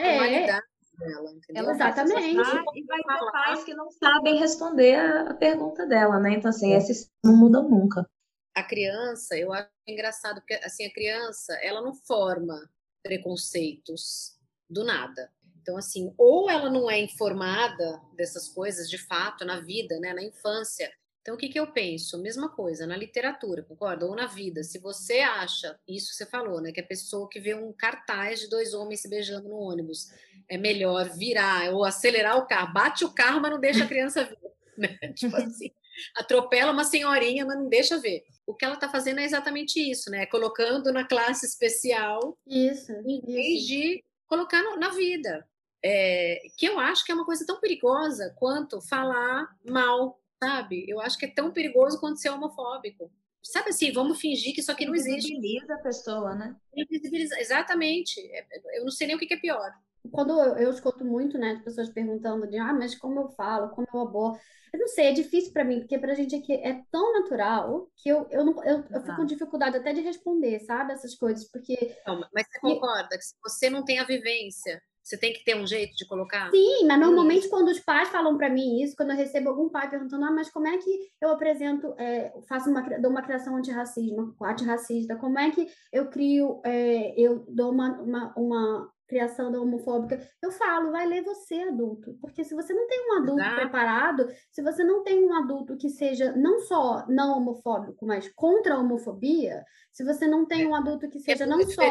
É. 0.00 0.62
Dela, 0.96 1.32
entendeu? 1.32 1.70
Exatamente. 1.72 2.30
E 2.30 2.84
vai 2.84 3.02
ter 3.02 3.32
pais 3.32 3.64
que 3.64 3.74
não 3.74 3.90
sabem 3.90 4.38
responder 4.38 4.94
a 4.94 5.34
pergunta 5.34 5.84
dela, 5.84 6.20
né? 6.20 6.34
Então, 6.34 6.48
assim, 6.48 6.72
esses 6.72 7.10
não 7.24 7.36
mudam 7.36 7.68
nunca. 7.68 8.08
A 8.54 8.62
criança, 8.62 9.36
eu 9.36 9.52
acho 9.52 9.68
engraçado, 9.88 10.36
porque 10.36 10.54
assim, 10.64 10.86
a 10.86 10.92
criança, 10.92 11.52
ela 11.60 11.82
não 11.82 11.92
forma 11.92 12.70
preconceitos 13.02 14.38
do 14.70 14.84
nada. 14.84 15.32
Então, 15.60 15.76
assim, 15.76 16.14
ou 16.16 16.48
ela 16.48 16.70
não 16.70 16.88
é 16.88 17.00
informada 17.00 18.00
dessas 18.14 18.48
coisas 18.48 18.88
de 18.88 18.98
fato 18.98 19.44
na 19.44 19.60
vida, 19.60 19.98
né, 19.98 20.12
na 20.12 20.22
infância, 20.22 20.92
então, 21.24 21.36
o 21.36 21.38
que, 21.38 21.48
que 21.48 21.58
eu 21.58 21.66
penso? 21.66 22.20
Mesma 22.20 22.50
coisa, 22.50 22.86
na 22.86 22.98
literatura, 22.98 23.62
concorda? 23.62 24.04
Ou 24.04 24.14
na 24.14 24.26
vida. 24.26 24.62
Se 24.62 24.78
você 24.78 25.20
acha, 25.20 25.74
isso 25.88 26.12
você 26.12 26.26
falou, 26.26 26.60
né? 26.60 26.70
Que 26.70 26.82
a 26.82 26.86
pessoa 26.86 27.30
que 27.30 27.40
vê 27.40 27.54
um 27.54 27.72
cartaz 27.72 28.40
de 28.40 28.50
dois 28.50 28.74
homens 28.74 29.00
se 29.00 29.08
beijando 29.08 29.48
no 29.48 29.56
ônibus 29.56 30.10
é 30.46 30.58
melhor 30.58 31.08
virar 31.16 31.72
ou 31.72 31.82
acelerar 31.82 32.36
o 32.36 32.46
carro. 32.46 32.74
Bate 32.74 33.06
o 33.06 33.14
carro, 33.14 33.40
mas 33.40 33.50
não 33.50 33.58
deixa 33.58 33.84
a 33.84 33.88
criança 33.88 34.24
ver. 34.24 34.36
Né? 34.76 34.88
Tipo 35.14 35.36
assim, 35.36 35.70
atropela 36.16 36.72
uma 36.72 36.82
senhorinha, 36.82 37.46
mas 37.46 37.56
não 37.56 37.68
deixa 37.68 37.96
ver. 37.96 38.24
O 38.44 38.52
que 38.52 38.64
ela 38.64 38.74
está 38.74 38.88
fazendo 38.88 39.20
é 39.20 39.24
exatamente 39.24 39.78
isso, 39.78 40.10
né? 40.10 40.26
Colocando 40.26 40.92
na 40.92 41.06
classe 41.06 41.46
especial, 41.46 42.36
isso, 42.44 42.90
em 43.06 43.20
vez 43.20 43.60
isso. 43.60 43.68
de 43.68 44.04
colocar 44.26 44.60
no, 44.64 44.76
na 44.76 44.90
vida. 44.90 45.46
É, 45.82 46.42
que 46.58 46.66
eu 46.66 46.80
acho 46.80 47.04
que 47.04 47.12
é 47.12 47.14
uma 47.14 47.24
coisa 47.24 47.46
tão 47.46 47.60
perigosa 47.60 48.34
quanto 48.36 48.80
falar 48.80 49.46
mal 49.64 50.18
sabe? 50.44 50.84
Eu 50.88 51.00
acho 51.00 51.18
que 51.18 51.26
é 51.26 51.30
tão 51.30 51.52
perigoso 51.52 51.98
quanto 51.98 52.20
ser 52.20 52.30
homofóbico. 52.30 53.10
Sabe 53.42 53.70
assim, 53.70 53.92
vamos 53.92 54.20
fingir 54.20 54.54
que 54.54 54.60
isso 54.60 54.72
aqui 54.72 54.86
não 54.86 54.94
existe. 54.94 55.32
Invisibiliza 55.32 55.74
a 55.74 55.78
pessoa, 55.78 56.34
né? 56.34 56.56
Invisibiliza, 56.74 57.38
exatamente. 57.38 58.20
É, 58.20 58.46
eu 58.78 58.84
não 58.84 58.90
sei 58.90 59.06
nem 59.06 59.16
o 59.16 59.18
que 59.18 59.32
é 59.32 59.36
pior. 59.36 59.70
Quando 60.10 60.38
eu, 60.38 60.56
eu 60.56 60.70
escuto 60.70 61.04
muito, 61.04 61.38
né, 61.38 61.54
de 61.54 61.62
pessoas 61.62 61.88
perguntando 61.88 62.46
de, 62.46 62.58
ah, 62.58 62.72
mas 62.72 62.94
como 62.94 63.20
eu 63.20 63.28
falo, 63.30 63.70
como 63.70 63.86
eu 63.92 64.00
abordo, 64.00 64.38
eu 64.72 64.78
não 64.78 64.88
sei, 64.88 65.06
é 65.06 65.12
difícil 65.12 65.52
para 65.52 65.64
mim, 65.64 65.80
porque 65.80 65.98
pra 65.98 66.14
gente 66.14 66.34
aqui 66.34 66.52
é 66.52 66.82
tão 66.90 67.12
natural 67.14 67.88
que 67.96 68.08
eu, 68.08 68.26
eu, 68.30 68.44
não, 68.44 68.64
eu, 68.64 68.84
eu 68.90 69.00
fico 69.00 69.16
com 69.16 69.24
dificuldade 69.24 69.76
até 69.76 69.92
de 69.92 70.00
responder, 70.00 70.60
sabe, 70.60 70.92
essas 70.92 71.14
coisas, 71.14 71.50
porque... 71.50 71.96
Não, 72.06 72.20
mas 72.34 72.46
você 72.46 72.60
concorda 72.60 73.16
que 73.16 73.24
se 73.24 73.34
você 73.42 73.70
não 73.70 73.84
tem 73.84 73.98
a 73.98 74.04
vivência 74.04 74.82
você 75.04 75.18
tem 75.18 75.34
que 75.34 75.44
ter 75.44 75.54
um 75.54 75.66
jeito 75.66 75.94
de 75.94 76.06
colocar? 76.06 76.50
Sim, 76.50 76.86
mas 76.86 76.98
normalmente 76.98 77.46
quando 77.48 77.68
os 77.68 77.78
pais 77.78 78.08
falam 78.08 78.38
para 78.38 78.48
mim 78.48 78.82
isso, 78.82 78.96
quando 78.96 79.10
eu 79.10 79.16
recebo 79.16 79.50
algum 79.50 79.68
pai 79.68 79.90
perguntando, 79.90 80.24
ah, 80.24 80.30
mas 80.30 80.50
como 80.50 80.66
é 80.66 80.78
que 80.78 81.10
eu 81.20 81.28
apresento, 81.28 81.94
é, 81.98 82.32
faço 82.48 82.70
uma, 82.70 82.80
dou 82.98 83.10
uma 83.10 83.20
criação 83.20 83.54
antirracismo, 83.54 84.34
antirracista, 84.42 85.14
como 85.16 85.38
é 85.38 85.50
que 85.50 85.66
eu 85.92 86.08
crio, 86.08 86.62
é, 86.64 87.14
eu 87.20 87.44
dou 87.48 87.70
uma, 87.70 88.00
uma, 88.00 88.34
uma 88.34 88.93
criação 89.06 89.50
da 89.50 89.60
homofóbica, 89.60 90.20
eu 90.42 90.50
falo, 90.50 90.90
vai 90.90 91.06
ler 91.06 91.22
você, 91.22 91.54
adulto. 91.54 92.16
Porque 92.20 92.44
se 92.44 92.54
você 92.54 92.72
não 92.72 92.86
tem 92.86 93.08
um 93.08 93.12
adulto 93.18 93.40
Exato. 93.40 93.56
preparado, 93.56 94.26
se 94.50 94.62
você 94.62 94.84
não 94.84 95.02
tem 95.02 95.24
um 95.24 95.34
adulto 95.34 95.76
que 95.76 95.88
seja 95.88 96.32
não 96.36 96.60
só 96.60 97.04
não 97.08 97.38
homofóbico, 97.38 98.06
mas 98.06 98.30
contra 98.34 98.74
a 98.74 98.78
homofobia, 98.78 99.62
se 99.92 100.04
você 100.04 100.26
não 100.26 100.46
tem 100.46 100.66
um 100.66 100.74
adulto 100.74 101.08
que 101.08 101.18
é 101.18 101.20
seja 101.20 101.44
é 101.44 101.46
não 101.46 101.62
só. 101.62 101.82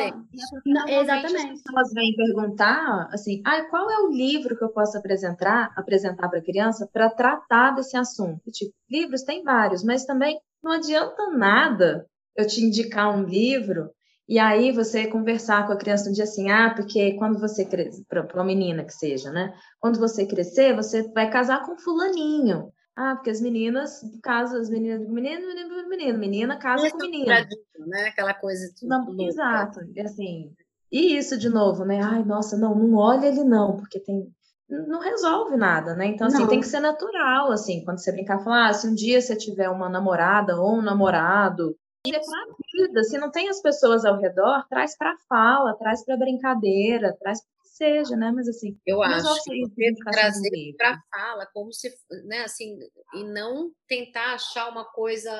Não, 0.65 0.87
exatamente. 0.87 1.53
As 1.53 1.61
pessoas 1.61 1.93
vêm 1.93 2.15
perguntar 2.15 3.09
assim, 3.11 3.41
ah, 3.45 3.63
qual 3.69 3.89
é 3.89 3.99
o 3.99 4.11
livro 4.11 4.57
que 4.57 4.63
eu 4.63 4.69
posso 4.69 4.97
apresentar 4.97 5.71
apresentar 5.75 6.29
para 6.29 6.39
a 6.39 6.43
criança 6.43 6.89
para 6.91 7.09
tratar 7.09 7.71
desse 7.71 7.95
assunto? 7.95 8.51
Tipo, 8.51 8.73
livros 8.89 9.23
tem 9.23 9.43
vários, 9.43 9.83
mas 9.83 10.05
também 10.05 10.39
não 10.61 10.71
adianta 10.71 11.29
nada 11.29 12.07
eu 12.35 12.47
te 12.47 12.61
indicar 12.61 13.15
um 13.15 13.23
livro 13.23 13.91
e 14.27 14.39
aí 14.39 14.71
você 14.71 15.07
conversar 15.07 15.67
com 15.67 15.73
a 15.73 15.77
criança 15.77 16.09
um 16.09 16.13
dia 16.13 16.23
assim, 16.23 16.49
ah, 16.49 16.73
porque 16.73 17.13
quando 17.13 17.39
você 17.39 17.65
crescer, 17.65 18.03
para 18.05 18.27
uma 18.33 18.43
menina 18.43 18.83
que 18.83 18.93
seja, 18.93 19.31
né? 19.31 19.53
Quando 19.79 19.99
você 19.99 20.25
crescer, 20.25 20.75
você 20.75 21.03
vai 21.11 21.29
casar 21.29 21.65
com 21.65 21.77
fulaninho. 21.77 22.71
Ah, 22.95 23.15
porque 23.15 23.31
as 23.31 23.41
meninas 23.41 24.01
casam, 24.21 24.61
as 24.61 24.69
meninas 24.69 25.07
menino, 25.09 25.47
menino, 25.47 25.89
menino, 25.89 26.19
menina 26.19 26.57
casa 26.57 26.89
com 26.91 26.97
menino. 26.97 27.25
Né? 27.25 28.07
Aquela 28.07 28.33
coisa 28.33 28.71
de 28.73 28.87
não, 28.87 29.03
Exato, 29.19 29.79
assim. 30.05 30.53
E 30.91 31.17
isso 31.17 31.37
de 31.37 31.49
novo, 31.49 31.83
né? 31.83 31.99
Ai, 32.01 32.23
nossa, 32.23 32.55
não, 32.55 32.75
não 32.75 32.95
olha 32.95 33.27
ele 33.27 33.43
não, 33.43 33.75
porque 33.75 33.99
tem 33.99 34.31
não 34.69 34.99
resolve 34.99 35.55
nada, 35.55 35.95
né? 35.95 36.07
Então, 36.07 36.27
assim, 36.27 36.39
não. 36.39 36.47
tem 36.47 36.59
que 36.59 36.67
ser 36.67 36.79
natural, 36.79 37.51
assim, 37.51 37.83
quando 37.83 37.99
você 37.99 38.11
brincar, 38.11 38.43
falar, 38.43 38.69
ah, 38.69 38.73
se 38.73 38.87
um 38.87 38.95
dia 38.95 39.21
você 39.21 39.35
tiver 39.35 39.69
uma 39.69 39.89
namorada 39.89 40.59
ou 40.59 40.77
um 40.77 40.81
namorado, 40.81 41.75
é 42.11 42.19
para 42.19 42.55
vida. 42.73 43.03
Se 43.03 43.17
não 43.17 43.31
tem 43.31 43.47
as 43.47 43.61
pessoas 43.61 44.03
ao 44.03 44.19
redor, 44.19 44.65
traz 44.67 44.97
para 44.97 45.17
fala, 45.29 45.77
traz 45.77 46.03
para 46.03 46.17
brincadeira, 46.17 47.15
traz 47.19 47.41
para 47.41 47.63
que 47.63 47.69
seja, 47.69 48.15
né? 48.15 48.31
Mas 48.31 48.47
assim, 48.49 48.77
eu 48.85 49.01
acho 49.01 49.43
que 49.43 49.95
trazer 50.11 50.75
para 50.77 51.01
fala 51.09 51.45
como 51.53 51.71
se, 51.71 51.93
né, 52.25 52.43
assim, 52.43 52.77
e 53.13 53.23
não 53.23 53.71
tentar 53.87 54.33
achar 54.33 54.69
uma 54.69 54.83
coisa 54.83 55.31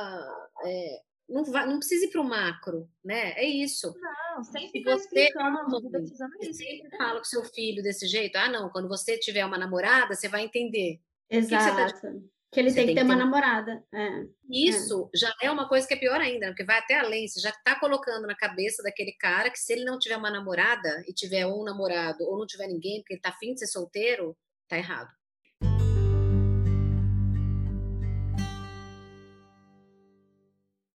é, 0.65 1.02
não, 1.28 1.43
vai, 1.45 1.65
não 1.65 1.80
precisa 1.80 2.06
ir 2.06 2.12
para 2.12 2.21
o 2.21 2.26
macro, 2.26 2.89
né? 3.04 3.32
É 3.34 3.45
isso. 3.45 3.93
Não, 3.99 4.43
sempre 4.43 4.80
se 4.80 4.84
você, 4.84 5.30
você 5.34 6.54
sempre 6.54 6.97
fala 6.97 7.19
com 7.19 7.26
seu 7.26 7.43
filho 7.43 7.84
desse 7.84 8.08
jeito, 8.08 8.37
ah, 8.37 8.50
não, 8.50 8.69
quando 8.69 8.87
você 8.87 9.17
tiver 9.17 9.46
uma 9.46 9.58
namorada, 9.58 10.15
você 10.15 10.29
vai 10.29 10.44
entender. 10.44 11.00
Exato. 11.29 11.94
Que, 11.94 12.02
que 12.02 12.02
tá 12.02 12.33
que 12.54 12.60
ele 12.60 12.71
tem 12.71 12.85
que, 12.85 12.93
ter, 12.93 12.99
ter 12.99 13.06
uma 13.06 13.15
namorada. 13.15 13.83
É, 13.91 14.08
é. 14.08 14.27
Isso 14.47 15.10
é. 15.13 15.17
já 15.17 15.33
é 15.41 15.49
uma 15.49 15.67
coisa 15.67 15.87
que 15.87 15.95
é 15.95 15.97
pior 15.97 16.21
ainda, 16.21 16.47
porque 16.47 16.63
vai 16.63 16.77
até 16.77 16.99
além. 16.99 17.27
Você 17.27 17.39
já 17.39 17.49
está 17.49 17.79
colocando 17.79 18.27
na 18.27 18.35
cabeça 18.35 18.83
daquele 18.83 19.12
cara 19.13 19.49
que 19.49 19.58
se 19.58 19.73
ele 19.73 19.83
não 19.83 19.97
tiver 19.97 20.15
uma 20.15 20.29
namorada 20.29 21.04
e 21.08 21.13
tiver 21.13 21.47
um 21.47 21.63
namorado 21.63 22.23
ou 22.23 22.37
não 22.37 22.45
tiver 22.45 22.67
ninguém, 22.67 22.99
porque 22.99 23.13
ele 23.13 23.19
está 23.19 23.29
afim 23.29 23.54
de 23.54 23.62
ser 23.62 23.67
solteiro, 23.67 24.37
tá 24.67 24.77
errado. 24.77 25.10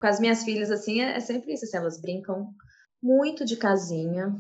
Com 0.00 0.06
as 0.08 0.18
minhas 0.18 0.42
filhas, 0.42 0.72
assim, 0.72 1.00
é, 1.00 1.16
é 1.16 1.20
sempre 1.20 1.52
isso. 1.52 1.64
Assim, 1.64 1.76
elas 1.76 2.00
brincam 2.00 2.48
muito 3.00 3.44
de 3.44 3.56
casinha. 3.56 4.34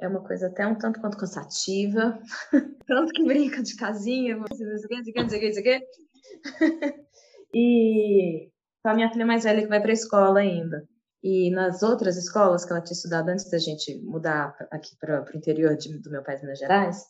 É 0.00 0.06
uma 0.06 0.22
coisa 0.22 0.46
até 0.46 0.64
um 0.64 0.76
tanto 0.76 1.00
quanto 1.00 1.18
cansativa. 1.18 2.20
tanto 2.86 3.12
que 3.12 3.24
brinca 3.24 3.60
de 3.62 3.74
casinha, 3.74 4.36
não 4.36 4.46
sei 4.46 4.66
o 4.66 4.88
que, 4.88 4.94
não 4.94 5.02
sei 5.02 5.10
o 5.10 5.14
que, 5.14 5.22
não 5.22 5.54
sei 5.54 5.60
o 5.60 5.64
que. 5.64 6.11
e 7.54 8.50
a 8.84 8.94
minha 8.94 9.10
filha 9.10 9.26
mais 9.26 9.44
velha 9.44 9.62
que 9.62 9.68
vai 9.68 9.80
para 9.80 9.90
a 9.90 9.94
escola 9.94 10.40
ainda. 10.40 10.86
E 11.22 11.50
nas 11.50 11.82
outras 11.82 12.16
escolas 12.16 12.64
que 12.64 12.72
ela 12.72 12.80
tinha 12.80 12.96
estudado 12.96 13.28
antes 13.28 13.48
da 13.48 13.58
gente 13.58 13.96
mudar 14.02 14.56
aqui 14.70 14.96
para 14.98 15.24
o 15.24 15.36
interior 15.36 15.76
de, 15.76 15.96
do 15.98 16.10
meu 16.10 16.22
país, 16.22 16.42
Minas 16.42 16.58
Gerais, 16.58 17.04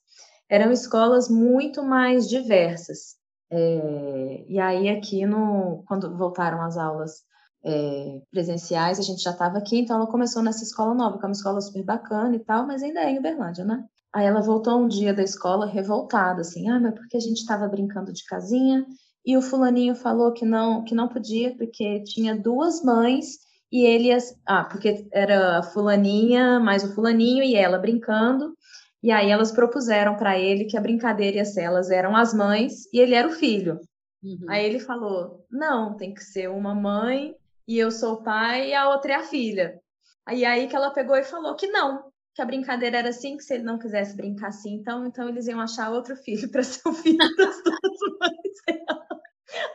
eram 0.51 0.71
escolas 0.71 1.31
muito 1.31 1.83
mais 1.83 2.29
diversas. 2.29 3.17
É, 3.51 4.45
e 4.49 4.59
aí 4.59 4.89
aqui 4.89 5.25
no 5.25 5.83
quando 5.87 6.17
voltaram 6.17 6.63
as 6.63 6.77
aulas 6.77 7.23
é, 7.65 8.21
presenciais, 8.31 8.99
a 8.99 9.03
gente 9.03 9.23
já 9.23 9.31
estava 9.31 9.59
aqui, 9.59 9.79
então 9.79 9.97
ela 9.97 10.07
começou 10.07 10.43
nessa 10.43 10.65
escola 10.65 10.95
nova, 10.95 11.19
que 11.19 11.25
é 11.25 11.29
uma 11.29 11.33
escola 11.33 11.61
super 11.61 11.83
bacana 11.83 12.35
e 12.37 12.41
tal, 12.41 12.67
mas 12.67 12.83
ainda 12.83 13.01
é 13.01 13.11
em 13.11 13.19
Uberlândia, 13.19 13.65
né? 13.65 13.85
Aí 14.13 14.27
ela 14.27 14.43
voltou 14.43 14.79
um 14.79 14.89
dia 14.89 15.15
da 15.15 15.23
escola 15.23 15.65
revoltada, 15.65 16.43
assim, 16.43 16.69
ah, 16.69 16.79
mas 16.79 16.95
porque 16.95 17.17
a 17.17 17.21
gente 17.21 17.39
estava 17.39 17.67
brincando 17.69 18.13
de 18.13 18.25
casinha 18.25 18.85
e 19.25 19.37
o 19.37 19.43
fulaninho 19.43 19.95
falou 19.95 20.33
que 20.33 20.45
não, 20.45 20.85
que 20.85 20.95
não 20.95 21.09
podia 21.09 21.57
porque 21.57 22.03
tinha 22.03 22.37
duas 22.37 22.83
mães 22.83 23.39
e 23.71 23.85
ele 23.85 24.11
ah, 24.47 24.65
porque 24.65 25.07
era 25.13 25.59
a 25.59 25.63
fulaninha 25.63 26.59
mais 26.61 26.85
o 26.85 26.95
fulaninho 26.95 27.43
e 27.43 27.55
ela 27.55 27.79
brincando. 27.79 28.55
E 29.03 29.11
aí 29.11 29.31
elas 29.31 29.51
propuseram 29.51 30.17
para 30.17 30.39
ele 30.39 30.67
que 30.67 30.77
a 30.77 30.81
brincadeira 30.81 31.39
ia 31.39 31.45
ser, 31.45 31.63
elas 31.63 31.91
eram 31.91 32.15
as 32.17 32.35
mães 32.35 32.87
e 32.93 33.01
ele 33.01 33.15
era 33.15 33.27
o 33.27 33.33
filho. 33.33 33.81
Uhum. 34.23 34.47
Aí 34.49 34.65
ele 34.65 34.79
falou: 34.79 35.45
"Não, 35.51 35.97
tem 35.97 36.13
que 36.13 36.23
ser 36.23 36.49
uma 36.49 36.75
mãe 36.75 37.35
e 37.67 37.79
eu 37.79 37.91
sou 37.91 38.15
o 38.15 38.23
pai 38.23 38.71
e 38.71 38.75
a 38.75 38.89
outra 38.91 39.13
é 39.13 39.17
a 39.17 39.25
filha". 39.25 39.81
Aí 40.27 40.45
aí 40.45 40.69
que 40.69 40.77
ela 40.77 40.91
pegou 40.91 41.17
e 41.17 41.25
falou 41.25 41.57
que 41.57 41.67
não, 41.67 42.12
que 42.35 42.43
a 42.43 42.47
brincadeira 42.47 42.99
era 42.99 43.09
assim, 43.11 43.37
que 43.37 43.43
se 43.43 43.55
ele 43.55 43.65
não 43.65 43.79
quisesse 43.79 44.17
brincar 44.17 44.49
assim, 44.49 44.75
então, 44.75 45.07
então 45.07 45.29
eles 45.29 45.47
iam 45.47 45.61
achar 45.61 45.91
outro 45.91 46.17
filho 46.17 46.51
para 46.51 46.63
ser 46.63 46.89
o 46.89 46.95
filho 46.95 47.19
das 47.37 47.63
duas 47.63 48.19
mães. 48.21 48.87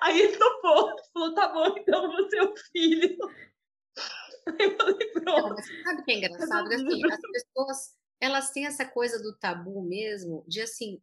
Aí 0.01 0.19
ele 0.19 0.37
topou, 0.37 0.95
falou: 1.13 1.33
"Tá 1.35 1.49
bom, 1.49 1.75
então 1.77 2.03
eu 2.03 2.11
vou 2.11 2.29
ser 2.29 2.41
o 2.41 2.53
filho". 2.71 3.17
Aí 4.47 4.55
eu 4.59 4.77
falei, 4.77 5.11
pronto. 5.11 5.49
Não, 5.49 5.57
sabe 5.83 6.01
o 6.01 6.03
que 6.03 6.11
é 6.11 6.15
engraçado? 6.15 6.67
Assim, 6.73 7.01
as 7.05 7.21
pessoas 7.21 7.97
elas 8.19 8.49
têm 8.49 8.65
essa 8.65 8.83
coisa 8.85 9.21
do 9.21 9.37
tabu 9.37 9.81
mesmo, 9.83 10.43
de 10.47 10.61
assim, 10.61 10.99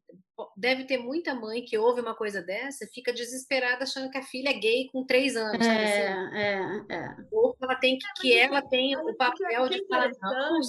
deve 0.57 0.85
ter 0.85 0.99
muita 0.99 1.35
mãe 1.35 1.65
que 1.65 1.79
ouve 1.79 2.01
uma 2.01 2.15
coisa 2.15 2.43
dessa, 2.43 2.87
fica 2.93 3.13
desesperada 3.13 3.85
achando 3.85 4.11
que 4.11 4.19
a 4.19 4.23
filha 4.23 4.49
é 4.49 4.55
gay 4.55 4.89
com 4.91 5.07
três 5.07 5.37
anos, 5.37 5.65
sabe 5.65 5.85
assim? 5.85 6.37
É, 6.37 6.85
é, 6.91 6.97
é. 6.97 7.17
Ou 7.31 7.57
ela 7.63 7.77
tem 7.77 7.99
que, 7.99 8.07
que 8.21 8.37
ela 8.37 8.61
tem 8.63 8.97
o 8.97 9.15
papel 9.17 9.69
de 9.69 9.87
falar 9.87 10.11
não. 10.21 10.61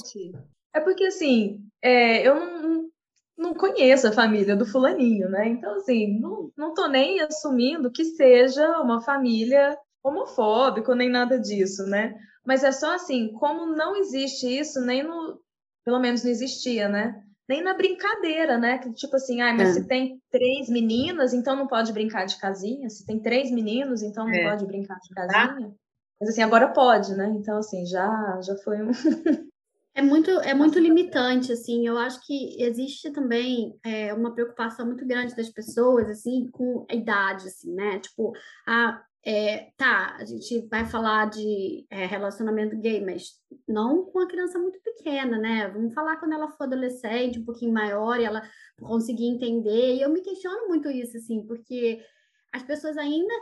É 0.75 0.81
porque 0.81 1.05
assim, 1.05 1.61
é, 1.81 2.27
eu 2.27 2.35
não, 2.35 2.89
não 3.37 3.53
conheço 3.53 4.07
a 4.07 4.11
família 4.11 4.57
do 4.57 4.65
fulaninho, 4.65 5.29
né? 5.29 5.47
Então, 5.47 5.75
assim, 5.75 6.19
não, 6.19 6.51
não 6.57 6.73
tô 6.73 6.85
nem 6.87 7.21
assumindo 7.21 7.89
que 7.89 8.03
seja 8.03 8.81
uma 8.81 9.01
família 9.01 9.77
homofóbica 10.03 10.93
nem 10.93 11.09
nada 11.09 11.39
disso, 11.39 11.85
né? 11.87 12.13
Mas 12.45 12.61
é 12.61 12.73
só 12.73 12.93
assim, 12.93 13.31
como 13.33 13.65
não 13.65 13.95
existe 13.95 14.45
isso 14.47 14.81
nem 14.81 15.01
no, 15.01 15.39
pelo 15.85 15.99
menos 15.99 16.25
não 16.25 16.31
existia, 16.31 16.89
né? 16.89 17.23
Nem 17.47 17.63
na 17.63 17.73
brincadeira, 17.73 18.57
né? 18.57 18.77
Que 18.77 18.91
tipo 18.91 19.15
assim, 19.15 19.41
ah, 19.41 19.53
mas 19.53 19.69
é. 19.69 19.73
se 19.73 19.87
tem 19.87 20.19
três 20.29 20.67
meninas, 20.67 21.33
então 21.33 21.55
não 21.55 21.67
pode 21.67 21.93
brincar 21.93 22.25
de 22.25 22.37
casinha. 22.37 22.89
Se 22.89 23.05
tem 23.05 23.17
três 23.19 23.49
meninos, 23.49 24.03
então 24.03 24.25
não 24.25 24.33
é. 24.33 24.49
pode 24.49 24.65
brincar 24.65 24.99
de 24.99 25.13
tá. 25.15 25.27
casinha. 25.27 25.73
Mas 26.19 26.29
assim, 26.29 26.41
agora 26.41 26.67
pode, 26.67 27.15
né? 27.15 27.33
Então, 27.37 27.57
assim, 27.57 27.85
já, 27.85 28.41
já 28.41 28.55
foi 28.57 28.81
um. 28.81 28.91
É 29.97 30.01
muito, 30.01 30.29
é 30.29 30.53
muito 30.53 30.77
limitante, 30.77 31.53
assim. 31.53 31.87
Eu 31.87 31.97
acho 31.97 32.19
que 32.25 32.61
existe 32.61 33.11
também 33.11 33.79
é, 33.81 34.13
uma 34.13 34.35
preocupação 34.35 34.85
muito 34.85 35.07
grande 35.07 35.33
das 35.33 35.49
pessoas, 35.49 36.09
assim, 36.09 36.49
com 36.51 36.85
a 36.91 36.93
idade, 36.93 37.47
assim, 37.47 37.73
né? 37.73 37.97
Tipo, 37.99 38.33
a, 38.67 39.01
é, 39.25 39.71
tá, 39.77 40.17
a 40.19 40.25
gente 40.25 40.67
vai 40.67 40.85
falar 40.85 41.29
de 41.29 41.87
é, 41.89 42.05
relacionamento 42.05 42.77
gay, 42.77 43.03
mas 43.03 43.41
não 43.65 44.03
com 44.03 44.19
a 44.19 44.27
criança 44.27 44.59
muito 44.59 44.81
pequena, 44.81 45.37
né? 45.37 45.69
Vamos 45.69 45.93
falar 45.93 46.17
quando 46.17 46.33
ela 46.33 46.51
for 46.51 46.65
adolescente, 46.65 47.39
um 47.39 47.45
pouquinho 47.45 47.71
maior, 47.71 48.19
e 48.19 48.25
ela 48.25 48.41
conseguir 48.81 49.27
entender. 49.27 49.95
E 49.95 50.01
eu 50.01 50.09
me 50.09 50.19
questiono 50.19 50.67
muito 50.67 50.89
isso, 50.89 51.15
assim, 51.15 51.41
porque 51.47 52.03
as 52.51 52.63
pessoas 52.63 52.97
ainda 52.97 53.33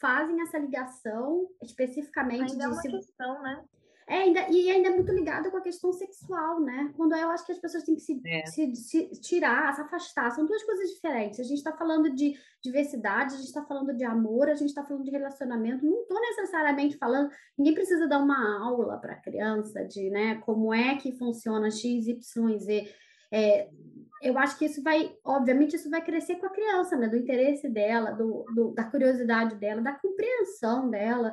fazem 0.00 0.40
essa 0.40 0.58
ligação 0.58 1.46
especificamente 1.62 2.52
ainda 2.52 2.56
de 2.56 2.62
é 2.62 2.68
uma 2.68 2.80
se... 2.80 2.88
questão, 2.88 3.42
né? 3.42 3.62
É, 4.08 4.22
ainda, 4.22 4.48
e 4.48 4.70
ainda 4.70 4.88
é 4.88 4.94
muito 4.94 5.12
ligado 5.12 5.50
com 5.50 5.58
a 5.58 5.60
questão 5.60 5.92
sexual, 5.92 6.60
né? 6.60 6.90
Quando 6.96 7.14
eu 7.14 7.28
acho 7.28 7.44
que 7.44 7.52
as 7.52 7.58
pessoas 7.58 7.84
têm 7.84 7.94
que 7.94 8.00
se, 8.00 8.18
é. 8.26 8.46
se, 8.46 8.74
se, 8.74 9.20
tirar, 9.20 9.74
se 9.74 9.82
afastar. 9.82 10.30
São 10.30 10.46
duas 10.46 10.62
coisas 10.64 10.88
diferentes. 10.88 11.38
A 11.38 11.42
gente 11.42 11.58
está 11.58 11.76
falando 11.76 12.14
de 12.14 12.34
diversidade, 12.62 13.34
a 13.34 13.36
gente 13.36 13.48
está 13.48 13.62
falando 13.62 13.94
de 13.94 14.04
amor, 14.04 14.48
a 14.48 14.54
gente 14.54 14.70
está 14.70 14.82
falando 14.82 15.04
de 15.04 15.10
relacionamento. 15.10 15.84
Não 15.84 16.00
estou 16.00 16.18
necessariamente 16.20 16.96
falando. 16.96 17.30
Ninguém 17.56 17.74
precisa 17.74 18.08
dar 18.08 18.18
uma 18.18 18.64
aula 18.64 18.96
para 18.96 19.12
a 19.12 19.20
criança 19.20 19.84
de 19.84 20.08
né, 20.08 20.36
como 20.36 20.72
é 20.72 20.96
que 20.96 21.12
funciona 21.12 21.70
X, 21.70 22.06
Y, 22.06 22.58
Z. 22.58 22.90
É, 23.30 23.68
eu 24.22 24.38
acho 24.38 24.58
que 24.58 24.64
isso 24.64 24.82
vai, 24.82 25.14
obviamente, 25.22 25.76
isso 25.76 25.90
vai 25.90 26.02
crescer 26.02 26.36
com 26.36 26.46
a 26.46 26.50
criança, 26.50 26.96
né? 26.96 27.08
Do 27.08 27.16
interesse 27.16 27.68
dela, 27.68 28.12
do, 28.12 28.44
do 28.54 28.74
da 28.74 28.84
curiosidade 28.84 29.54
dela, 29.56 29.82
da 29.82 29.92
compreensão 29.92 30.88
dela. 30.88 31.30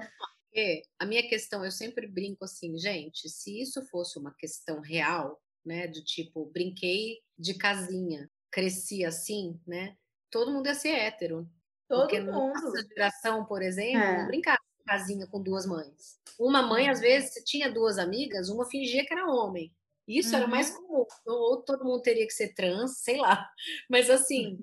Porque 0.56 0.84
a 0.98 1.06
minha 1.06 1.28
questão, 1.28 1.66
eu 1.66 1.72
sempre 1.72 2.08
brinco 2.08 2.46
assim, 2.46 2.78
gente, 2.78 3.28
se 3.28 3.60
isso 3.60 3.86
fosse 3.88 4.18
uma 4.18 4.34
questão 4.34 4.80
real, 4.80 5.38
né, 5.66 5.86
de 5.86 6.02
tipo, 6.02 6.46
brinquei 6.46 7.20
de 7.38 7.56
casinha, 7.56 8.32
cresci 8.50 9.04
assim, 9.04 9.60
né, 9.68 9.98
todo 10.32 10.54
mundo 10.54 10.68
ia 10.68 10.74
ser 10.74 10.92
hétero. 10.92 11.46
Todo 11.90 12.04
porque 12.04 12.22
mundo. 12.22 12.32
nossa 12.32 12.88
geração, 12.88 13.46
por 13.46 13.62
exemplo, 13.62 14.00
é. 14.00 14.20
não 14.20 14.28
brincava 14.28 14.62
de 14.80 14.86
casinha 14.86 15.28
com 15.28 15.44
duas 15.44 15.66
mães. 15.66 16.22
Uma 16.40 16.62
mãe, 16.62 16.88
às 16.88 17.02
vezes, 17.02 17.34
se 17.34 17.44
tinha 17.44 17.70
duas 17.70 17.98
amigas, 17.98 18.48
uma 18.48 18.66
fingia 18.66 19.06
que 19.06 19.12
era 19.12 19.28
homem. 19.28 19.76
Isso 20.08 20.30
uhum. 20.30 20.36
era 20.38 20.48
mais 20.48 20.70
uhum. 20.74 20.88
comum. 20.88 21.06
Ou 21.26 21.64
todo 21.64 21.84
mundo 21.84 22.02
teria 22.02 22.26
que 22.26 22.34
ser 22.34 22.54
trans, 22.54 23.00
sei 23.00 23.18
lá. 23.18 23.46
Mas 23.92 24.10
assim, 24.10 24.58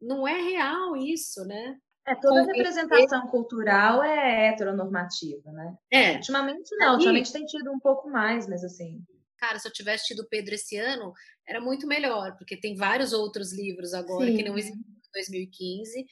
não 0.00 0.26
é 0.26 0.40
real 0.40 0.96
isso, 0.96 1.44
né? 1.44 1.78
É, 2.06 2.14
toda 2.14 2.44
representação 2.44 3.26
cultural 3.26 4.02
é 4.02 4.48
heteronormativa, 4.48 5.50
né? 5.50 5.76
É. 5.90 6.12
Ultimamente 6.14 6.74
não, 6.76 6.94
ultimamente 6.94 7.32
tem 7.32 7.44
tido 7.44 7.72
um 7.72 7.80
pouco 7.80 8.08
mais, 8.08 8.48
mas 8.48 8.62
assim. 8.62 9.04
Cara, 9.36 9.58
se 9.58 9.66
eu 9.66 9.72
tivesse 9.72 10.06
tido 10.06 10.26
Pedro 10.28 10.54
esse 10.54 10.76
ano, 10.76 11.12
era 11.46 11.60
muito 11.60 11.86
melhor, 11.86 12.36
porque 12.38 12.56
tem 12.56 12.76
vários 12.76 13.12
outros 13.12 13.52
livros 13.52 13.92
agora 13.92 14.26
Sim. 14.26 14.36
que 14.36 14.44
não 14.44 14.56
existem 14.56 14.80
em 14.80 15.12
2015. 15.12 16.06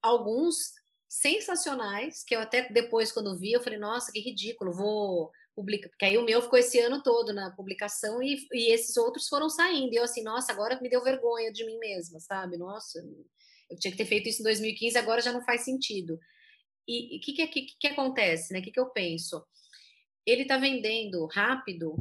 Alguns 0.00 0.72
sensacionais, 1.08 2.24
que 2.24 2.34
eu 2.34 2.40
até 2.40 2.72
depois, 2.72 3.12
quando 3.12 3.38
vi, 3.38 3.52
eu 3.52 3.62
falei, 3.62 3.78
nossa, 3.78 4.10
que 4.10 4.20
ridículo, 4.20 4.72
vou 4.72 5.30
publicar. 5.54 5.88
Porque 5.90 6.04
aí 6.04 6.16
o 6.16 6.24
meu 6.24 6.40
ficou 6.40 6.58
esse 6.58 6.78
ano 6.78 7.02
todo 7.02 7.32
na 7.32 7.50
publicação 7.50 8.22
e, 8.22 8.36
e 8.52 8.72
esses 8.72 8.96
outros 8.96 9.28
foram 9.28 9.50
saindo. 9.50 9.92
E 9.92 9.96
eu 9.96 10.04
assim, 10.04 10.22
nossa, 10.22 10.52
agora 10.52 10.80
me 10.80 10.88
deu 10.88 11.02
vergonha 11.02 11.52
de 11.52 11.66
mim 11.66 11.78
mesma, 11.78 12.18
sabe? 12.20 12.56
Nossa, 12.56 13.04
eu 13.72 13.78
tinha 13.78 13.90
que 13.90 13.96
ter 13.96 14.04
feito 14.04 14.28
isso 14.28 14.42
em 14.42 14.44
2015, 14.44 14.98
agora 14.98 15.20
já 15.20 15.32
não 15.32 15.44
faz 15.44 15.64
sentido. 15.64 16.18
E 16.86 17.16
o 17.16 17.20
que, 17.20 17.32
que, 17.32 17.46
que, 17.46 17.66
que, 17.78 17.86
acontece, 17.86 18.52
né? 18.52 18.60
O 18.60 18.62
que, 18.62 18.70
que 18.70 18.80
eu 18.80 18.90
penso? 18.90 19.44
Ele 20.26 20.42
está 20.42 20.58
vendendo 20.58 21.26
rápido, 21.26 21.96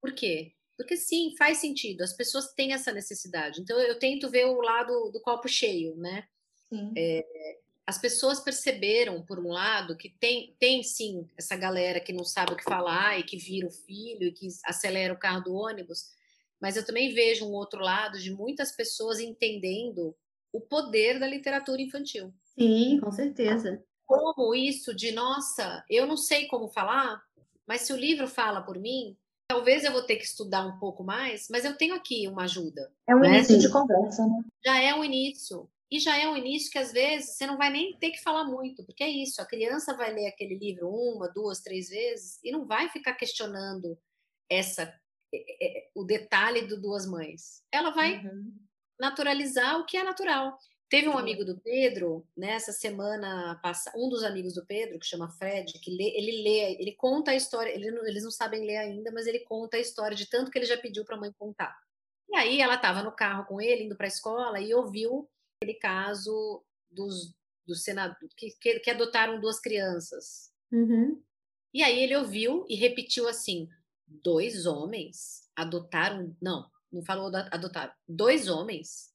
por 0.00 0.12
quê? 0.12 0.52
Porque 0.76 0.96
sim, 0.96 1.34
faz 1.36 1.58
sentido, 1.58 2.02
as 2.02 2.12
pessoas 2.12 2.52
têm 2.54 2.72
essa 2.72 2.92
necessidade. 2.92 3.60
Então 3.60 3.78
eu 3.80 3.98
tento 3.98 4.30
ver 4.30 4.46
o 4.46 4.60
lado 4.60 5.10
do 5.10 5.20
copo 5.20 5.48
cheio, 5.48 5.96
né? 5.96 6.26
É, 6.96 7.24
as 7.86 7.98
pessoas 7.98 8.40
perceberam, 8.40 9.22
por 9.22 9.38
um 9.38 9.48
lado, 9.48 9.96
que 9.96 10.08
tem, 10.08 10.56
tem 10.58 10.82
sim 10.82 11.28
essa 11.36 11.54
galera 11.54 12.00
que 12.00 12.12
não 12.12 12.24
sabe 12.24 12.52
o 12.52 12.56
que 12.56 12.64
falar 12.64 13.18
e 13.18 13.22
que 13.22 13.36
vira 13.36 13.68
o 13.68 13.70
filho 13.70 14.28
e 14.28 14.32
que 14.32 14.48
acelera 14.64 15.12
o 15.12 15.18
carro 15.18 15.44
do 15.44 15.54
ônibus, 15.54 16.10
mas 16.60 16.76
eu 16.76 16.84
também 16.84 17.12
vejo 17.12 17.44
um 17.44 17.52
outro 17.52 17.80
lado 17.80 18.18
de 18.18 18.32
muitas 18.32 18.72
pessoas 18.72 19.20
entendendo 19.20 20.16
o 20.54 20.60
poder 20.60 21.18
da 21.18 21.26
literatura 21.26 21.82
infantil. 21.82 22.32
Sim, 22.56 23.00
com 23.00 23.10
certeza. 23.10 23.84
Como 24.06 24.54
isso 24.54 24.94
de, 24.94 25.10
nossa, 25.10 25.84
eu 25.90 26.06
não 26.06 26.16
sei 26.16 26.46
como 26.46 26.68
falar, 26.68 27.20
mas 27.66 27.80
se 27.80 27.92
o 27.92 27.96
livro 27.96 28.28
fala 28.28 28.62
por 28.62 28.78
mim, 28.78 29.16
talvez 29.48 29.82
eu 29.82 29.90
vou 29.90 30.04
ter 30.04 30.16
que 30.16 30.24
estudar 30.24 30.64
um 30.64 30.78
pouco 30.78 31.02
mais, 31.02 31.48
mas 31.50 31.64
eu 31.64 31.76
tenho 31.76 31.94
aqui 31.94 32.28
uma 32.28 32.44
ajuda. 32.44 32.92
É 33.08 33.16
um 33.16 33.20
né? 33.20 33.38
início 33.38 33.58
de 33.58 33.68
conversa, 33.68 34.24
né? 34.26 34.44
Já 34.64 34.80
é 34.80 34.94
um 34.94 35.04
início. 35.04 35.68
E 35.90 35.98
já 35.98 36.16
é 36.16 36.28
um 36.28 36.36
início 36.36 36.70
que 36.70 36.78
às 36.78 36.92
vezes 36.92 37.36
você 37.36 37.46
não 37.46 37.56
vai 37.56 37.70
nem 37.70 37.96
ter 37.98 38.10
que 38.10 38.22
falar 38.22 38.44
muito, 38.44 38.84
porque 38.84 39.02
é 39.02 39.08
isso, 39.08 39.42
a 39.42 39.46
criança 39.46 39.96
vai 39.96 40.12
ler 40.12 40.28
aquele 40.28 40.56
livro 40.56 40.88
uma, 40.88 41.28
duas, 41.28 41.60
três 41.60 41.88
vezes 41.88 42.38
e 42.44 42.52
não 42.52 42.64
vai 42.64 42.88
ficar 42.88 43.14
questionando 43.14 43.98
essa 44.48 44.92
o 45.96 46.04
detalhe 46.04 46.66
do 46.66 46.80
duas 46.80 47.06
mães. 47.06 47.62
Ela 47.72 47.90
vai 47.90 48.24
uhum 48.24 48.63
naturalizar 48.98 49.78
o 49.78 49.86
que 49.86 49.96
é 49.96 50.02
natural. 50.02 50.58
Teve 50.88 51.08
um 51.08 51.18
amigo 51.18 51.44
do 51.44 51.58
Pedro, 51.58 52.26
nessa 52.36 52.70
né, 52.70 52.76
semana 52.76 53.58
passada, 53.62 53.98
um 53.98 54.08
dos 54.08 54.22
amigos 54.22 54.54
do 54.54 54.64
Pedro, 54.64 54.98
que 54.98 55.06
chama 55.06 55.30
Fred, 55.30 55.72
que 55.80 55.90
lê, 55.90 56.12
ele 56.16 56.42
lê, 56.42 56.76
ele 56.80 56.92
conta 56.92 57.32
a 57.32 57.34
história, 57.34 57.70
ele 57.70 57.90
não, 57.90 58.06
eles 58.06 58.22
não 58.22 58.30
sabem 58.30 58.64
ler 58.64 58.76
ainda, 58.76 59.10
mas 59.10 59.26
ele 59.26 59.40
conta 59.40 59.76
a 59.76 59.80
história 59.80 60.16
de 60.16 60.28
tanto 60.28 60.50
que 60.50 60.58
ele 60.58 60.66
já 60.66 60.76
pediu 60.76 61.04
para 61.04 61.16
a 61.16 61.18
mãe 61.18 61.32
contar. 61.32 61.76
E 62.30 62.36
aí 62.36 62.60
ela 62.60 62.74
estava 62.74 63.02
no 63.02 63.10
carro 63.10 63.44
com 63.46 63.60
ele, 63.60 63.84
indo 63.84 63.96
para 63.96 64.06
a 64.06 64.08
escola, 64.08 64.60
e 64.60 64.74
ouviu 64.74 65.28
aquele 65.56 65.78
caso 65.78 66.62
dos, 66.90 67.34
dos 67.66 67.82
senadores 67.82 68.32
que, 68.36 68.50
que, 68.60 68.80
que, 68.80 68.90
adotaram 68.90 69.40
duas 69.40 69.58
crianças. 69.58 70.52
Uhum. 70.70 71.20
E 71.72 71.82
aí 71.82 72.02
ele 72.02 72.16
ouviu 72.16 72.64
e 72.68 72.76
repetiu 72.76 73.28
assim: 73.28 73.68
dois 74.06 74.66
homens 74.66 75.48
adotaram. 75.56 76.36
Não, 76.40 76.70
não 76.94 77.04
falou 77.04 77.30
adotar, 77.50 77.96
dois 78.08 78.48
homens 78.48 79.12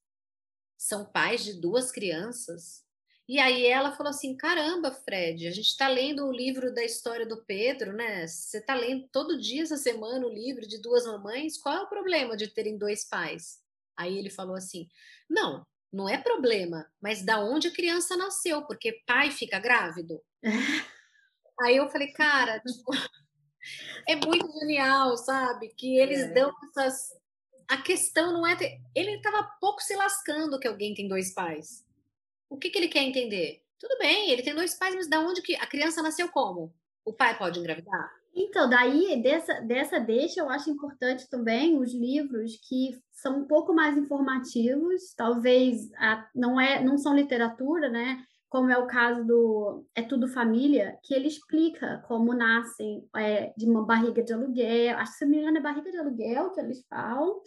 são 0.78 1.06
pais 1.06 1.44
de 1.44 1.60
duas 1.60 1.92
crianças. 1.92 2.84
E 3.28 3.40
aí 3.40 3.66
ela 3.66 3.96
falou 3.96 4.10
assim: 4.10 4.36
caramba, 4.36 4.92
Fred, 4.92 5.48
a 5.48 5.52
gente 5.52 5.68
está 5.68 5.88
lendo 5.88 6.26
o 6.26 6.32
livro 6.32 6.74
da 6.74 6.84
história 6.84 7.28
do 7.28 7.44
Pedro, 7.46 7.94
né? 7.94 8.26
Você 8.26 8.58
está 8.58 8.74
lendo 8.74 9.08
todo 9.12 9.40
dia 9.40 9.64
essa 9.64 9.78
semana 9.78 10.26
o 10.26 10.34
livro 10.34 10.68
de 10.68 10.82
duas 10.82 11.06
mamães, 11.06 11.58
qual 11.58 11.76
é 11.76 11.82
o 11.82 11.90
problema 11.90 12.36
de 12.36 12.48
terem 12.48 12.78
dois 12.78 13.08
pais? 13.08 13.60
Aí 13.96 14.18
ele 14.18 14.30
falou 14.30 14.56
assim: 14.56 14.88
não, 15.30 15.66
não 15.92 16.08
é 16.08 16.18
problema, 16.18 16.90
mas 17.02 17.24
da 17.24 17.40
onde 17.40 17.68
a 17.68 17.74
criança 17.74 18.16
nasceu, 18.16 18.64
porque 18.66 19.04
pai 19.06 19.32
fica 19.32 19.60
grávido. 19.60 20.22
aí 21.62 21.76
eu 21.76 21.90
falei, 21.90 22.12
cara, 22.14 22.60
tipo, 22.60 22.92
é 24.08 24.16
muito 24.16 24.52
genial, 24.60 25.18
sabe? 25.18 25.70
Que 25.76 26.00
eles 26.00 26.22
é. 26.22 26.34
dão 26.34 26.52
essas. 26.64 27.10
A 27.70 27.78
questão 27.78 28.34
não 28.34 28.46
é. 28.46 28.56
Ter... 28.56 28.82
Ele 28.96 29.12
estava 29.12 29.50
pouco 29.62 29.82
se 29.82 29.96
lascando 29.96 30.60
que 30.60 30.68
alguém 30.68 30.94
tem 30.94 31.08
dois 31.08 31.34
pais 31.34 31.88
o 32.50 32.58
que, 32.58 32.70
que 32.70 32.78
ele 32.80 32.88
quer 32.88 33.04
entender? 33.04 33.62
Tudo 33.78 33.98
bem, 34.00 34.32
ele 34.32 34.42
tem 34.42 34.56
dois 34.56 34.76
pais, 34.76 34.96
mas 34.96 35.08
da 35.08 35.20
onde 35.20 35.42
que 35.42 35.56
a 35.56 35.68
criança 35.68 36.02
nasceu 36.02 36.28
como? 36.30 36.74
O 37.06 37.14
pai 37.14 37.38
pode 37.38 37.60
engravidar? 37.60 38.12
Então, 38.36 38.70
daí, 38.70 39.22
dessa, 39.22 39.62
dessa 39.62 40.00
deixa, 40.00 40.40
eu 40.40 40.50
acho 40.50 40.70
importante 40.70 41.30
também 41.30 41.78
os 41.78 41.94
livros 41.94 42.60
que 42.68 43.00
são 43.12 43.40
um 43.40 43.46
pouco 43.46 43.74
mais 43.74 43.98
informativos, 43.98 45.14
talvez 45.16 45.92
a, 45.94 46.28
não, 46.36 46.60
é, 46.60 46.84
não 46.84 46.98
são 46.98 47.16
literatura, 47.16 47.90
né? 47.90 48.24
Como 48.50 48.72
é 48.72 48.78
o 48.78 48.88
caso 48.88 49.24
do 49.26 49.86
É 49.94 50.02
Tudo 50.02 50.28
Família, 50.28 50.98
que 51.04 51.14
ele 51.14 51.28
explica 51.28 52.04
como 52.08 52.34
nascem 52.34 53.08
é, 53.16 53.54
de 53.56 53.66
uma 53.66 53.86
barriga 53.86 54.24
de 54.24 54.34
aluguel, 54.34 54.98
acho 54.98 55.12
que 55.12 55.18
se 55.20 55.26
me 55.26 55.38
engano 55.38 55.58
é 55.58 55.62
barriga 55.62 55.92
de 55.92 55.98
aluguel 55.98 56.52
que 56.52 56.60
eles 56.60 56.84
falam, 56.90 57.42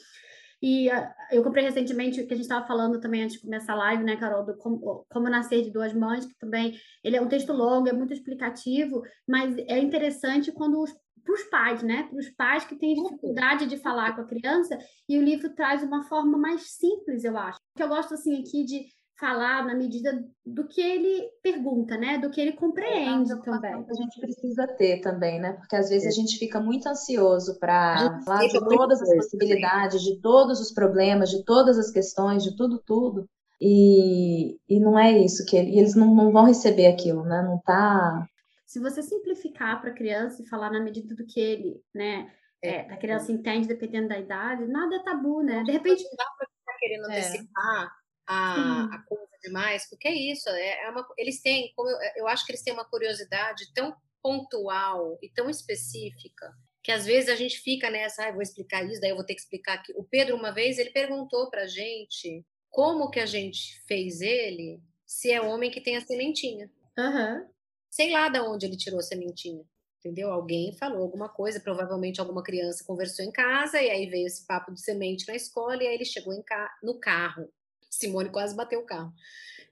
e 0.63 0.89
uh, 0.89 1.09
eu 1.33 1.43
comprei 1.43 1.65
recentemente, 1.65 2.25
que 2.25 2.33
a 2.33 2.37
gente 2.37 2.45
estava 2.45 2.65
falando 2.65 3.01
também 3.01 3.25
antes 3.25 3.35
de 3.35 3.43
começar 3.43 3.73
a 3.73 3.77
live, 3.77 4.05
né, 4.05 4.17
Carol, 4.17 4.45
do 4.45 4.57
como, 4.57 5.05
como, 5.11 5.29
Nascer 5.29 5.61
de 5.63 5.73
Duas 5.73 5.93
Mães, 5.93 6.25
que 6.25 6.39
também 6.39 6.79
ele 7.03 7.17
é 7.17 7.21
um 7.21 7.29
texto 7.29 7.53
longo, 7.53 7.89
é 7.89 7.93
muito 7.93 8.13
explicativo, 8.13 9.03
mas 9.27 9.59
é 9.67 9.81
interessante 9.81 10.53
quando 10.53 10.85
para 11.25 11.35
os 11.35 11.43
pais, 11.45 11.83
né? 11.83 12.05
Para 12.05 12.19
os 12.19 12.29
pais 12.31 12.65
que 12.65 12.77
têm 12.77 12.95
dificuldade 12.95 13.67
de 13.67 13.77
falar 13.77 14.15
com 14.15 14.23
a 14.23 14.27
criança, 14.27 14.79
e 15.09 15.19
o 15.19 15.23
livro 15.23 15.53
traz 15.55 15.83
uma 15.83 16.05
forma 16.05 16.39
mais 16.39 16.77
simples, 16.77 17.25
eu 17.25 17.37
acho. 17.37 17.59
O 17.59 17.77
que 17.77 17.83
eu 17.83 17.89
gosto 17.89 18.15
assim 18.15 18.41
aqui 18.41 18.65
de 18.65 18.87
falar 19.23 19.65
na 19.65 19.73
medida 19.73 20.25
do 20.45 20.67
que 20.67 20.81
ele 20.81 21.31
pergunta, 21.41 21.97
né? 21.97 22.19
Do 22.19 22.29
que 22.29 22.41
ele 22.41 22.55
compreende 22.55 23.33
é 23.33 23.37
também. 23.37 23.85
Que 23.85 23.93
a 23.93 23.95
gente 23.95 24.21
precisa 24.21 24.67
ter 24.67 25.01
também, 25.01 25.39
né? 25.41 25.53
Porque 25.53 25.77
às 25.77 25.89
vezes 25.89 26.09
a 26.09 26.21
gente 26.21 26.37
fica 26.39 26.59
muito 26.59 26.89
ansioso 26.89 27.57
para 27.61 28.21
falar 28.25 28.49
de 28.49 28.59
todas 28.59 29.01
as 29.01 29.15
possibilidades, 29.15 30.03
de 30.03 30.21
todos 30.21 30.61
os 30.61 30.73
problemas, 30.73 31.31
de 31.31 31.45
todas 31.45 31.79
as 31.79 31.93
questões, 31.93 32.43
de 32.43 32.57
tudo, 32.57 32.83
tudo. 32.85 33.29
E, 33.61 34.59
e 34.69 34.81
não 34.81 34.99
é 34.99 35.17
isso 35.17 35.47
que 35.47 35.57
ele, 35.57 35.71
e 35.71 35.79
eles 35.79 35.95
não, 35.95 36.13
não 36.13 36.33
vão 36.33 36.45
receber 36.45 36.89
aquilo, 36.89 37.23
né? 37.23 37.43
Não 37.43 37.61
tá. 37.61 38.27
Se 38.67 38.81
você 38.81 39.05
simplificar 39.05 39.81
para 39.81 39.91
a 39.91 39.95
criança 39.95 40.43
e 40.43 40.49
falar 40.49 40.73
na 40.73 40.81
medida 40.81 41.15
do 41.15 41.25
que 41.25 41.39
ele, 41.39 41.81
né? 41.95 42.29
É, 42.61 42.81
a 42.93 42.97
criança 42.97 43.31
entende 43.31 43.69
dependendo 43.69 44.09
da 44.09 44.19
idade, 44.19 44.67
nada 44.67 44.97
é 44.97 45.03
tabu, 45.05 45.45
né? 45.45 45.63
De 45.63 45.71
repente. 45.71 46.03
Não 46.03 46.11
dá 46.17 46.25
para 46.37 46.49
ficar 46.49 46.79
querendo 46.81 47.11
é. 47.11 47.19
antecipar 47.19 48.02
a, 48.27 48.85
a 48.95 48.99
coisa 49.07 49.33
demais, 49.43 49.89
porque 49.89 50.09
é 50.09 50.15
isso, 50.15 50.49
é, 50.49 50.85
é 50.85 50.91
uma, 50.91 51.07
eles 51.19 51.41
têm, 51.41 51.73
como 51.75 51.91
eu, 51.91 51.99
eu 52.17 52.29
acho 52.29 52.47
que 52.47 52.53
eles 52.53 52.63
têm 52.63 52.73
uma 52.73 52.85
curiosidade 52.85 53.73
tão 53.75 53.95
pontual 54.23 55.19
e 55.21 55.29
tão 55.29 55.51
específica 55.51 56.53
que 56.83 56.91
às 56.91 57.07
vezes 57.07 57.31
a 57.31 57.37
gente 57.37 57.59
fica 57.59 57.89
nessa, 57.91 58.27
ah, 58.27 58.33
vou 58.33 58.43
explicar 58.43 58.85
isso, 58.85 59.01
daí 59.01 59.11
eu 59.11 59.17
vou 59.17 59.25
ter 59.25 59.35
que 59.35 59.41
explicar 59.41 59.75
aqui. 59.75 59.93
O 59.97 60.03
Pedro 60.03 60.37
uma 60.37 60.51
vez 60.51 60.79
ele 60.79 60.91
perguntou 60.91 61.49
para 61.49 61.67
gente 61.67 62.45
como 62.69 63.11
que 63.11 63.21
a 63.21 63.27
gente 63.27 63.81
fez 63.87 64.21
ele, 64.21 64.83
se 65.07 65.31
é 65.31 65.41
homem 65.41 65.71
que 65.71 65.81
tem 65.81 65.97
a 65.97 66.01
sementinha. 66.01 66.71
Uhum. 66.99 67.47
Sei 67.89 68.11
lá 68.11 68.29
de 68.29 68.41
onde 68.41 68.67
ele 68.67 68.77
tirou 68.77 68.99
a 68.99 69.03
sementinha, 69.03 69.63
entendeu? 70.01 70.33
Alguém 70.33 70.77
falou 70.77 71.03
alguma 71.03 71.29
coisa, 71.29 71.61
provavelmente 71.61 72.21
alguma 72.21 72.43
criança 72.43 72.85
conversou 72.85 73.25
em 73.25 73.31
casa 73.31 73.81
e 73.81 73.89
aí 73.89 74.07
veio 74.07 74.27
esse 74.27 74.45
papo 74.47 74.73
de 74.73 74.83
semente 74.83 75.29
na 75.29 75.37
escola 75.37 75.83
e 75.83 75.87
aí 75.87 75.95
ele 75.95 76.05
chegou 76.05 76.43
ca 76.43 76.69
no 76.83 76.99
carro 76.99 77.49
Simone 77.93 78.31
quase 78.31 78.57
bateu 78.57 78.81
o 78.81 78.87
carro. 78.87 79.13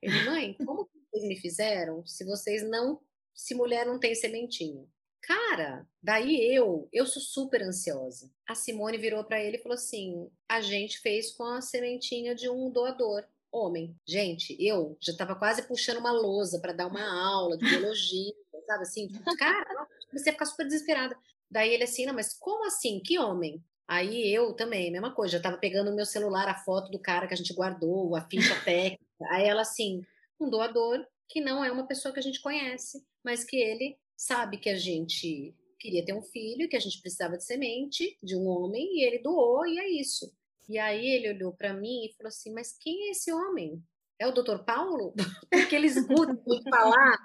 Ele, 0.03 0.25
mãe, 0.25 0.55
como 0.65 0.89
vocês 1.11 1.27
me 1.27 1.37
fizeram 1.37 2.07
se 2.07 2.25
vocês 2.25 2.63
não. 2.63 3.01
Se 3.35 3.55
mulher 3.55 3.87
não 3.87 3.99
tem 3.99 4.15
sementinho? 4.15 4.87
Cara, 5.23 5.87
daí 6.03 6.55
eu, 6.55 6.89
eu 6.93 7.07
sou 7.07 7.23
super 7.23 7.63
ansiosa. 7.63 8.31
A 8.47 8.55
Simone 8.55 8.99
virou 8.99 9.25
para 9.25 9.43
ele 9.43 9.57
e 9.57 9.63
falou 9.63 9.75
assim: 9.75 10.31
a 10.49 10.61
gente 10.61 10.99
fez 11.01 11.33
com 11.33 11.45
a 11.45 11.61
sementinha 11.61 12.35
de 12.35 12.49
um 12.49 12.71
doador, 12.71 13.25
homem. 13.51 13.97
Gente, 14.07 14.57
eu 14.59 14.97
já 15.01 15.13
estava 15.13 15.35
quase 15.35 15.63
puxando 15.67 15.99
uma 15.99 16.13
lousa 16.13 16.61
para 16.61 16.73
dar 16.73 16.87
uma 16.87 17.03
aula 17.03 17.57
de 17.57 17.65
biologia, 17.65 18.35
sabe 18.67 18.83
assim? 18.83 19.09
Tipo, 19.09 19.37
cara, 19.37 19.87
comecei 20.09 20.31
a 20.31 20.35
ficar 20.35 20.47
super 20.47 20.67
desesperada. 20.67 21.17
Daí 21.51 21.73
ele 21.73 21.85
assim, 21.85 22.07
não, 22.07 22.15
mas 22.15 22.35
como 22.35 22.67
assim? 22.67 23.01
Que 23.01 23.19
homem? 23.19 23.63
Aí 23.91 24.33
eu 24.33 24.55
também, 24.55 24.89
mesma 24.89 25.13
coisa, 25.13 25.37
já 25.37 25.43
tava 25.43 25.59
pegando 25.59 25.91
no 25.91 25.97
meu 25.97 26.07
celular 26.07 26.49
a 26.49 26.55
foto 26.55 26.93
do 26.93 26.99
cara 27.01 27.27
que 27.27 27.35
a 27.35 27.37
gente 27.37 27.53
guardou, 27.53 28.15
a 28.15 28.21
ficha 28.21 28.55
técnica. 28.65 29.03
Aí 29.31 29.49
ela 29.49 29.63
assim, 29.63 30.01
um 30.39 30.49
doador 30.49 31.05
que 31.29 31.41
não 31.41 31.65
é 31.65 31.73
uma 31.73 31.89
pessoa 31.89 32.15
que 32.15 32.21
a 32.21 32.23
gente 32.23 32.41
conhece, 32.41 33.05
mas 33.25 33.43
que 33.43 33.57
ele 33.57 33.99
sabe 34.17 34.59
que 34.59 34.71
a 34.71 34.77
gente 34.77 35.53
queria 35.77 36.05
ter 36.05 36.13
um 36.13 36.23
filho, 36.23 36.69
que 36.69 36.77
a 36.77 36.81
gente 36.81 37.01
precisava 37.01 37.37
de 37.37 37.45
semente 37.45 38.17
de 38.23 38.37
um 38.37 38.47
homem 38.47 38.87
e 38.95 39.05
ele 39.05 39.19
doou 39.19 39.67
e 39.67 39.81
é 39.81 39.89
isso. 39.91 40.33
E 40.69 40.79
aí 40.79 41.05
ele 41.05 41.31
olhou 41.31 41.53
para 41.53 41.75
mim 41.75 42.05
e 42.05 42.13
falou 42.13 42.29
assim: 42.29 42.53
"Mas 42.55 42.79
quem 42.79 43.09
é 43.09 43.11
esse 43.11 43.33
homem? 43.33 43.83
É 44.21 44.29
o 44.29 44.33
doutor 44.33 44.65
Paulo? 44.65 45.15
Porque 45.51 45.75
eles 45.75 45.97
escutam 45.97 46.39
falar 46.71 47.19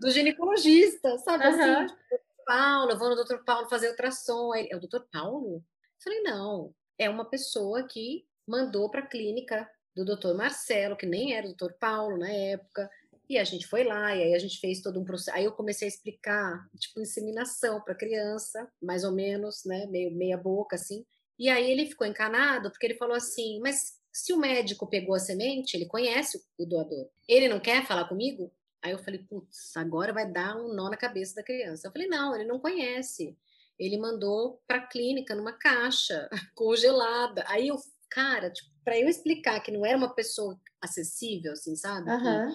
do 0.00 0.10
ginecologista, 0.10 1.18
sabe 1.18 1.44
uhum. 1.46 1.50
assim? 1.50 1.94
Tipo, 1.94 2.20
Paulo, 2.46 2.92
eu 2.92 2.98
vou 2.98 3.10
no 3.10 3.16
doutor 3.16 3.44
Paulo 3.44 3.68
fazer 3.68 3.90
ultrassom. 3.90 4.52
Aí, 4.54 4.66
é 4.70 4.76
o 4.76 4.80
doutor 4.80 5.06
Paulo? 5.12 5.62
Falei, 6.02 6.22
não, 6.22 6.74
é 6.98 7.08
uma 7.08 7.24
pessoa 7.24 7.82
que 7.86 8.26
mandou 8.46 8.90
para 8.90 9.00
a 9.00 9.06
clínica 9.06 9.68
do 9.94 10.04
doutor 10.04 10.34
Marcelo, 10.34 10.96
que 10.96 11.06
nem 11.06 11.34
era 11.34 11.46
o 11.46 11.50
doutor 11.50 11.74
Paulo 11.74 12.16
na 12.16 12.30
época, 12.30 12.90
e 13.28 13.38
a 13.38 13.44
gente 13.44 13.66
foi 13.66 13.84
lá, 13.84 14.14
e 14.16 14.22
aí 14.22 14.34
a 14.34 14.38
gente 14.38 14.58
fez 14.58 14.80
todo 14.80 14.98
um 14.98 15.04
processo. 15.04 15.36
Aí 15.36 15.44
eu 15.44 15.52
comecei 15.52 15.86
a 15.86 15.88
explicar, 15.88 16.68
tipo, 16.76 17.00
inseminação 17.00 17.80
para 17.80 17.94
criança, 17.94 18.68
mais 18.82 19.04
ou 19.04 19.12
menos, 19.12 19.64
né, 19.64 19.86
meio 19.86 20.10
meia 20.10 20.36
boca, 20.36 20.74
assim. 20.74 21.06
E 21.38 21.48
aí 21.48 21.70
ele 21.70 21.86
ficou 21.86 22.06
encanado, 22.06 22.70
porque 22.70 22.86
ele 22.86 22.96
falou 22.96 23.14
assim, 23.14 23.60
mas 23.60 23.98
se 24.12 24.32
o 24.32 24.36
médico 24.36 24.88
pegou 24.88 25.14
a 25.14 25.18
semente, 25.20 25.76
ele 25.76 25.86
conhece 25.86 26.42
o 26.58 26.66
doador. 26.66 27.08
Ele 27.28 27.48
não 27.48 27.60
quer 27.60 27.86
falar 27.86 28.08
comigo? 28.08 28.52
Aí 28.82 28.92
eu 28.92 28.98
falei, 28.98 29.20
putz, 29.20 29.76
agora 29.76 30.12
vai 30.12 30.30
dar 30.30 30.56
um 30.56 30.74
nó 30.74 30.90
na 30.90 30.96
cabeça 30.96 31.36
da 31.36 31.42
criança. 31.44 31.86
Eu 31.86 31.92
falei, 31.92 32.08
não, 32.08 32.34
ele 32.34 32.44
não 32.44 32.58
conhece 32.58 33.38
ele 33.80 33.96
mandou 33.96 34.60
para 34.68 34.76
a 34.76 34.86
clínica 34.86 35.34
numa 35.34 35.54
caixa 35.54 36.28
congelada. 36.54 37.42
Aí 37.48 37.68
eu, 37.68 37.76
cara, 38.10 38.50
tipo, 38.50 38.70
para 38.84 38.98
eu 38.98 39.08
explicar 39.08 39.58
que 39.60 39.72
não 39.72 39.86
era 39.86 39.96
uma 39.96 40.14
pessoa 40.14 40.60
acessível, 40.80 41.52
assim, 41.52 41.74
sabe? 41.74 42.10
Uhum. 42.10 42.54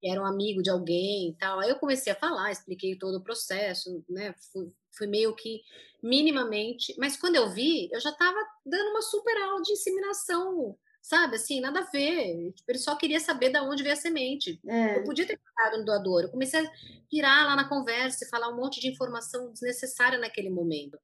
Que, 0.00 0.08
era 0.08 0.22
um 0.22 0.24
amigo 0.24 0.62
de 0.62 0.70
alguém 0.70 1.30
e 1.30 1.36
tal. 1.36 1.58
Aí 1.58 1.68
eu 1.68 1.78
comecei 1.78 2.10
a 2.10 2.16
falar, 2.16 2.50
expliquei 2.50 2.96
todo 2.96 3.16
o 3.16 3.22
processo, 3.22 4.02
né? 4.08 4.34
Fui, 4.50 4.72
fui 4.96 5.06
meio 5.06 5.34
que 5.34 5.60
minimamente, 6.02 6.94
mas 6.96 7.18
quando 7.18 7.36
eu 7.36 7.50
vi, 7.50 7.90
eu 7.92 8.00
já 8.00 8.08
estava 8.08 8.38
dando 8.64 8.90
uma 8.90 9.02
super 9.02 9.36
aula 9.42 9.60
de 9.60 9.72
inseminação 9.72 10.78
sabe? 11.02 11.36
Assim, 11.36 11.60
nada 11.60 11.80
a 11.80 11.90
ver. 11.90 12.52
Tipo, 12.52 12.70
ele 12.70 12.78
só 12.78 12.96
queria 12.96 13.20
saber 13.20 13.50
de 13.50 13.58
onde 13.60 13.82
veio 13.82 13.94
a 13.94 13.96
semente. 13.96 14.60
É. 14.66 14.98
Eu 14.98 15.04
podia 15.04 15.26
ter 15.26 15.38
ficado 15.38 15.78
no 15.78 15.84
doador. 15.84 16.22
Eu 16.22 16.30
comecei 16.30 16.64
a 16.64 16.70
virar 17.10 17.44
lá 17.46 17.56
na 17.56 17.68
conversa 17.68 18.24
e 18.24 18.28
falar 18.28 18.48
um 18.48 18.56
monte 18.56 18.80
de 18.80 18.88
informação 18.88 19.52
desnecessária 19.52 20.18
naquele 20.18 20.50
momento. 20.50 20.98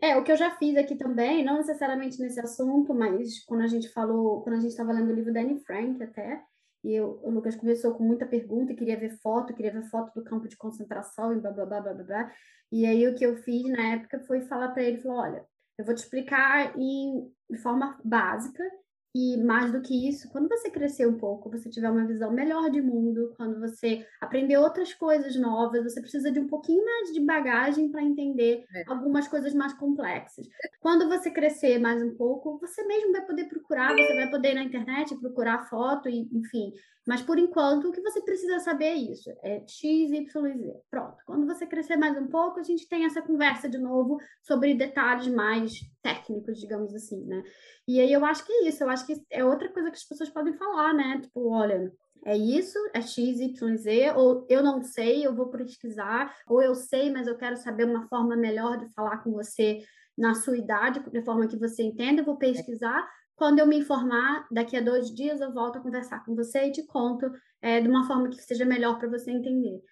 É, 0.00 0.16
o 0.16 0.22
que 0.22 0.30
eu 0.30 0.36
já 0.36 0.50
fiz 0.56 0.76
aqui 0.76 0.96
também, 0.96 1.44
não 1.44 1.56
necessariamente 1.56 2.20
nesse 2.20 2.38
assunto, 2.38 2.92
mas 2.92 3.42
quando 3.44 3.62
a 3.62 3.66
gente 3.66 3.88
falou, 3.88 4.42
quando 4.42 4.56
a 4.56 4.60
gente 4.60 4.70
estava 4.70 4.92
lendo 4.92 5.10
o 5.10 5.14
livro 5.14 5.32
da 5.32 5.40
Anne 5.40 5.58
Frank 5.60 6.02
até, 6.02 6.42
e 6.82 6.92
eu, 6.92 7.18
o 7.22 7.30
Lucas 7.30 7.56
começou 7.56 7.94
com 7.94 8.04
muita 8.04 8.26
pergunta, 8.26 8.72
e 8.72 8.76
queria 8.76 8.98
ver 8.98 9.16
foto, 9.22 9.54
queria 9.54 9.72
ver 9.72 9.84
foto 9.84 10.12
do 10.14 10.22
campo 10.22 10.46
de 10.46 10.56
concentração 10.56 11.32
e 11.32 11.40
blá, 11.40 11.50
blá, 11.50 11.64
blá, 11.64 11.80
blá, 11.80 11.94
blá. 11.94 12.32
E 12.70 12.84
aí 12.84 13.08
o 13.08 13.14
que 13.14 13.24
eu 13.24 13.36
fiz 13.38 13.62
na 13.70 13.94
época 13.94 14.20
foi 14.26 14.42
falar 14.42 14.68
para 14.68 14.82
ele, 14.82 15.00
falou, 15.00 15.18
olha, 15.18 15.46
eu 15.78 15.84
vou 15.84 15.94
te 15.94 16.02
explicar 16.02 16.78
em, 16.78 17.32
de 17.48 17.56
forma 17.58 17.98
básica, 18.04 18.62
e 19.14 19.36
mais 19.36 19.70
do 19.70 19.80
que 19.80 20.08
isso, 20.08 20.28
quando 20.30 20.48
você 20.48 20.68
crescer 20.68 21.06
um 21.06 21.16
pouco, 21.16 21.48
você 21.48 21.70
tiver 21.70 21.88
uma 21.88 22.04
visão 22.04 22.32
melhor 22.32 22.68
de 22.68 22.82
mundo, 22.82 23.32
quando 23.36 23.60
você 23.60 24.04
aprender 24.20 24.56
outras 24.56 24.92
coisas 24.92 25.36
novas, 25.36 25.84
você 25.84 26.00
precisa 26.00 26.32
de 26.32 26.40
um 26.40 26.48
pouquinho 26.48 26.84
mais 26.84 27.12
de 27.12 27.20
bagagem 27.20 27.90
para 27.90 28.02
entender 28.02 28.64
é. 28.74 28.82
algumas 28.88 29.28
coisas 29.28 29.54
mais 29.54 29.72
complexas. 29.74 30.48
Quando 30.80 31.08
você 31.08 31.30
crescer 31.30 31.78
mais 31.78 32.02
um 32.02 32.16
pouco, 32.16 32.58
você 32.58 32.84
mesmo 32.86 33.12
vai 33.12 33.24
poder 33.24 33.44
procurar, 33.44 33.94
você 33.94 34.14
vai 34.14 34.30
poder 34.30 34.50
ir 34.50 34.54
na 34.54 34.64
internet 34.64 35.14
procurar 35.20 35.68
foto, 35.68 36.08
e, 36.08 36.28
enfim. 36.32 36.72
Mas 37.06 37.20
por 37.20 37.38
enquanto, 37.38 37.88
o 37.88 37.92
que 37.92 38.00
você 38.00 38.20
precisa 38.22 38.58
saber 38.60 38.86
é 38.86 38.94
isso: 38.94 39.30
é 39.42 39.62
X, 39.66 40.10
Y, 40.10 40.56
Z. 40.56 40.80
Pronto. 40.90 41.16
Quando 41.26 41.46
você 41.46 41.66
crescer 41.66 41.96
mais 41.96 42.16
um 42.16 42.28
pouco, 42.28 42.60
a 42.60 42.62
gente 42.62 42.88
tem 42.88 43.04
essa 43.04 43.20
conversa 43.20 43.68
de 43.68 43.78
novo 43.78 44.18
sobre 44.42 44.74
detalhes 44.74 45.28
mais 45.28 45.72
técnicos, 46.02 46.58
digamos 46.58 46.94
assim, 46.94 47.22
né? 47.24 47.42
E 47.86 48.00
aí 48.00 48.12
eu 48.12 48.24
acho 48.24 48.44
que 48.46 48.52
é 48.52 48.68
isso, 48.68 48.82
eu 48.82 48.88
acho 48.88 49.06
que 49.06 49.22
é 49.30 49.44
outra 49.44 49.68
coisa 49.68 49.90
que 49.90 49.96
as 49.96 50.04
pessoas 50.04 50.30
podem 50.30 50.54
falar, 50.54 50.94
né? 50.94 51.20
Tipo, 51.20 51.48
olha, 51.50 51.92
é 52.24 52.36
isso, 52.36 52.78
é 52.94 53.02
X, 53.02 53.38
Y, 53.40 53.76
Z, 53.76 54.12
ou 54.16 54.46
eu 54.48 54.62
não 54.62 54.82
sei, 54.82 55.26
eu 55.26 55.34
vou 55.34 55.48
pesquisar, 55.48 56.34
ou 56.48 56.62
eu 56.62 56.74
sei, 56.74 57.10
mas 57.10 57.26
eu 57.26 57.36
quero 57.36 57.56
saber 57.56 57.84
uma 57.84 58.08
forma 58.08 58.34
melhor 58.34 58.78
de 58.78 58.88
falar 58.94 59.18
com 59.18 59.30
você 59.30 59.82
na 60.16 60.34
sua 60.34 60.56
idade, 60.56 61.00
de 61.10 61.22
forma 61.22 61.46
que 61.46 61.58
você 61.58 61.82
entenda, 61.82 62.22
eu 62.22 62.24
vou 62.24 62.36
pesquisar. 62.36 63.06
Quando 63.36 63.58
eu 63.58 63.66
me 63.66 63.76
informar, 63.76 64.46
daqui 64.48 64.76
a 64.76 64.80
dois 64.80 65.12
dias 65.12 65.40
eu 65.40 65.52
volto 65.52 65.78
a 65.78 65.80
conversar 65.80 66.24
com 66.24 66.36
você 66.36 66.66
e 66.66 66.72
te 66.72 66.86
conto 66.86 67.28
é, 67.60 67.80
de 67.80 67.88
uma 67.88 68.06
forma 68.06 68.28
que 68.28 68.40
seja 68.40 68.64
melhor 68.64 68.96
para 68.96 69.08
você 69.08 69.32
entender. 69.32 69.82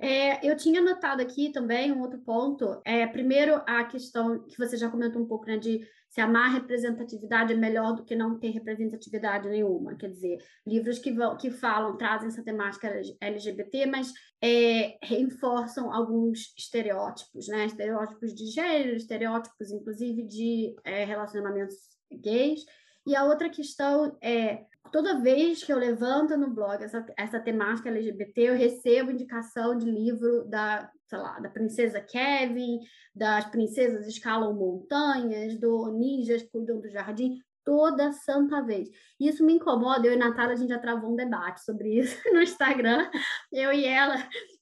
É, 0.00 0.48
eu 0.48 0.56
tinha 0.56 0.80
notado 0.80 1.20
aqui 1.20 1.52
também 1.52 1.92
um 1.92 2.00
outro 2.00 2.18
ponto. 2.20 2.80
É, 2.86 3.06
primeiro, 3.06 3.60
a 3.66 3.84
questão 3.84 4.38
que 4.44 4.56
você 4.56 4.76
já 4.78 4.88
comentou 4.88 5.20
um 5.20 5.26
pouco, 5.26 5.44
né, 5.44 5.58
de 5.58 5.86
se 6.08 6.20
amar 6.20 6.52
representatividade 6.52 7.52
é 7.52 7.56
melhor 7.56 7.94
do 7.94 8.04
que 8.04 8.16
não 8.16 8.38
ter 8.38 8.50
representatividade 8.50 9.48
nenhuma. 9.48 9.94
Quer 9.94 10.10
dizer, 10.10 10.38
livros 10.66 10.98
que, 10.98 11.12
vão, 11.12 11.36
que 11.36 11.50
falam, 11.50 11.96
trazem 11.96 12.28
essa 12.28 12.42
temática 12.42 12.90
LGBT, 13.20 13.86
mas 13.86 14.12
é, 14.42 14.96
reforçam 15.02 15.92
alguns 15.92 16.54
estereótipos, 16.56 17.48
né? 17.48 17.66
Estereótipos 17.66 18.34
de 18.34 18.46
gênero, 18.46 18.96
estereótipos, 18.96 19.70
inclusive, 19.70 20.22
de 20.26 20.74
é, 20.84 21.04
relacionamentos 21.04 21.76
gays. 22.10 22.64
E 23.06 23.14
a 23.14 23.24
outra 23.24 23.48
questão 23.50 24.16
é 24.22 24.64
toda 24.90 25.20
vez 25.20 25.62
que 25.62 25.72
eu 25.72 25.78
levanto 25.78 26.36
no 26.36 26.50
blog 26.50 26.82
essa, 26.82 27.04
essa 27.16 27.40
temática 27.40 27.88
LGBT, 27.88 28.40
eu 28.42 28.56
recebo 28.56 29.10
indicação 29.10 29.76
de 29.76 29.90
livro 29.90 30.44
da, 30.48 30.90
sei 31.06 31.18
lá, 31.18 31.38
da 31.38 31.48
princesa 31.48 32.00
Kevin, 32.00 32.80
das 33.14 33.46
princesas 33.46 34.06
escalam 34.06 34.54
montanhas, 34.54 35.58
do 35.58 35.90
ninjas 35.92 36.42
cuidam 36.50 36.80
do 36.80 36.88
jardim, 36.88 37.38
toda 37.64 38.12
santa 38.12 38.62
vez. 38.62 38.88
Isso 39.20 39.44
me 39.44 39.52
incomoda, 39.52 40.06
eu 40.06 40.14
e 40.14 40.16
Natália, 40.16 40.54
a 40.54 40.56
gente 40.56 40.70
já 40.70 40.78
travou 40.78 41.12
um 41.12 41.16
debate 41.16 41.62
sobre 41.62 41.98
isso 41.98 42.16
no 42.32 42.40
Instagram, 42.40 43.10
eu 43.52 43.70
e 43.72 43.84
ela, 43.84 44.16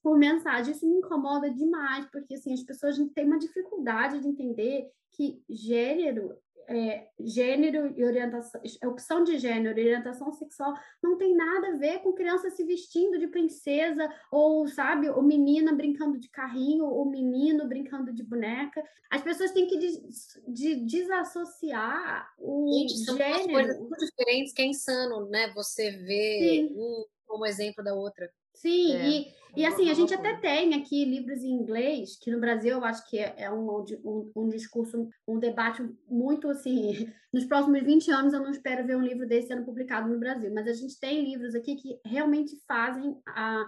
por 0.06 0.16
mensagem. 0.16 0.72
Isso 0.72 0.88
me 0.88 0.98
incomoda 0.98 1.50
demais, 1.50 2.06
porque 2.12 2.34
assim, 2.34 2.52
as 2.52 2.62
pessoas 2.62 2.96
têm 3.12 3.26
uma 3.26 3.40
dificuldade 3.40 4.20
de 4.20 4.28
entender 4.28 4.88
que 5.10 5.42
gênero 5.50 6.38
é, 6.68 7.08
gênero 7.18 7.92
e 7.96 8.04
orientação, 8.04 8.60
opção 8.84 9.24
de 9.24 9.36
gênero 9.36 9.78
e 9.78 9.82
orientação 9.82 10.32
sexual 10.32 10.74
não 11.02 11.16
tem 11.16 11.34
nada 11.34 11.68
a 11.68 11.76
ver 11.76 12.00
com 12.00 12.12
criança 12.12 12.50
se 12.50 12.64
vestindo 12.64 13.18
de 13.18 13.26
princesa 13.26 14.08
ou, 14.30 14.66
sabe, 14.68 15.08
ou 15.08 15.22
menina 15.22 15.72
brincando 15.72 16.18
de 16.18 16.28
carrinho 16.28 16.84
ou 16.84 17.04
menino 17.06 17.66
brincando 17.66 18.12
de 18.12 18.22
boneca. 18.22 18.84
As 19.10 19.22
pessoas 19.22 19.50
têm 19.50 19.66
que 19.66 19.76
de, 19.76 20.02
de 20.48 20.76
desassociar 20.86 22.32
o 22.38 22.68
Gente, 22.72 22.98
são 22.98 23.16
gênero. 23.16 23.52
Coisas 23.52 23.78
muito 23.78 24.06
diferentes 24.06 24.52
que 24.52 24.62
é 24.62 24.66
insano, 24.66 25.28
né? 25.28 25.52
Você 25.54 25.90
vê 25.90 26.68
um 26.70 27.04
como 27.26 27.44
exemplo 27.44 27.82
da 27.82 27.92
outra. 27.92 28.30
Sim, 28.56 28.92
é. 28.94 29.08
e, 29.08 29.26
e 29.56 29.66
assim, 29.66 29.90
a 29.90 29.94
gente 29.94 30.12
até 30.12 30.36
tem 30.36 30.74
aqui 30.74 31.04
livros 31.04 31.42
em 31.42 31.50
inglês, 31.50 32.18
que 32.18 32.30
no 32.30 32.40
Brasil 32.40 32.72
eu 32.72 32.84
acho 32.84 33.08
que 33.08 33.18
é, 33.18 33.34
é 33.36 33.50
um, 33.50 33.84
um, 34.04 34.32
um 34.34 34.48
discurso, 34.48 35.08
um 35.26 35.38
debate 35.38 35.86
muito 36.08 36.48
assim. 36.48 37.12
Nos 37.32 37.44
próximos 37.44 37.82
20 37.82 38.10
anos 38.10 38.32
eu 38.32 38.40
não 38.40 38.50
espero 38.50 38.86
ver 38.86 38.96
um 38.96 39.02
livro 39.02 39.26
desse 39.26 39.48
sendo 39.48 39.64
publicado 39.64 40.08
no 40.08 40.18
Brasil, 40.18 40.50
mas 40.54 40.66
a 40.66 40.72
gente 40.72 40.98
tem 40.98 41.24
livros 41.24 41.54
aqui 41.54 41.76
que 41.76 42.00
realmente 42.04 42.56
fazem 42.66 43.14
a, 43.28 43.64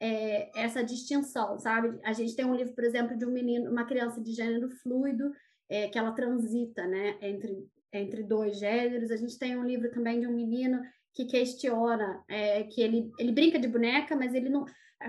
é, 0.00 0.50
essa 0.60 0.82
distinção, 0.82 1.58
sabe? 1.60 1.96
A 2.04 2.12
gente 2.12 2.34
tem 2.34 2.44
um 2.44 2.54
livro, 2.54 2.74
por 2.74 2.82
exemplo, 2.82 3.16
de 3.16 3.24
um 3.24 3.30
menino, 3.30 3.70
uma 3.70 3.84
criança 3.84 4.20
de 4.20 4.32
gênero 4.32 4.68
fluido, 4.82 5.30
é, 5.68 5.88
que 5.88 5.96
ela 5.96 6.10
transita, 6.10 6.84
né, 6.86 7.16
entre, 7.22 7.64
entre 7.92 8.24
dois 8.24 8.58
gêneros. 8.58 9.12
A 9.12 9.16
gente 9.16 9.38
tem 9.38 9.56
um 9.56 9.64
livro 9.64 9.90
também 9.92 10.20
de 10.20 10.26
um 10.26 10.34
menino 10.34 10.82
que 11.14 11.26
questiona, 11.26 12.22
é, 12.28 12.64
que 12.64 12.80
ele, 12.80 13.10
ele 13.18 13.32
brinca 13.32 13.58
de 13.58 13.68
boneca, 13.68 14.16
mas 14.16 14.34
ele 14.34 14.48
não. 14.48 14.64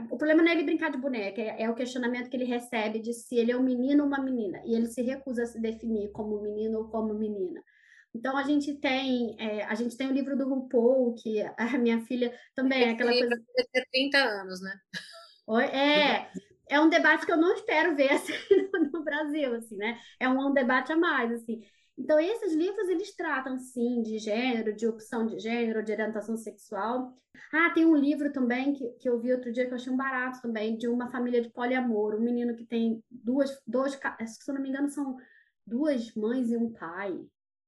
O 0.10 0.18
problema 0.18 0.42
não 0.42 0.50
é 0.50 0.54
ele 0.54 0.64
brincar 0.64 0.92
de 0.92 0.98
boneca, 0.98 1.40
é, 1.40 1.64
é, 1.64 1.70
o 1.70 1.76
questionamento 1.76 2.30
que 2.30 2.36
ele 2.36 2.46
recebe 2.46 3.00
de 3.00 3.14
se 3.14 3.36
ele 3.36 3.52
é 3.52 3.58
um 3.58 3.64
menino 3.64 4.04
ou 4.04 4.08
uma 4.08 4.22
menina, 4.22 4.62
e 4.66 4.76
ele 4.76 4.88
se 4.88 5.02
recusa 5.02 5.44
a 5.44 5.46
se 5.46 5.62
definir 5.62 6.12
como 6.12 6.42
menino 6.42 6.80
ou 6.80 6.90
como 6.90 7.14
menina. 7.14 7.62
Então 8.16 8.38
a 8.38 8.44
gente 8.44 8.76
tem 8.76 9.36
é, 9.40 9.64
a 9.64 9.76
gente 9.76 9.98
tem 9.98 10.08
o 10.08 10.14
livro 10.14 10.38
do 10.38 10.48
RuPaul, 10.48 11.16
que 11.16 11.42
a 11.42 11.78
minha 11.78 12.00
filha 12.02 12.34
também 12.56 12.84
é 12.84 12.90
aquela 12.92 13.12
coisa. 13.12 13.42
Ter 13.72 13.88
30 13.92 14.18
anos, 14.18 14.62
né? 14.62 14.74
É, 15.72 16.28
é 16.70 16.80
um 16.80 16.90
debate 16.90 17.26
que 17.26 17.32
eu 17.32 17.38
não 17.38 17.54
espero 17.54 17.96
ver 17.96 18.12
assim, 18.14 18.34
no 18.92 19.04
Brasil, 19.04 19.56
assim, 19.56 19.76
né? 19.78 20.00
É 20.20 20.28
um, 20.30 20.48
um 20.48 20.54
debate 20.54 20.92
a 20.92 20.98
mais, 20.98 21.32
assim. 21.32 21.62
Então, 21.98 22.20
esses 22.20 22.54
livros, 22.54 22.90
eles 22.90 23.16
tratam, 23.16 23.58
sim, 23.58 24.02
de 24.02 24.18
gênero, 24.18 24.76
de 24.76 24.88
opção 24.88 25.28
de 25.28 25.40
gênero, 25.40 25.84
de 25.84 25.92
orientação 25.92 26.36
sexual. 26.36 27.16
Ah, 27.52 27.70
tem 27.70 27.86
um 27.86 27.96
livro 27.96 28.32
também 28.32 28.74
que, 28.74 28.90
que 28.94 29.08
eu 29.08 29.20
vi 29.20 29.32
outro 29.32 29.52
dia 29.52 29.66
que 29.66 29.72
eu 29.72 29.76
achei 29.76 29.92
um 29.92 29.98
barato 29.98 30.42
também, 30.42 30.76
de 30.76 30.88
uma 30.88 31.10
família 31.10 31.42
de 31.42 31.52
poliamor, 31.52 32.16
um 32.16 32.22
menino 32.22 32.56
que 32.56 32.66
tem 32.66 33.04
duas, 33.10 33.60
dois, 33.66 33.94
se 33.94 34.50
eu 34.50 34.56
não 34.56 34.62
me 34.62 34.70
engano, 34.70 34.90
são 34.90 35.18
duas 35.66 36.14
mães 36.16 36.50
e 36.50 36.58
um 36.58 36.72
pai, 36.72 37.20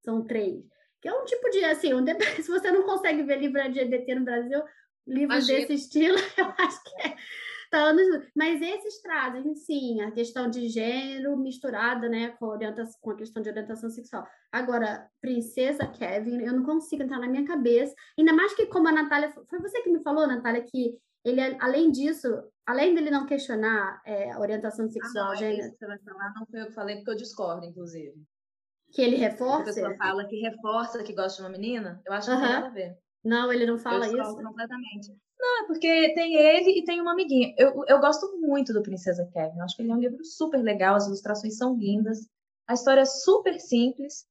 são 0.03 0.25
três. 0.25 0.65
Que 1.01 1.07
é 1.07 1.13
um 1.13 1.25
tipo 1.25 1.49
de, 1.51 1.63
assim, 1.65 1.93
um, 1.93 2.03
se 2.41 2.49
você 2.49 2.71
não 2.71 2.83
consegue 2.83 3.21
ver 3.23 3.39
livro 3.39 3.59
LGBT 3.59 4.15
no 4.15 4.25
Brasil, 4.25 4.63
livro 5.05 5.35
Imagina. 5.35 5.59
desse 5.59 5.73
estilo, 5.73 6.17
eu 6.37 6.45
acho 6.57 6.83
que 6.83 7.01
é 7.07 7.15
anos, 7.75 8.27
mas 8.35 8.61
esses 8.61 9.01
trazem, 9.01 9.55
sim, 9.55 10.01
a 10.01 10.11
questão 10.11 10.49
de 10.49 10.67
gênero 10.67 11.37
misturada, 11.37 12.07
né, 12.09 12.29
com 12.29 12.45
a, 12.45 12.49
orientação, 12.49 12.99
com 13.01 13.11
a 13.11 13.15
questão 13.15 13.43
de 13.43 13.49
orientação 13.49 13.89
sexual. 13.89 14.25
Agora, 14.51 15.07
Princesa 15.21 15.85
Kevin, 15.87 16.41
eu 16.41 16.53
não 16.53 16.63
consigo 16.63 17.03
entrar 17.03 17.19
na 17.19 17.27
minha 17.27 17.45
cabeça, 17.45 17.93
ainda 18.17 18.33
mais 18.33 18.53
que 18.53 18.65
como 18.67 18.87
a 18.87 18.91
Natália, 18.91 19.31
foi 19.49 19.59
você 19.59 19.81
que 19.81 19.91
me 19.91 20.01
falou, 20.01 20.25
Natália, 20.25 20.63
que 20.63 20.97
ele, 21.23 21.41
além 21.59 21.91
disso, 21.91 22.27
além 22.65 22.93
dele 22.93 23.09
não 23.09 23.25
questionar 23.25 24.01
é, 24.05 24.37
orientação 24.37 24.89
sexual, 24.89 25.25
ah, 25.25 25.29
não, 25.29 25.35
gênero... 25.35 25.71
Você 25.71 25.85
vai 25.85 25.99
falar, 25.99 26.33
não 26.35 26.45
foi 26.45 26.61
eu 26.61 26.67
que 26.67 26.73
falei, 26.73 26.95
porque 26.97 27.11
eu 27.11 27.15
discordo, 27.15 27.65
inclusive. 27.65 28.13
Que 28.91 29.01
ele 29.01 29.15
reforça? 29.15 29.61
A 29.61 29.65
pessoa 29.65 29.97
fala 29.97 30.25
que 30.25 30.39
reforça 30.39 31.03
que 31.03 31.13
gosta 31.13 31.41
de 31.41 31.47
uma 31.47 31.57
menina, 31.57 32.01
eu 32.05 32.13
acho 32.13 32.27
que 32.27 32.35
uhum. 32.35 32.41
tem 32.41 32.49
nada 32.49 32.67
a 32.67 32.71
ver. 32.71 32.97
Não, 33.23 33.51
ele 33.51 33.65
não 33.65 33.79
fala 33.79 34.07
eu 34.07 34.21
isso? 34.21 34.35
completamente. 34.35 35.17
É 35.65 35.67
porque 35.67 36.13
tem 36.13 36.35
ele 36.35 36.79
e 36.79 36.85
tem 36.85 37.01
uma 37.01 37.13
amiguinha. 37.13 37.53
Eu, 37.57 37.83
eu 37.87 37.99
gosto 37.99 38.39
muito 38.39 38.71
do 38.71 38.83
Princesa 38.83 39.27
Kevin. 39.33 39.57
Eu 39.57 39.63
acho 39.63 39.75
que 39.75 39.81
ele 39.81 39.91
é 39.91 39.95
um 39.95 39.99
livro 39.99 40.23
super 40.23 40.61
legal, 40.61 40.95
as 40.95 41.07
ilustrações 41.07 41.57
são 41.57 41.75
lindas. 41.75 42.19
A 42.67 42.73
história 42.73 43.01
é 43.01 43.05
super 43.05 43.59
simples, 43.59 44.25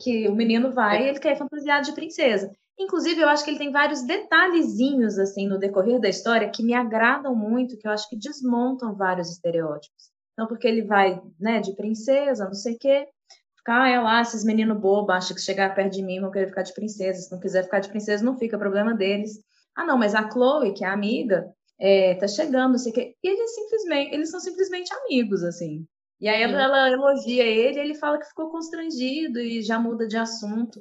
que 0.00 0.28
o 0.28 0.34
menino 0.34 0.72
vai 0.72 1.04
e 1.04 1.08
ele 1.08 1.18
quer 1.18 1.36
fantasiar 1.36 1.82
de 1.82 1.92
princesa. 1.92 2.50
Inclusive, 2.78 3.22
eu 3.22 3.28
acho 3.28 3.42
que 3.42 3.50
ele 3.50 3.58
tem 3.58 3.72
vários 3.72 4.02
detalhezinhos, 4.02 5.18
assim, 5.18 5.46
no 5.46 5.58
decorrer 5.58 5.98
da 5.98 6.10
história 6.10 6.50
que 6.50 6.62
me 6.62 6.74
agradam 6.74 7.34
muito, 7.34 7.78
que 7.78 7.88
eu 7.88 7.90
acho 7.90 8.08
que 8.08 8.16
desmontam 8.16 8.94
vários 8.94 9.30
estereótipos. 9.30 10.10
Então, 10.34 10.46
porque 10.46 10.68
ele 10.68 10.82
vai, 10.82 11.22
né, 11.40 11.60
de 11.60 11.74
princesa, 11.74 12.44
não 12.44 12.52
sei 12.52 12.74
o 12.74 12.78
quê, 12.78 13.08
ficar, 13.56 13.82
ah, 13.82 13.88
é 13.88 13.98
lá, 13.98 14.20
esses 14.20 14.44
meninos 14.44 14.78
bobos, 14.78 15.14
acha 15.14 15.34
que 15.34 15.40
chegar 15.40 15.74
perto 15.74 15.94
de 15.94 16.02
mim 16.02 16.20
vão 16.20 16.30
querer 16.30 16.48
ficar 16.48 16.62
de 16.62 16.74
princesa. 16.74 17.22
Se 17.22 17.32
não 17.32 17.40
quiser 17.40 17.64
ficar 17.64 17.80
de 17.80 17.88
princesa, 17.88 18.22
não 18.22 18.38
fica, 18.38 18.58
problema 18.58 18.94
deles. 18.94 19.40
Ah, 19.76 19.84
não, 19.84 19.98
mas 19.98 20.14
a 20.14 20.28
Chloe, 20.30 20.72
que 20.72 20.84
é 20.84 20.88
a 20.88 20.92
amiga, 20.92 21.52
é, 21.78 22.14
tá 22.14 22.26
chegando, 22.26 22.72
não 22.72 22.78
sei 22.78 22.92
o 22.92 22.94
quê. 22.94 23.14
E 23.22 23.28
eles 23.28 23.54
simplesmente, 23.54 24.14
eles 24.14 24.30
são 24.30 24.40
simplesmente 24.40 24.92
amigos, 24.94 25.44
assim. 25.44 25.86
E 26.20 26.28
aí 26.28 26.42
ela, 26.42 26.62
ela 26.62 26.90
elogia 26.90 27.44
ele, 27.44 27.78
ele 27.78 27.94
fala 27.94 28.18
que 28.18 28.26
ficou 28.26 28.50
constrangido 28.50 29.38
e 29.38 29.60
já 29.62 29.78
muda 29.78 30.08
de 30.08 30.16
assunto. 30.16 30.80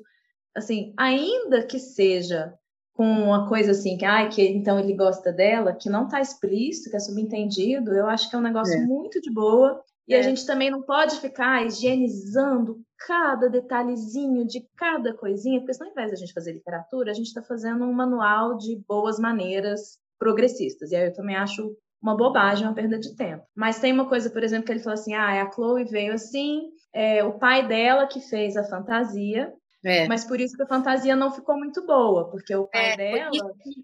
Assim, 0.56 0.94
ainda 0.98 1.66
que 1.66 1.78
seja 1.78 2.54
com 2.94 3.06
uma 3.06 3.50
coisa 3.50 3.72
assim, 3.72 3.98
que, 3.98 4.06
ah, 4.06 4.26
que 4.30 4.42
então 4.42 4.80
ele 4.80 4.94
gosta 4.94 5.34
dela, 5.34 5.76
que 5.76 5.90
não 5.90 6.08
tá 6.08 6.22
explícito, 6.22 6.90
que 6.90 6.96
é 6.96 7.00
subentendido, 7.00 7.94
eu 7.94 8.08
acho 8.08 8.30
que 8.30 8.36
é 8.38 8.40
um 8.40 8.42
negócio 8.42 8.74
é. 8.74 8.86
muito 8.86 9.20
de 9.20 9.30
boa. 9.30 9.84
E 10.08 10.14
é. 10.14 10.20
a 10.20 10.22
gente 10.22 10.46
também 10.46 10.70
não 10.70 10.82
pode 10.82 11.20
ficar 11.20 11.66
higienizando 11.66 12.80
cada 12.98 13.50
detalhezinho 13.50 14.46
de 14.46 14.62
cada 14.76 15.14
coisinha, 15.14 15.60
porque 15.60 15.74
senão, 15.74 15.90
ao 15.90 15.94
invés 15.94 16.10
de 16.10 16.16
a 16.16 16.20
gente 16.20 16.34
fazer 16.34 16.54
literatura, 16.54 17.12
a 17.12 17.14
gente 17.14 17.28
está 17.28 17.42
fazendo 17.42 17.84
um 17.86 17.94
manual 17.94 18.58
de 18.58 18.76
boas 18.88 19.20
maneiras 19.20 19.98
progressistas. 20.20 20.92
E 20.92 20.96
aí 20.96 21.08
eu 21.08 21.14
também 21.14 21.36
acho 21.36 21.76
uma 22.02 22.16
bobagem, 22.16 22.68
uma 22.68 22.76
perda 22.76 23.00
de 23.00 23.16
tempo. 23.16 23.44
Mas 23.56 23.80
tem 23.80 23.92
uma 23.92 24.08
coisa, 24.08 24.30
por 24.30 24.44
exemplo, 24.44 24.66
que 24.66 24.72
ele 24.72 24.80
falou 24.80 24.94
assim: 24.94 25.14
ah, 25.16 25.42
a 25.42 25.52
Chloe 25.52 25.86
veio 25.86 26.14
assim, 26.14 26.70
é, 26.94 27.24
o 27.24 27.40
pai 27.40 27.68
dela 27.68 28.08
que 28.08 28.20
fez 28.20 28.56
a 28.56 28.64
fantasia. 28.64 29.52
É. 29.84 30.08
Mas 30.08 30.26
por 30.26 30.40
isso 30.40 30.56
que 30.56 30.64
a 30.64 30.68
fantasia 30.68 31.16
não 31.16 31.32
ficou 31.32 31.58
muito 31.58 31.86
boa, 31.86 32.30
porque 32.32 32.56
o 32.56 32.66
pai 32.66 32.94
é, 32.94 32.98
dela, 32.98 33.32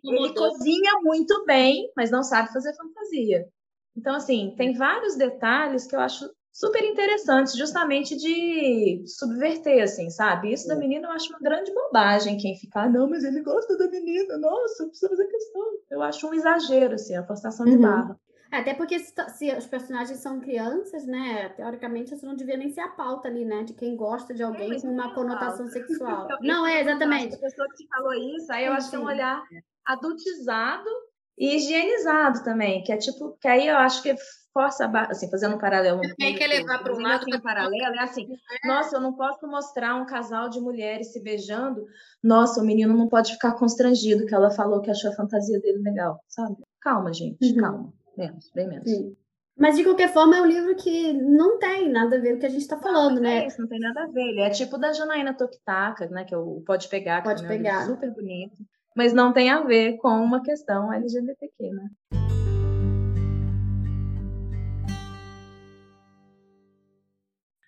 ele 0.03 0.33
cozinha 0.33 0.93
muito 1.03 1.45
bem, 1.45 1.91
mas 1.95 2.09
não 2.09 2.23
sabe 2.23 2.51
fazer 2.51 2.73
fantasia. 2.75 3.47
Então, 3.95 4.15
assim, 4.15 4.53
tem 4.57 4.73
vários 4.73 5.15
detalhes 5.15 5.85
que 5.85 5.95
eu 5.95 5.99
acho 5.99 6.29
super 6.51 6.83
interessantes, 6.83 7.55
justamente 7.55 8.15
de 8.15 9.03
subverter, 9.07 9.83
assim, 9.83 10.09
sabe? 10.09 10.51
Isso 10.51 10.67
da 10.67 10.75
menina 10.75 11.07
eu 11.07 11.11
acho 11.11 11.29
uma 11.29 11.39
grande 11.39 11.73
bobagem, 11.73 12.37
quem 12.37 12.57
ficar, 12.57 12.83
ah, 12.83 12.89
não, 12.89 13.09
mas 13.09 13.23
ele 13.23 13.41
gosta 13.41 13.77
da 13.77 13.87
menina, 13.87 14.37
nossa, 14.37 14.85
precisa 14.85 15.09
fazer 15.09 15.27
questão. 15.27 15.63
Eu 15.89 16.01
acho 16.01 16.27
um 16.27 16.33
exagero, 16.33 16.95
assim, 16.95 17.15
a 17.15 17.25
forçação 17.25 17.65
de 17.65 17.75
uhum. 17.75 17.81
barra. 17.81 18.19
Até 18.51 18.73
porque 18.73 18.99
se, 18.99 19.13
se, 19.29 19.55
os 19.55 19.65
personagens 19.65 20.19
são 20.19 20.41
crianças, 20.41 21.05
né? 21.05 21.47
Teoricamente, 21.55 22.13
isso 22.13 22.25
não 22.25 22.35
devia 22.35 22.57
nem 22.57 22.69
ser 22.69 22.81
a 22.81 22.89
pauta 22.89 23.29
ali, 23.29 23.45
né? 23.45 23.63
De 23.63 23.73
quem 23.73 23.95
gosta 23.95 24.33
de 24.33 24.43
alguém 24.43 24.73
é, 24.73 24.81
com 24.81 24.89
uma 24.89 25.13
conotação 25.13 25.67
pauta. 25.67 25.71
sexual. 25.87 26.27
não, 26.41 26.67
é, 26.67 26.81
exatamente. 26.81 27.35
A 27.35 27.39
pessoa 27.39 27.67
que 27.69 27.87
falou 27.87 28.13
isso, 28.13 28.51
aí 28.51 28.65
eu 28.65 28.73
acho 28.73 28.89
que 28.89 28.95
é 28.97 28.99
um 28.99 29.05
olhar 29.05 29.41
adultizado 29.85 30.89
e 31.37 31.55
higienizado 31.55 32.43
também, 32.43 32.83
que 32.83 32.91
é 32.91 32.97
tipo, 32.97 33.37
que 33.39 33.47
aí 33.47 33.67
eu 33.67 33.77
acho 33.77 34.03
que 34.03 34.15
força, 34.53 34.85
assim, 35.09 35.29
fazendo 35.29 35.55
um 35.55 35.59
paralelo. 35.59 36.01
Tem 36.17 36.35
que 36.35 36.45
levar 36.45 36.83
para 36.83 36.93
um 36.93 36.99
lado 36.99 37.25
um 37.33 37.39
paralelo, 37.39 37.95
é 37.95 38.03
assim, 38.03 38.27
é. 38.31 38.67
nossa, 38.67 38.97
eu 38.97 39.01
não 39.01 39.13
posso 39.13 39.47
mostrar 39.47 39.95
um 39.95 40.05
casal 40.05 40.49
de 40.49 40.59
mulheres 40.59 41.13
se 41.13 41.21
beijando, 41.21 41.85
nossa, 42.21 42.61
o 42.61 42.65
menino 42.65 42.93
não 42.93 43.07
pode 43.07 43.33
ficar 43.33 43.53
constrangido 43.53 44.25
que 44.25 44.35
ela 44.35 44.51
falou 44.51 44.81
que 44.81 44.91
achou 44.91 45.09
a 45.09 45.15
fantasia 45.15 45.59
dele 45.59 45.79
legal, 45.79 46.19
sabe? 46.27 46.57
Calma, 46.81 47.13
gente, 47.13 47.53
uhum. 47.53 47.61
calma 47.61 47.93
menos, 48.17 48.51
bem 48.53 48.67
menos. 48.67 48.89
Sim. 48.89 49.15
Mas 49.57 49.75
de 49.75 49.83
qualquer 49.83 50.11
forma 50.11 50.37
é 50.37 50.41
um 50.41 50.45
livro 50.45 50.75
que 50.75 51.13
não 51.13 51.59
tem 51.59 51.89
nada 51.89 52.15
a 52.15 52.19
ver 52.19 52.31
com 52.31 52.37
o 52.37 52.39
que 52.39 52.45
a 52.45 52.49
gente 52.49 52.61
está 52.61 52.77
falando, 52.77 53.15
não, 53.15 53.21
né? 53.21 53.43
É 53.43 53.47
isso, 53.47 53.61
não 53.61 53.67
tem 53.67 53.79
nada 53.79 54.03
a 54.03 54.07
ver. 54.07 54.21
Ele 54.21 54.41
é 54.41 54.49
tipo 54.49 54.77
da 54.77 54.93
Janaína 54.93 55.33
Tokitaka, 55.33 56.07
né? 56.07 56.23
Que 56.23 56.33
é 56.33 56.37
o 56.37 56.61
Pode 56.65 56.87
Pegar, 56.87 57.21
Pode 57.21 57.43
que 57.43 57.47
pegar. 57.47 57.81
É 57.81 57.83
um 57.83 57.87
super 57.87 58.11
bonito. 58.11 58.57
Mas 58.95 59.13
não 59.13 59.31
tem 59.33 59.49
a 59.49 59.61
ver 59.61 59.97
com 59.97 60.09
uma 60.09 60.43
questão 60.43 60.91
LGBTQ, 60.91 61.69
né? 61.71 61.89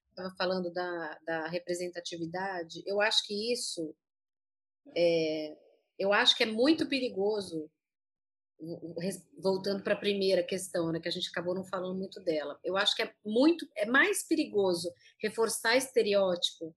Estava 0.09 0.35
falando 0.37 0.71
da, 0.71 1.17
da 1.25 1.47
representatividade. 1.47 2.83
Eu 2.85 3.01
acho 3.01 3.25
que 3.25 3.51
isso 3.51 3.95
é, 4.95 5.57
eu 5.97 6.11
acho 6.11 6.35
que 6.35 6.43
é 6.43 6.45
muito 6.45 6.87
perigoso 6.87 7.69
voltando 9.37 9.83
para 9.83 9.93
a 9.93 9.99
primeira 9.99 10.41
questão, 10.41 10.91
né, 10.91 10.99
que 10.99 11.07
a 11.07 11.11
gente 11.11 11.29
acabou 11.29 11.53
não 11.53 11.65
falando 11.65 11.97
muito 11.97 12.21
dela. 12.21 12.57
Eu 12.63 12.77
acho 12.77 12.95
que 12.95 13.01
é 13.01 13.13
muito, 13.25 13.67
é 13.75 13.85
mais 13.85 14.25
perigoso 14.25 14.93
reforçar 15.21 15.75
estereótipo 15.75 16.73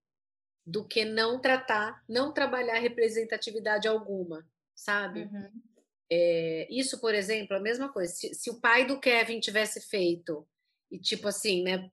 do 0.67 0.85
que 0.85 1.05
não 1.05 1.39
tratar, 1.39 2.03
não 2.09 2.33
trabalhar 2.33 2.77
representatividade 2.79 3.87
alguma, 3.87 4.45
sabe? 4.75 5.21
Uhum. 5.21 5.49
É, 6.11 6.67
isso, 6.69 6.99
por 6.99 7.15
exemplo, 7.15 7.55
a 7.55 7.59
mesma 7.61 7.87
coisa. 7.87 8.13
Se, 8.13 8.33
se, 8.33 8.49
o 8.49 8.59
pai 8.59 8.85
do 8.85 8.99
Kevin 8.99 9.39
tivesse 9.39 9.79
feito 9.79 10.45
e 10.91 10.99
tipo 10.99 11.29
assim, 11.29 11.63
né, 11.63 11.89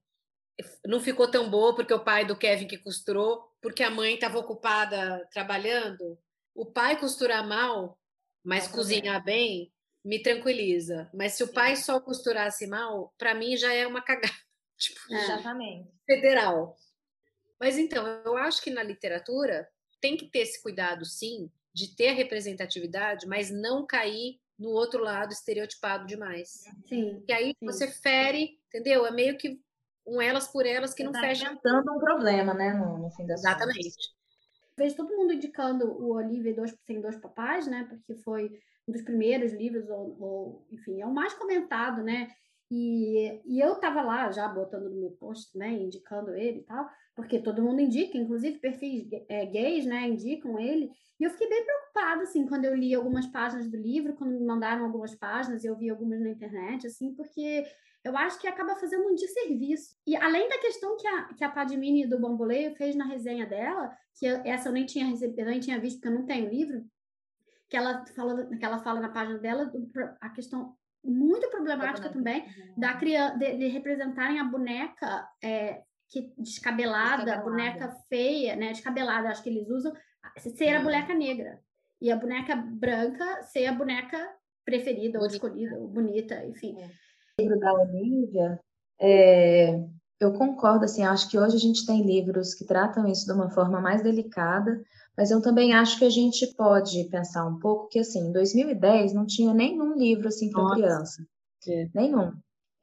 não 0.84 1.00
ficou 1.00 1.30
tão 1.30 1.48
boa 1.48 1.72
porque 1.76 1.94
o 1.94 2.02
pai 2.02 2.26
do 2.26 2.36
Kevin 2.36 2.66
que 2.66 2.78
costurou, 2.78 3.48
porque 3.62 3.84
a 3.84 3.90
mãe 3.90 4.14
estava 4.14 4.38
ocupada 4.38 5.24
trabalhando. 5.32 6.18
O 6.52 6.66
pai 6.66 6.98
costurar 6.98 7.46
mal, 7.46 7.96
mas 8.44 8.66
cozinhar 8.66 9.22
bem, 9.22 9.72
me 10.04 10.20
tranquiliza. 10.20 11.08
Mas 11.14 11.34
se 11.34 11.44
o 11.44 11.52
pai 11.52 11.76
só 11.76 12.00
costurasse 12.00 12.66
mal, 12.66 13.14
para 13.16 13.34
mim 13.34 13.56
já 13.56 13.72
é 13.72 13.86
uma 13.86 14.02
cagada. 14.02 14.34
Tipo, 14.76 15.14
é. 15.14 15.24
Exatamente. 15.24 15.88
Federal. 16.04 16.76
Mas 17.60 17.78
então, 17.78 18.06
eu 18.24 18.36
acho 18.36 18.62
que 18.62 18.70
na 18.70 18.82
literatura 18.82 19.68
tem 20.00 20.16
que 20.16 20.26
ter 20.26 20.40
esse 20.40 20.62
cuidado, 20.62 21.04
sim, 21.04 21.50
de 21.72 21.94
ter 21.96 22.08
a 22.08 22.14
representatividade, 22.14 23.26
mas 23.26 23.50
não 23.50 23.86
cair 23.86 24.38
no 24.58 24.70
outro 24.70 25.02
lado 25.02 25.32
estereotipado 25.32 26.06
demais. 26.06 26.64
Sim. 26.86 27.24
E 27.26 27.32
aí 27.32 27.54
sim. 27.58 27.66
você 27.66 27.88
fere, 27.88 28.58
entendeu? 28.68 29.06
É 29.06 29.10
meio 29.10 29.36
que 29.36 29.60
um 30.06 30.20
elas 30.20 30.46
por 30.46 30.66
elas 30.66 30.92
que 30.92 31.02
Você 31.02 31.04
não 31.04 31.12
tá 31.12 31.20
fecha. 31.20 31.48
aumentando 31.48 31.92
um 31.92 31.98
problema, 31.98 32.54
né, 32.54 32.74
no, 32.74 32.98
no 32.98 33.10
fim 33.10 33.26
das 33.26 33.40
Exatamente. 33.40 33.90
Contas. 33.90 34.14
Vejo 34.76 34.96
todo 34.96 35.16
mundo 35.16 35.32
indicando 35.32 35.86
o 35.86 36.14
Olivia 36.14 36.52
dois, 36.52 36.76
sem 36.84 37.00
dois 37.00 37.16
papais, 37.16 37.66
né? 37.66 37.86
Porque 37.88 38.14
foi 38.14 38.60
um 38.86 38.92
dos 38.92 39.02
primeiros 39.02 39.52
livros, 39.52 39.88
ou, 39.88 40.16
ou, 40.20 40.66
enfim, 40.70 41.00
é 41.00 41.06
o 41.06 41.14
mais 41.14 41.32
comentado, 41.32 42.02
né? 42.02 42.28
E, 42.70 43.40
e 43.44 43.60
eu 43.60 43.74
estava 43.74 44.02
lá 44.02 44.30
já 44.32 44.48
botando 44.48 44.90
no 44.90 45.00
meu 45.00 45.10
post 45.12 45.52
também, 45.52 45.84
indicando 45.84 46.34
ele 46.34 46.58
e 46.60 46.64
tal, 46.64 46.88
porque 47.14 47.38
todo 47.38 47.62
mundo 47.62 47.80
indica, 47.80 48.18
inclusive 48.18 48.58
perfis 48.58 49.06
é, 49.28 49.46
gays, 49.46 49.86
né, 49.86 50.08
indicam 50.08 50.58
ele. 50.58 50.90
E 51.18 51.24
eu 51.24 51.30
fiquei 51.30 51.48
bem 51.48 51.64
preocupada, 51.64 52.22
assim, 52.22 52.46
quando 52.46 52.64
eu 52.64 52.74
li 52.74 52.94
algumas 52.94 53.26
páginas 53.26 53.68
do 53.68 53.76
livro, 53.76 54.14
quando 54.14 54.32
me 54.32 54.44
mandaram 54.44 54.84
algumas 54.84 55.14
páginas, 55.14 55.64
eu 55.64 55.76
vi 55.76 55.88
algumas 55.88 56.20
na 56.20 56.30
internet, 56.30 56.86
assim, 56.86 57.14
porque 57.14 57.64
eu 58.02 58.16
acho 58.16 58.38
que 58.40 58.48
acaba 58.48 58.74
fazendo 58.74 59.06
um 59.06 59.14
desserviço. 59.14 59.96
E 60.06 60.16
além 60.16 60.48
da 60.48 60.58
questão 60.58 60.96
que 60.96 61.06
a, 61.06 61.34
que 61.34 61.44
a 61.44 61.48
Padmini 61.48 62.06
do 62.06 62.18
Bamboleio 62.18 62.74
fez 62.74 62.96
na 62.96 63.06
resenha 63.06 63.46
dela, 63.46 63.96
que 64.18 64.26
eu, 64.26 64.42
essa 64.44 64.68
eu 64.68 64.72
nem 64.72 64.84
tinha 64.84 65.06
recebido, 65.06 65.48
nem 65.48 65.60
tinha 65.60 65.80
visto, 65.80 66.00
porque 66.00 66.08
eu 66.08 66.18
não 66.18 66.26
tenho 66.26 66.50
livro, 66.50 66.84
que 67.68 67.76
ela 67.76 68.04
fala, 68.14 68.46
que 68.46 68.64
ela 68.64 68.78
fala 68.78 69.00
na 69.00 69.08
página 69.08 69.38
dela, 69.38 69.72
a 70.20 70.30
questão 70.30 70.76
muito 71.02 71.48
problemática 71.50 72.08
também 72.08 72.44
da 72.76 72.94
criança 72.94 73.36
de, 73.36 73.56
de, 73.58 73.66
representarem 73.68 74.40
a 74.40 74.44
boneca 74.44 75.28
é, 75.42 75.82
que 76.08 76.32
descabelada, 76.38 77.24
descabelada, 77.24 77.42
boneca 77.42 77.96
feia, 78.08 78.56
né? 78.56 78.68
Descabelada, 78.68 79.28
acho 79.28 79.42
que 79.42 79.50
eles 79.50 79.68
usam 79.68 79.92
ser 80.38 80.74
a 80.74 80.78
uhum. 80.78 80.84
boneca 80.84 81.14
negra 81.14 81.60
e 82.00 82.10
a 82.10 82.16
boneca 82.16 82.56
branca 82.56 83.42
ser 83.42 83.66
a 83.66 83.72
boneca 83.72 84.18
preferida 84.64 85.18
bonita. 85.18 85.20
ou 85.20 85.26
escolhida, 85.26 85.78
ou 85.78 85.88
bonita, 85.88 86.46
enfim. 86.46 86.80
É. 86.80 86.86
O 86.86 87.42
livro 87.42 87.58
da 87.58 87.72
Olivia, 87.72 88.60
é, 89.00 89.84
eu 90.20 90.32
concordo, 90.32 90.84
assim, 90.84 91.02
acho 91.02 91.28
que 91.28 91.38
hoje 91.38 91.56
a 91.56 91.60
gente 91.60 91.84
tem 91.84 92.06
livros 92.06 92.54
que 92.54 92.64
tratam 92.64 93.06
isso 93.06 93.26
de 93.26 93.32
uma 93.32 93.50
forma 93.50 93.80
mais 93.80 94.02
delicada, 94.02 94.82
mas 95.16 95.30
eu 95.30 95.42
também 95.42 95.74
acho 95.74 95.98
que 95.98 96.04
a 96.04 96.10
gente 96.10 96.46
pode 96.54 97.04
pensar 97.10 97.46
um 97.46 97.58
pouco 97.58 97.88
que, 97.88 97.98
assim, 97.98 98.28
em 98.28 98.32
2010 98.32 99.12
não 99.12 99.26
tinha 99.26 99.52
nenhum 99.52 99.94
livro, 99.94 100.28
assim, 100.28 100.50
para 100.50 100.74
criança. 100.74 101.26
É. 101.68 101.88
Nenhum. 101.94 102.32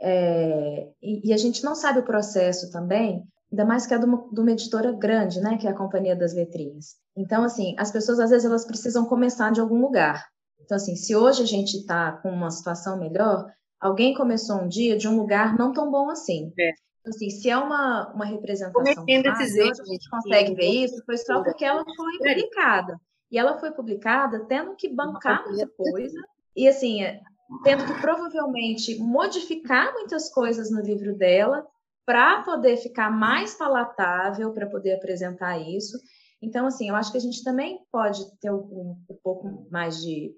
É, 0.03 0.87
e, 1.01 1.29
e, 1.29 1.33
a 1.33 1.37
gente 1.37 1.63
não 1.63 1.75
sabe 1.75 1.99
o 1.99 2.03
processo 2.03 2.71
também, 2.71 3.23
ainda 3.51 3.65
mais 3.65 3.85
que 3.85 3.93
é 3.93 3.99
de 3.99 4.05
uma, 4.05 4.27
de 4.31 4.39
uma, 4.39 4.51
editora 4.51 4.91
grande, 4.91 5.39
né, 5.39 5.57
que 5.57 5.67
é 5.67 5.69
a 5.69 5.77
Companhia 5.77 6.15
das 6.15 6.33
Letrinhas. 6.33 6.95
Então, 7.15 7.43
assim, 7.43 7.75
as 7.77 7.91
pessoas, 7.91 8.19
às 8.19 8.31
vezes, 8.31 8.45
elas 8.45 8.65
precisam 8.65 9.05
começar 9.05 9.51
de 9.51 9.61
algum 9.61 9.79
lugar. 9.79 10.27
Então, 10.59 10.75
assim, 10.75 10.95
se 10.95 11.15
hoje 11.15 11.43
a 11.43 11.45
gente 11.45 11.77
está 11.77 12.13
com 12.13 12.31
uma 12.31 12.49
situação 12.49 12.97
melhor, 12.97 13.45
alguém 13.79 14.15
começou 14.15 14.57
um 14.57 14.67
dia 14.67 14.97
de 14.97 15.07
um 15.07 15.17
lugar 15.17 15.55
não 15.55 15.71
tão 15.71 15.91
bom 15.91 16.09
assim. 16.09 16.51
É. 16.59 16.71
Assim, 17.07 17.29
se 17.29 17.49
é 17.49 17.57
uma, 17.57 18.11
uma 18.13 18.25
representação 18.25 18.83
fácil, 18.83 19.83
a 19.83 19.85
gente 19.85 20.09
consegue 20.09 20.55
ver 20.55 20.69
isso, 20.69 21.03
foi 21.05 21.17
só 21.17 21.43
porque 21.43 21.65
ela 21.65 21.83
foi 21.83 22.17
publicada. 22.17 22.99
E 23.31 23.37
ela 23.37 23.59
foi 23.59 23.71
publicada 23.71 24.45
tendo 24.45 24.75
que 24.75 24.89
bancar 24.89 25.47
muita 25.47 25.67
coisa, 25.67 26.21
e 26.55 26.67
assim, 26.67 27.03
é, 27.03 27.21
tendo 27.63 27.85
que 27.85 27.99
provavelmente 28.01 28.97
modificar 28.99 29.93
muitas 29.93 30.31
coisas 30.33 30.71
no 30.71 30.81
livro 30.81 31.15
dela 31.15 31.65
para 32.05 32.43
poder 32.43 32.77
ficar 32.77 33.11
mais 33.11 33.53
palatável, 33.53 34.51
para 34.53 34.67
poder 34.67 34.93
apresentar 34.93 35.59
isso. 35.59 35.97
Então, 36.41 36.65
assim, 36.65 36.89
eu 36.89 36.95
acho 36.95 37.11
que 37.11 37.17
a 37.17 37.21
gente 37.21 37.43
também 37.43 37.79
pode 37.91 38.19
ter 38.39 38.51
um, 38.51 38.97
um 39.09 39.17
pouco 39.23 39.67
mais 39.69 40.01
de, 40.01 40.33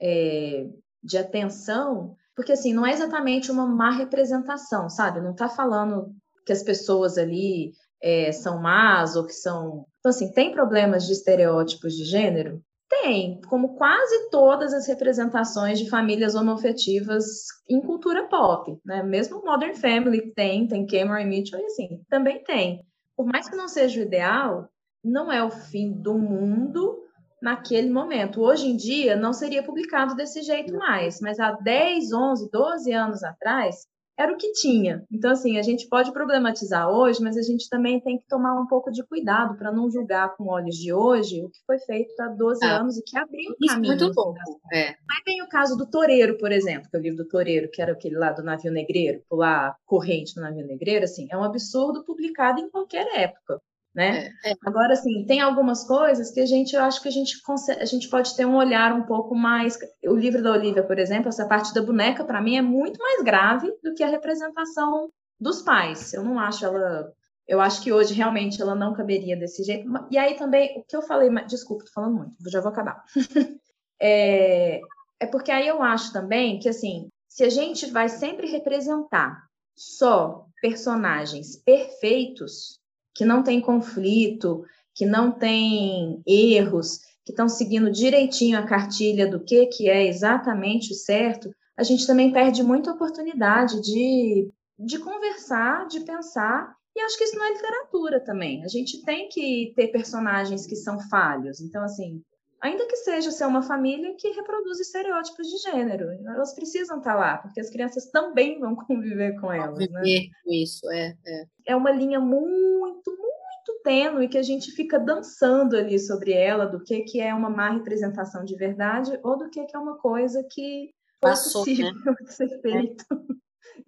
é, 0.00 0.68
de 1.02 1.18
atenção 1.18 2.16
porque, 2.34 2.52
assim, 2.52 2.72
não 2.72 2.86
é 2.86 2.92
exatamente 2.92 3.50
uma 3.50 3.66
má 3.66 3.90
representação, 3.90 4.88
sabe? 4.88 5.20
Não 5.20 5.32
está 5.32 5.48
falando 5.48 6.14
que 6.46 6.52
as 6.52 6.62
pessoas 6.62 7.18
ali 7.18 7.72
é, 8.02 8.32
são 8.32 8.60
más 8.60 9.16
ou 9.16 9.26
que 9.26 9.32
são. 9.32 9.86
Então, 9.98 10.10
assim, 10.10 10.32
tem 10.32 10.52
problemas 10.52 11.06
de 11.06 11.12
estereótipos 11.12 11.94
de 11.94 12.04
gênero? 12.04 12.62
Tem, 13.00 13.40
como 13.48 13.74
quase 13.74 14.28
todas 14.28 14.74
as 14.74 14.86
representações 14.86 15.78
de 15.78 15.88
famílias 15.88 16.34
homoafetivas 16.34 17.24
em 17.68 17.80
cultura 17.80 18.28
pop, 18.28 18.78
né? 18.84 19.02
Mesmo 19.02 19.42
Modern 19.42 19.74
Family 19.74 20.32
tem, 20.34 20.68
tem 20.68 20.86
Cameron 20.86 21.26
Mitchell 21.26 21.58
e 21.58 21.64
assim, 21.64 22.02
também 22.10 22.44
tem. 22.44 22.84
Por 23.16 23.24
mais 23.24 23.48
que 23.48 23.56
não 23.56 23.66
seja 23.66 23.98
o 23.98 24.02
ideal, 24.02 24.68
não 25.02 25.32
é 25.32 25.42
o 25.42 25.50
fim 25.50 25.90
do 25.90 26.18
mundo 26.18 27.02
naquele 27.40 27.88
momento. 27.88 28.42
Hoje 28.42 28.68
em 28.68 28.76
dia 28.76 29.16
não 29.16 29.32
seria 29.32 29.62
publicado 29.62 30.14
desse 30.14 30.42
jeito 30.42 30.74
mais, 30.74 31.18
mas 31.18 31.40
há 31.40 31.52
10, 31.52 32.12
11, 32.12 32.50
12 32.50 32.92
anos 32.92 33.24
atrás 33.24 33.86
era 34.18 34.32
o 34.32 34.36
que 34.36 34.52
tinha. 34.52 35.04
Então, 35.10 35.30
assim, 35.30 35.58
a 35.58 35.62
gente 35.62 35.88
pode 35.88 36.12
problematizar 36.12 36.88
hoje, 36.88 37.22
mas 37.22 37.36
a 37.36 37.42
gente 37.42 37.68
também 37.68 38.00
tem 38.00 38.18
que 38.18 38.26
tomar 38.26 38.60
um 38.60 38.66
pouco 38.66 38.90
de 38.90 39.02
cuidado 39.04 39.56
para 39.56 39.72
não 39.72 39.90
julgar 39.90 40.36
com 40.36 40.48
olhos 40.48 40.76
de 40.76 40.92
hoje 40.92 41.42
o 41.42 41.48
que 41.48 41.58
foi 41.66 41.78
feito 41.78 42.12
há 42.20 42.28
12 42.28 42.64
ah, 42.64 42.80
anos 42.80 42.96
e 42.98 43.02
que 43.02 43.16
abriu 43.16 43.50
um 43.50 43.66
caminho. 43.66 43.96
Muito 43.96 44.12
bom. 44.12 44.34
É. 44.72 44.94
Mas 45.06 45.24
tem 45.24 45.42
o 45.42 45.48
caso 45.48 45.76
do 45.76 45.88
Toreiro, 45.88 46.36
por 46.38 46.52
exemplo, 46.52 46.88
que 46.90 46.96
é 46.96 47.00
o 47.00 47.02
livro 47.02 47.24
do 47.24 47.28
Toreiro, 47.28 47.70
que 47.70 47.80
era 47.80 47.92
aquele 47.92 48.16
lá 48.16 48.32
do 48.32 48.42
navio 48.42 48.72
negreiro, 48.72 49.22
pular 49.28 49.76
corrente 49.86 50.36
no 50.36 50.42
navio 50.42 50.66
negreiro, 50.66 51.04
assim, 51.04 51.26
é 51.30 51.36
um 51.36 51.44
absurdo 51.44 52.04
publicado 52.04 52.60
em 52.60 52.70
qualquer 52.70 53.06
época 53.18 53.60
né? 53.94 54.32
É, 54.44 54.52
é. 54.52 54.54
Agora, 54.64 54.94
assim, 54.94 55.24
tem 55.26 55.40
algumas 55.40 55.84
coisas 55.84 56.30
que 56.30 56.40
a 56.40 56.46
gente, 56.46 56.74
eu 56.74 56.82
acho 56.82 57.02
que 57.02 57.08
a 57.08 57.12
gente, 57.12 57.40
consegue, 57.42 57.80
a 57.80 57.84
gente 57.84 58.08
pode 58.08 58.34
ter 58.34 58.46
um 58.46 58.56
olhar 58.56 58.92
um 58.92 59.02
pouco 59.02 59.34
mais. 59.34 59.78
O 60.04 60.14
livro 60.14 60.42
da 60.42 60.52
Olivia, 60.52 60.82
por 60.82 60.98
exemplo, 60.98 61.28
essa 61.28 61.46
parte 61.46 61.74
da 61.74 61.82
boneca, 61.82 62.24
para 62.24 62.40
mim, 62.40 62.56
é 62.56 62.62
muito 62.62 62.98
mais 62.98 63.22
grave 63.22 63.70
do 63.82 63.94
que 63.94 64.02
a 64.02 64.08
representação 64.08 65.10
dos 65.38 65.62
pais. 65.62 66.14
Eu 66.14 66.24
não 66.24 66.38
acho 66.38 66.64
ela. 66.64 67.12
Eu 67.46 67.60
acho 67.60 67.82
que 67.82 67.92
hoje 67.92 68.14
realmente 68.14 68.62
ela 68.62 68.74
não 68.74 68.94
caberia 68.94 69.36
desse 69.36 69.64
jeito. 69.64 69.86
E 70.10 70.16
aí 70.16 70.36
também, 70.36 70.78
o 70.78 70.84
que 70.84 70.96
eu 70.96 71.02
falei, 71.02 71.28
desculpa, 71.46 71.84
tô 71.84 71.90
falando 71.92 72.16
muito, 72.16 72.36
já 72.48 72.60
vou 72.60 72.70
acabar. 72.70 73.04
é, 74.00 74.80
é 75.20 75.26
porque 75.26 75.50
aí 75.50 75.66
eu 75.66 75.82
acho 75.82 76.12
também 76.12 76.58
que, 76.60 76.68
assim, 76.68 77.08
se 77.28 77.44
a 77.44 77.50
gente 77.50 77.90
vai 77.90 78.08
sempre 78.08 78.46
representar 78.46 79.44
só 79.76 80.46
personagens 80.62 81.56
perfeitos, 81.56 82.78
que 83.14 83.24
não 83.24 83.42
tem 83.42 83.60
conflito, 83.60 84.64
que 84.94 85.06
não 85.06 85.32
tem 85.32 86.22
erros, 86.26 87.00
que 87.24 87.32
estão 87.32 87.48
seguindo 87.48 87.90
direitinho 87.90 88.58
a 88.58 88.66
cartilha 88.66 89.30
do 89.30 89.40
que, 89.40 89.66
que 89.66 89.88
é 89.88 90.06
exatamente 90.06 90.92
o 90.92 90.96
certo, 90.96 91.50
a 91.76 91.82
gente 91.82 92.06
também 92.06 92.32
perde 92.32 92.62
muita 92.62 92.92
oportunidade 92.92 93.80
de, 93.80 94.48
de 94.78 94.98
conversar, 94.98 95.86
de 95.86 96.00
pensar. 96.00 96.74
E 96.94 97.00
acho 97.00 97.16
que 97.16 97.24
isso 97.24 97.36
não 97.36 97.46
é 97.46 97.52
literatura 97.52 98.20
também. 98.20 98.62
A 98.62 98.68
gente 98.68 99.02
tem 99.02 99.28
que 99.28 99.72
ter 99.74 99.88
personagens 99.88 100.66
que 100.66 100.76
são 100.76 101.00
falhos. 101.08 101.60
Então, 101.60 101.82
assim, 101.82 102.22
ainda 102.62 102.86
que 102.86 102.96
seja 102.96 103.30
ser 103.30 103.44
uma 103.44 103.62
família 103.62 104.14
que 104.16 104.28
reproduz 104.30 104.78
estereótipos 104.80 105.48
de 105.48 105.58
gênero, 105.58 106.10
elas 106.26 106.54
precisam 106.54 106.98
estar 106.98 107.14
lá, 107.14 107.38
porque 107.38 107.60
as 107.60 107.68
crianças 107.68 108.06
também 108.10 108.58
vão 108.60 108.76
conviver 108.86 109.38
com 109.40 109.52
elas. 109.52 109.78
Né? 109.78 109.86
Conviver 109.88 110.20
né? 110.20 110.28
com 110.44 110.52
isso, 110.52 110.90
é, 110.90 111.16
é. 111.26 111.44
É 111.66 111.76
uma 111.76 111.90
linha 111.90 112.20
muito, 112.20 113.10
muito 113.10 113.82
tênue 113.82 114.28
que 114.28 114.38
a 114.38 114.42
gente 114.42 114.70
fica 114.70 114.98
dançando 114.98 115.76
ali 115.76 115.98
sobre 115.98 116.32
ela, 116.32 116.66
do 116.66 116.82
que, 116.82 117.00
que 117.00 117.20
é 117.20 117.34
uma 117.34 117.50
má 117.50 117.70
representação 117.70 118.44
de 118.44 118.54
verdade 118.54 119.18
ou 119.22 119.36
do 119.36 119.50
que, 119.50 119.64
que 119.64 119.76
é 119.76 119.80
uma 119.80 119.98
coisa 119.98 120.46
que 120.48 120.90
foi 121.20 121.30
Passou, 121.30 121.64
possível 121.64 121.92
né? 121.92 122.14
ser 122.26 122.60
feito. 122.60 123.04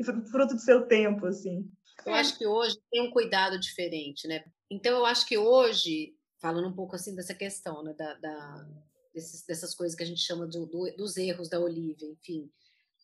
É. 0.00 0.04
fruto 0.30 0.54
do 0.54 0.60
seu 0.60 0.86
tempo, 0.86 1.26
assim. 1.26 1.70
Eu 2.04 2.14
acho 2.14 2.36
que 2.36 2.46
hoje 2.46 2.76
tem 2.90 3.02
um 3.02 3.10
cuidado 3.10 3.58
diferente, 3.58 4.26
né? 4.28 4.44
Então, 4.70 4.98
eu 4.98 5.06
acho 5.06 5.26
que 5.26 5.38
hoje, 5.38 6.12
falando 6.44 6.68
um 6.68 6.74
pouco 6.74 6.94
assim 6.94 7.14
dessa 7.14 7.34
questão, 7.34 7.82
né, 7.82 7.94
da, 7.94 8.12
da 8.16 8.68
desses, 9.14 9.46
dessas 9.46 9.74
coisas 9.74 9.96
que 9.96 10.02
a 10.02 10.06
gente 10.06 10.20
chama 10.20 10.46
do, 10.46 10.66
do, 10.66 10.94
dos 10.94 11.16
erros 11.16 11.48
da 11.48 11.58
Olivia, 11.58 12.06
enfim, 12.06 12.52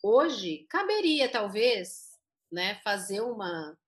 hoje 0.02 0.66
caberia 0.68 1.26
talvez, 1.26 2.18
né, 2.52 2.78
fazer 2.84 3.22
uma 3.22 3.78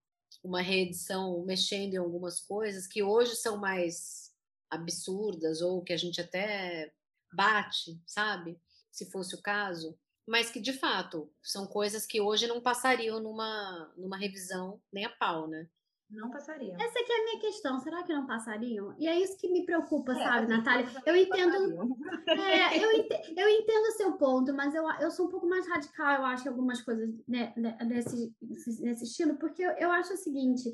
uma 0.43 0.63
reedição 0.63 1.45
mexendo 1.45 1.93
em 1.93 1.99
algumas 1.99 2.41
coisas 2.41 2.87
que 2.87 3.03
hoje 3.03 3.37
são 3.37 3.59
mais 3.59 4.33
absurdas 4.71 5.61
ou 5.61 5.83
que 5.83 5.93
a 5.93 5.97
gente 5.99 6.19
até 6.19 6.91
bate, 7.33 8.01
sabe? 8.07 8.59
Se 8.91 9.11
fosse 9.11 9.35
o 9.35 9.43
caso, 9.43 9.97
mas 10.27 10.51
que 10.51 10.61
de 10.61 10.73
fato 10.73 11.31
são 11.43 11.67
coisas 11.67 12.07
que 12.07 12.21
hoje 12.21 12.47
não 12.47 12.61
passariam 12.61 13.21
numa, 13.21 13.93
numa 13.99 14.17
revisão 14.17 14.83
nem 14.91 15.05
a 15.05 15.11
pau, 15.11 15.47
né? 15.47 15.69
Não 16.13 16.31
passariam. 16.31 16.77
Essa 16.79 16.99
aqui 16.99 17.11
é 17.11 17.21
a 17.21 17.25
minha 17.25 17.41
questão. 17.41 17.81
Será 17.81 18.03
que 18.03 18.13
não 18.13 18.27
passariam? 18.27 18.95
E 18.99 19.09
é 19.09 19.19
isso 19.19 19.39
que 19.39 19.49
me 19.49 19.65
preocupa, 19.65 20.13
é, 20.13 20.17
sabe, 20.17 20.47
Natália? 20.47 20.87
Eu 21.07 21.17
entendo. 21.17 21.97
É, 22.29 22.85
eu, 22.85 22.93
entendo 22.93 23.39
eu 23.39 23.49
entendo 23.49 23.85
o 23.89 23.93
seu 23.93 24.13
ponto, 24.13 24.53
mas 24.53 24.75
eu, 24.75 24.85
eu 25.01 25.11
sou 25.11 25.27
um 25.27 25.31
pouco 25.31 25.49
mais 25.49 25.67
radical, 25.67 26.17
eu 26.17 26.27
acho, 26.27 26.49
algumas 26.49 26.83
coisas 26.83 27.09
né, 27.27 27.53
né 27.57 27.79
nesse, 27.85 28.35
nesse 28.81 29.05
estilo, 29.05 29.37
porque 29.39 29.63
eu, 29.63 29.71
eu 29.73 29.91
acho 29.91 30.13
o 30.13 30.19
seguinte: 30.19 30.71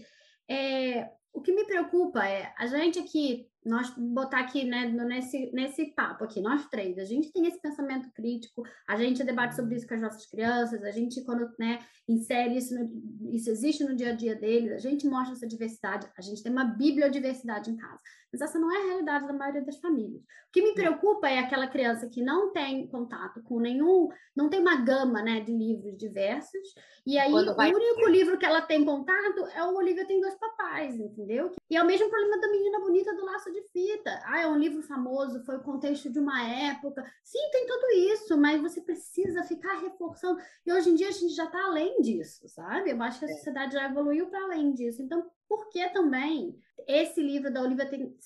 é, 0.48 1.08
o 1.32 1.40
que 1.40 1.52
me 1.52 1.64
preocupa 1.64 2.26
é 2.26 2.52
a 2.58 2.66
gente 2.66 2.98
aqui 2.98 3.48
nós 3.64 3.92
botar 3.96 4.40
aqui 4.40 4.64
né, 4.64 4.86
nesse, 4.86 5.50
nesse 5.52 5.86
papo 5.94 6.24
aqui, 6.24 6.40
nós 6.40 6.66
três, 6.68 6.98
a 6.98 7.04
gente 7.04 7.32
tem 7.32 7.46
esse 7.46 7.60
pensamento 7.60 8.10
crítico, 8.12 8.62
a 8.86 8.96
gente 8.96 9.24
debate 9.24 9.56
sobre 9.56 9.76
isso 9.76 9.86
com 9.86 9.94
as 9.94 10.00
nossas 10.00 10.26
crianças, 10.26 10.82
a 10.82 10.90
gente, 10.90 11.22
quando 11.24 11.50
né, 11.58 11.80
insere 12.08 12.56
isso, 12.56 12.74
no, 12.74 13.30
isso 13.32 13.50
existe 13.50 13.84
no 13.84 13.96
dia 13.96 14.10
a 14.10 14.16
dia 14.16 14.36
deles, 14.36 14.72
a 14.72 14.78
gente 14.78 15.06
mostra 15.06 15.34
essa 15.34 15.46
diversidade, 15.46 16.08
a 16.16 16.22
gente 16.22 16.42
tem 16.42 16.52
uma 16.52 16.64
bibliodiversidade 16.64 17.70
em 17.70 17.76
casa. 17.76 18.00
Mas 18.32 18.40
essa 18.40 18.58
não 18.58 18.72
é 18.72 18.76
a 18.76 18.86
realidade 18.86 19.26
da 19.26 19.32
maioria 19.32 19.62
das 19.62 19.78
famílias. 19.78 20.22
O 20.22 20.52
que 20.52 20.62
me 20.62 20.74
preocupa 20.74 21.28
é 21.28 21.38
aquela 21.38 21.66
criança 21.66 22.08
que 22.08 22.22
não 22.22 22.52
tem 22.52 22.86
contato 22.88 23.42
com 23.42 23.58
nenhum, 23.58 24.08
não 24.36 24.48
tem 24.48 24.60
uma 24.60 24.76
gama 24.76 25.22
né, 25.22 25.40
de 25.40 25.52
livros 25.52 25.96
diversos, 25.96 26.74
e 27.06 27.18
aí 27.18 27.32
o 27.32 27.36
único 27.36 28.06
livro 28.08 28.36
que 28.36 28.44
ela 28.44 28.60
tem 28.60 28.84
contato 28.84 29.46
é 29.54 29.64
o 29.64 29.74
Olivia 29.74 30.06
Tem 30.06 30.20
Dois 30.20 30.34
Papais, 30.34 30.94
entendeu? 31.00 31.52
E 31.70 31.76
é 31.76 31.82
o 31.82 31.86
mesmo 31.86 32.10
problema 32.10 32.38
da 32.38 32.50
Menina 32.50 32.80
Bonita 32.80 33.14
do 33.14 33.24
Laço 33.24 33.50
de 33.50 33.62
Fita. 33.72 34.20
Ah, 34.24 34.40
é 34.42 34.46
um 34.46 34.58
livro 34.58 34.82
famoso, 34.82 35.42
foi 35.44 35.56
o 35.56 35.62
contexto 35.62 36.10
de 36.10 36.18
uma 36.18 36.46
época. 36.46 37.02
Sim, 37.24 37.38
tem 37.50 37.66
tudo 37.66 37.90
isso, 38.12 38.36
mas 38.36 38.60
você 38.60 38.82
precisa 38.82 39.42
ficar 39.42 39.78
reforçando. 39.78 40.38
E 40.66 40.72
hoje 40.72 40.90
em 40.90 40.94
dia 40.94 41.08
a 41.08 41.12
gente 41.12 41.34
já 41.34 41.44
está 41.44 41.64
além 41.64 42.00
disso, 42.02 42.46
sabe? 42.48 42.90
Eu 42.90 43.02
acho 43.02 43.18
que 43.18 43.24
a 43.24 43.28
é. 43.28 43.32
sociedade 43.32 43.72
já 43.72 43.86
evoluiu 43.86 44.26
para 44.26 44.44
além 44.44 44.74
disso. 44.74 45.00
Então, 45.00 45.26
por 45.48 45.68
que 45.70 45.88
também 45.90 46.54
esse 46.86 47.20
livro 47.20 47.52
da 47.52 47.62
Olivia 47.62 47.86
tem, 47.86 48.16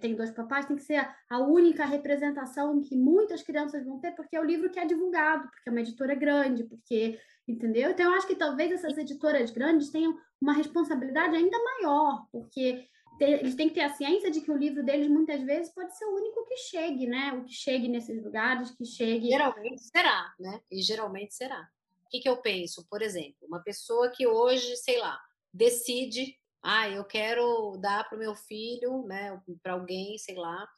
tem 0.00 0.14
dois 0.14 0.30
papais 0.30 0.66
tem 0.66 0.76
que 0.76 0.82
ser 0.82 1.08
a 1.30 1.38
única 1.38 1.84
representação 1.84 2.80
que 2.80 2.96
muitas 2.96 3.42
crianças 3.42 3.84
vão 3.84 4.00
ter, 4.00 4.12
porque 4.12 4.36
é 4.36 4.40
o 4.40 4.44
livro 4.44 4.70
que 4.70 4.78
é 4.78 4.84
divulgado, 4.84 5.48
porque 5.48 5.68
é 5.68 5.72
uma 5.72 5.80
editora 5.80 6.14
grande, 6.14 6.64
porque 6.64 7.18
entendeu? 7.46 7.90
Então 7.90 8.06
eu 8.06 8.16
acho 8.16 8.26
que 8.26 8.36
talvez 8.36 8.70
essas 8.72 8.96
editoras 8.96 9.50
grandes 9.50 9.90
tenham 9.90 10.16
uma 10.40 10.52
responsabilidade 10.52 11.36
ainda 11.36 11.58
maior, 11.58 12.26
porque 12.30 12.86
eles 13.20 13.54
têm 13.54 13.68
que 13.68 13.74
ter 13.74 13.82
a 13.82 13.94
ciência 13.94 14.30
de 14.30 14.40
que 14.40 14.50
o 14.50 14.56
livro 14.56 14.82
deles 14.82 15.08
muitas 15.08 15.42
vezes 15.42 15.72
pode 15.72 15.96
ser 15.96 16.04
o 16.06 16.16
único 16.16 16.44
que 16.46 16.56
chegue, 16.56 17.06
né? 17.06 17.32
O 17.32 17.44
que 17.44 17.52
chegue 17.52 17.88
nesses 17.88 18.22
lugares, 18.22 18.70
que 18.72 18.84
chegue. 18.84 19.28
Geralmente 19.28 19.82
será, 19.82 20.32
né? 20.38 20.60
E 20.70 20.82
geralmente 20.82 21.34
será. 21.34 21.68
O 22.06 22.08
que, 22.10 22.20
que 22.20 22.28
eu 22.28 22.38
penso? 22.38 22.86
Por 22.90 23.00
exemplo, 23.00 23.36
uma 23.42 23.60
pessoa 23.60 24.10
que 24.10 24.26
hoje, 24.26 24.76
sei 24.76 24.98
lá, 24.98 25.18
decide 25.52 26.36
ah, 26.62 26.88
eu 26.88 27.04
quero 27.04 27.76
dar 27.78 28.08
para 28.08 28.16
o 28.16 28.18
meu 28.18 28.34
filho, 28.34 29.04
né, 29.06 29.40
para 29.62 29.72
alguém, 29.72 30.16
sei 30.16 30.36
lá, 30.36 30.68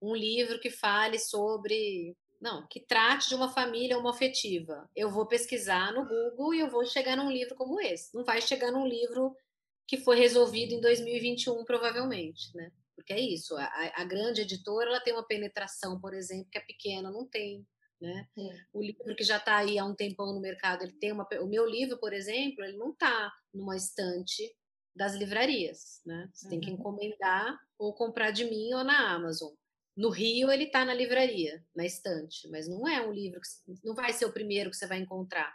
um 0.00 0.14
livro 0.14 0.60
que 0.60 0.70
fale 0.70 1.18
sobre, 1.18 2.16
não, 2.40 2.66
que 2.68 2.80
trate 2.80 3.28
de 3.28 3.34
uma 3.34 3.50
família 3.52 3.98
homoafetiva. 3.98 4.88
Eu 4.94 5.10
vou 5.10 5.26
pesquisar 5.26 5.92
no 5.92 6.06
Google 6.06 6.54
e 6.54 6.60
eu 6.60 6.70
vou 6.70 6.84
chegar 6.84 7.16
num 7.16 7.30
livro 7.30 7.54
como 7.54 7.80
esse. 7.80 8.14
Não 8.14 8.24
vai 8.24 8.40
chegar 8.42 8.70
num 8.70 8.86
livro 8.86 9.34
que 9.86 9.96
foi 9.96 10.16
resolvido 10.16 10.72
em 10.72 10.80
2021, 10.80 11.64
provavelmente, 11.64 12.54
né? 12.54 12.70
Porque 12.94 13.14
é 13.14 13.20
isso, 13.20 13.56
a, 13.56 13.92
a 13.94 14.04
grande 14.04 14.42
editora 14.42 14.90
ela 14.90 15.00
tem 15.00 15.14
uma 15.14 15.26
penetração, 15.26 15.98
por 15.98 16.12
exemplo, 16.12 16.50
que 16.50 16.58
a 16.58 16.64
pequena 16.64 17.10
não 17.10 17.26
tem. 17.26 17.66
Né? 17.98 18.26
O 18.72 18.82
livro 18.82 19.14
que 19.16 19.24
já 19.24 19.38
está 19.38 19.56
aí 19.56 19.78
há 19.78 19.84
um 19.84 19.94
tempão 19.94 20.34
no 20.34 20.40
mercado, 20.40 20.82
ele 20.82 20.92
tem 20.92 21.12
uma. 21.12 21.26
O 21.40 21.46
meu 21.46 21.66
livro, 21.66 21.98
por 21.98 22.12
exemplo, 22.12 22.64
ele 22.64 22.76
não 22.76 22.92
está 22.92 23.32
numa 23.52 23.76
estante 23.76 24.54
das 24.94 25.14
livrarias, 25.14 26.00
né? 26.04 26.28
Você 26.32 26.46
uhum. 26.46 26.50
tem 26.50 26.60
que 26.60 26.70
uhum. 26.70 26.76
encomendar 26.76 27.58
ou 27.78 27.94
comprar 27.94 28.30
de 28.30 28.44
mim 28.44 28.72
ou 28.74 28.84
na 28.84 29.14
Amazon. 29.14 29.52
No 29.96 30.08
Rio 30.08 30.50
ele 30.50 30.64
está 30.64 30.84
na 30.84 30.94
livraria, 30.94 31.64
na 31.74 31.84
estante, 31.84 32.48
mas 32.48 32.68
não 32.68 32.86
é 32.88 33.06
um 33.06 33.12
livro 33.12 33.40
que 33.40 33.74
não 33.84 33.94
vai 33.94 34.12
ser 34.12 34.24
o 34.24 34.32
primeiro 34.32 34.70
que 34.70 34.76
você 34.76 34.86
vai 34.86 34.98
encontrar. 34.98 35.54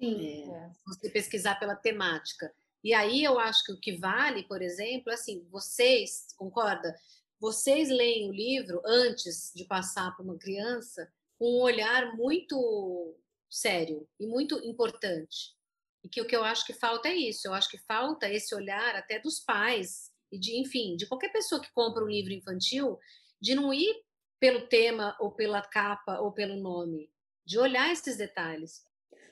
Sim. 0.00 0.52
É, 0.52 0.64
é. 0.64 0.70
Você 0.86 1.10
pesquisar 1.10 1.58
pela 1.58 1.74
temática. 1.74 2.52
E 2.82 2.94
aí 2.94 3.24
eu 3.24 3.38
acho 3.38 3.64
que 3.64 3.72
o 3.72 3.80
que 3.80 3.96
vale, 3.96 4.44
por 4.44 4.62
exemplo, 4.62 5.10
é 5.10 5.14
assim, 5.14 5.46
vocês, 5.50 6.26
concorda? 6.36 6.94
Vocês 7.40 7.88
leem 7.88 8.28
o 8.28 8.32
livro 8.32 8.80
antes 8.84 9.52
de 9.54 9.64
passar 9.64 10.14
para 10.14 10.24
uma 10.24 10.38
criança 10.38 11.10
com 11.38 11.58
um 11.58 11.60
olhar 11.60 12.16
muito 12.16 13.16
sério 13.48 14.08
e 14.18 14.26
muito 14.26 14.56
importante. 14.64 15.56
E 16.08 16.10
que 16.10 16.22
o 16.22 16.26
que 16.26 16.34
eu 16.34 16.42
acho 16.42 16.64
que 16.64 16.72
falta 16.72 17.06
é 17.06 17.14
isso. 17.14 17.46
Eu 17.46 17.52
acho 17.52 17.68
que 17.68 17.76
falta 17.76 18.26
esse 18.30 18.54
olhar 18.54 18.96
até 18.96 19.18
dos 19.18 19.40
pais 19.40 20.10
e 20.32 20.38
de, 20.38 20.58
enfim, 20.58 20.96
de 20.96 21.06
qualquer 21.06 21.30
pessoa 21.30 21.60
que 21.60 21.70
compra 21.74 22.02
um 22.02 22.08
livro 22.08 22.32
infantil, 22.32 22.98
de 23.38 23.54
não 23.54 23.74
ir 23.74 23.94
pelo 24.40 24.66
tema 24.68 25.14
ou 25.20 25.30
pela 25.32 25.60
capa 25.60 26.18
ou 26.18 26.32
pelo 26.32 26.56
nome, 26.56 27.10
de 27.44 27.58
olhar 27.58 27.92
esses 27.92 28.16
detalhes. 28.16 28.86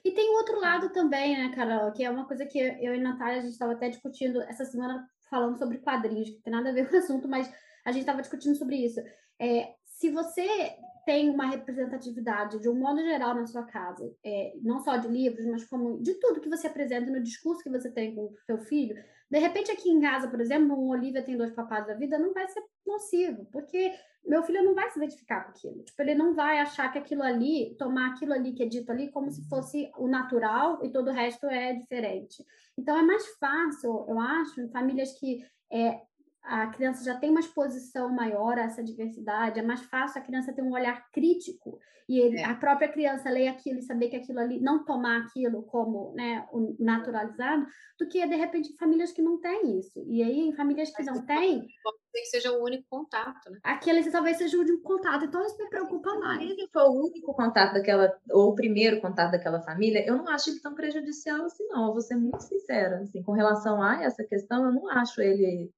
E 0.05 0.11
tem 0.11 0.37
outro 0.37 0.61
lado 0.61 0.93
também, 0.93 1.35
né, 1.35 1.55
Carol, 1.55 1.93
que 1.93 2.05
é 2.05 2.11
uma 2.11 2.27
coisa 2.27 2.45
que 2.45 2.59
eu 2.59 2.95
e 2.95 2.99
a 2.99 3.03
Natália 3.03 3.39
a 3.39 3.41
gente 3.41 3.53
estava 3.53 3.73
até 3.73 3.89
discutindo 3.89 4.43
essa 4.43 4.67
semana 4.67 5.09
falando 5.31 5.59
sobre 5.59 5.79
quadrinhos, 5.79 6.29
que 6.29 6.43
tem 6.43 6.53
nada 6.53 6.69
a 6.69 6.73
ver 6.75 6.91
com 6.91 6.95
o 6.95 6.99
assunto, 6.99 7.27
mas 7.27 7.51
a 7.87 7.91
gente 7.91 8.03
estava 8.03 8.21
discutindo 8.21 8.55
sobre 8.55 8.77
isso. 8.77 9.01
É, 9.41 9.75
se 9.97 10.11
você 10.11 10.77
tem 11.07 11.31
uma 11.31 11.47
representatividade 11.47 12.61
de 12.61 12.69
um 12.69 12.75
modo 12.75 13.01
geral 13.01 13.35
na 13.35 13.47
sua 13.47 13.63
casa, 13.63 14.13
é, 14.25 14.53
não 14.63 14.81
só 14.81 14.97
de 14.97 15.09
livros, 15.09 15.47
mas 15.47 15.65
como 15.65 16.03
de 16.03 16.15
tudo 16.15 16.41
que 16.41 16.51
você 16.51 16.67
apresenta 16.67 17.11
no 17.11 17.23
discurso 17.23 17.63
que 17.63 17.71
você 17.71 17.91
tem 17.91 18.15
com 18.15 18.25
o 18.27 18.35
seu 18.45 18.59
filho, 18.59 19.03
de 19.31 19.39
repente 19.39 19.71
aqui 19.71 19.89
em 19.89 20.01
casa, 20.01 20.29
por 20.29 20.41
exemplo, 20.41 20.77
um 20.77 20.91
Olivia 20.91 21.23
tem 21.23 21.37
dois 21.37 21.53
papados 21.53 21.89
da 21.89 21.95
vida, 21.95 22.19
não 22.19 22.35
vai 22.35 22.47
ser 22.49 22.63
nocivo, 22.87 23.47
porque 23.51 23.95
meu 24.27 24.43
filho 24.43 24.65
não 24.65 24.75
vai 24.75 24.91
se 24.91 24.99
identificar 24.99 25.45
com 25.45 25.51
aquilo. 25.51 25.83
Tipo, 25.83 26.03
ele 26.03 26.15
não 26.15 26.35
vai 26.35 26.59
achar 26.59 26.93
que 26.93 26.99
aquilo 26.99 27.23
ali, 27.23 27.75
tomar 27.79 28.11
aquilo 28.11 28.35
ali 28.35 28.53
que 28.53 28.65
é 28.65 28.67
dito 28.67 28.91
ali 28.91 29.11
como 29.11 29.31
se 29.31 29.49
fosse 29.49 29.91
o 29.97 30.09
natural 30.09 30.85
e 30.85 30.91
todo 30.91 31.09
o 31.09 31.15
resto 31.15 31.47
é 31.47 31.73
diferente. 31.73 32.45
Então 32.77 32.99
é 32.99 33.03
mais 33.03 33.27
fácil, 33.39 34.05
eu 34.09 34.21
acho, 34.21 34.61
em 34.61 34.69
famílias 34.69 35.19
que 35.19 35.43
é, 35.73 36.01
a 36.47 36.69
criança 36.69 37.05
já 37.05 37.15
tem 37.17 37.31
uma 37.31 37.41
exposição 37.41 38.09
maior 38.09 38.59
a 38.59 38.63
essa 38.63 38.83
diversidade, 38.83 39.59
é 39.59 39.63
mais 39.63 39.81
fácil 39.83 40.21
a 40.21 40.25
criança 40.25 40.53
ter 40.53 40.63
um 40.63 40.73
olhar 40.73 41.11
crítico 41.11 41.79
e 42.09 42.21
ele, 42.21 42.39
é. 42.39 42.45
a 42.45 42.55
própria 42.55 42.89
criança 42.89 43.29
ler 43.29 43.49
aquilo 43.49 43.81
e 43.81 43.83
saber 43.83 44.09
que 44.09 44.17
aquilo 44.17 44.39
ali, 44.39 44.61
não 44.61 44.85
tomar 44.85 45.23
aquilo 45.23 45.65
como 45.65 46.13
né, 46.15 46.47
o 46.53 46.77
naturalizado, 46.79 47.67
do 47.99 48.09
que 48.09 48.25
de 48.25 48.37
repente 48.37 48.73
em 48.73 48.77
famílias 48.77 49.11
que 49.11 49.21
não 49.21 49.41
têm 49.41 49.79
isso. 49.79 50.05
E 50.07 50.23
aí, 50.23 50.41
em 50.41 50.55
famílias 50.55 50.91
que 50.91 51.03
Mas 51.03 51.07
não 51.07 51.27
têm. 51.27 51.67
Pode 51.83 51.99
ser 52.13 52.21
que 52.21 52.27
seja 52.27 52.53
o 52.53 52.63
único 52.63 52.85
contato, 52.89 53.51
né? 53.51 53.59
Aquele 53.65 54.09
talvez 54.09 54.37
seja 54.37 54.57
o 54.57 54.61
único 54.61 54.83
contato, 54.83 55.25
então 55.25 55.45
isso 55.45 55.59
me 55.59 55.69
preocupa 55.69 56.15
mais. 56.15 56.49
Se 56.49 56.69
for 56.73 56.89
o 56.91 57.07
único 57.07 57.35
contato 57.35 57.75
daquela, 57.75 58.17
ou 58.31 58.51
o 58.51 58.55
primeiro 58.55 59.01
contato 59.01 59.33
daquela 59.33 59.61
família, 59.63 60.07
eu 60.07 60.17
não 60.17 60.29
acho 60.29 60.51
ele 60.51 60.61
tão 60.61 60.75
prejudicial 60.75 61.45
assim, 61.45 61.67
não. 61.67 61.89
Eu 61.89 61.93
vou 61.93 62.01
ser 62.01 62.15
muito 62.15 62.41
sincera, 62.41 63.01
assim, 63.01 63.21
com 63.23 63.33
relação 63.33 63.83
a 63.83 64.03
essa 64.03 64.23
questão, 64.23 64.65
eu 64.65 64.73
não 64.73 64.89
acho 64.89 65.21
ele 65.21 65.73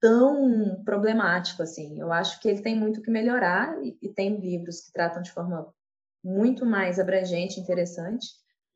tão 0.00 0.82
problemático 0.84 1.62
assim. 1.62 2.00
Eu 2.00 2.12
acho 2.12 2.40
que 2.40 2.48
ele 2.48 2.62
tem 2.62 2.78
muito 2.78 3.00
que 3.02 3.10
melhorar 3.10 3.82
e, 3.82 3.96
e 4.02 4.08
tem 4.08 4.36
livros 4.40 4.80
que 4.80 4.92
tratam 4.92 5.22
de 5.22 5.32
forma 5.32 5.72
muito 6.22 6.64
mais 6.64 6.98
abrangente, 6.98 7.60
interessante, 7.60 8.26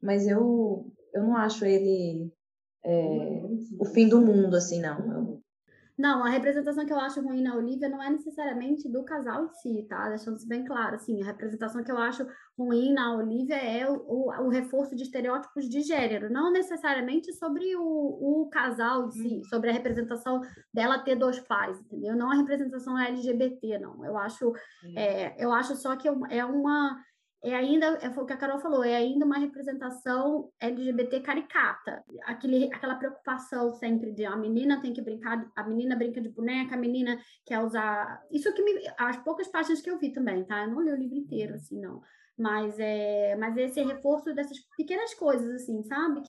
mas 0.03 0.27
eu 0.27 0.93
eu 1.15 1.23
não 1.23 1.37
acho 1.37 1.65
ele 1.65 2.31
é, 2.85 3.43
o 3.79 3.85
fim 3.85 4.09
do 4.09 4.21
mundo 4.21 4.57
assim, 4.57 4.81
não. 4.81 5.13
Eu, 5.13 5.43
não, 5.99 6.25
a 6.25 6.29
representação 6.29 6.87
que 6.87 6.93
eu 6.93 7.01
acho 7.01 7.21
ruim 7.21 7.43
na 7.43 7.57
Olivia 7.57 7.89
não 7.89 8.01
é 8.01 8.09
necessariamente 8.09 8.89
do 8.89 9.03
casal 9.03 9.47
em 9.47 9.49
si, 9.55 9.87
tá? 9.89 10.09
Deixando 10.09 10.37
isso 10.37 10.47
bem 10.47 10.65
claro, 10.65 10.95
assim, 10.95 11.21
a 11.21 11.27
representação 11.27 11.83
que 11.83 11.91
eu 11.91 11.99
acho 11.99 12.25
ruim 12.57 12.93
na 12.93 13.17
Olivia 13.17 13.57
é 13.57 13.91
o, 13.91 13.97
o, 14.07 14.47
o 14.47 14.49
reforço 14.49 14.95
de 14.95 15.03
estereótipos 15.03 15.69
de 15.69 15.81
gênero, 15.81 16.31
não 16.31 16.53
necessariamente 16.53 17.33
sobre 17.33 17.75
o, 17.75 17.83
o 17.83 18.49
casal 18.49 19.09
em 19.09 19.11
si, 19.11 19.35
uhum. 19.39 19.45
sobre 19.45 19.71
a 19.71 19.73
representação 19.73 20.41
dela 20.73 21.01
ter 21.01 21.17
dois 21.17 21.41
pais, 21.41 21.81
entendeu? 21.81 22.15
Não 22.15 22.31
a 22.31 22.37
representação 22.37 22.97
LGBT, 22.97 23.81
não. 23.81 24.05
Eu 24.05 24.17
acho, 24.17 24.53
é, 24.97 25.35
eu 25.45 25.53
acho 25.53 25.75
só 25.75 25.97
que 25.97 26.07
é 26.07 26.45
uma 26.45 26.97
é 27.43 27.55
ainda, 27.55 27.87
é 27.87 28.09
o 28.09 28.27
que 28.27 28.33
a 28.33 28.37
Carol 28.37 28.59
falou, 28.59 28.83
é 28.83 28.97
ainda 28.97 29.25
uma 29.25 29.39
representação 29.39 30.51
LGBT 30.61 31.21
caricata. 31.21 32.03
Aquele, 32.25 32.73
aquela 32.73 32.97
preocupação 32.97 33.73
sempre 33.75 34.13
de 34.13 34.25
a 34.25 34.37
menina 34.37 34.81
tem 34.81 34.93
que 34.93 35.01
brincar, 35.01 35.49
a 35.55 35.63
menina 35.63 35.95
brinca 35.95 36.21
de 36.21 36.29
boneca, 36.29 36.75
a 36.75 36.79
menina 36.79 37.17
quer 37.47 37.61
usar. 37.61 38.21
Isso 38.31 38.53
que 38.53 38.63
me. 38.63 38.83
As 38.99 39.17
poucas 39.19 39.47
páginas 39.49 39.81
que 39.81 39.89
eu 39.89 39.99
vi 39.99 40.13
também, 40.13 40.45
tá? 40.45 40.65
Eu 40.65 40.71
não 40.71 40.81
li 40.81 40.91
o 40.91 40.97
livro 40.97 41.17
inteiro, 41.17 41.55
assim, 41.55 41.81
não. 41.81 42.01
Mas 42.37 42.77
é, 42.79 43.37
mas 43.37 43.57
esse 43.57 43.83
reforço 43.83 44.35
dessas 44.35 44.59
pequenas 44.77 45.15
coisas, 45.15 45.63
assim, 45.63 45.83
sabe? 45.85 46.23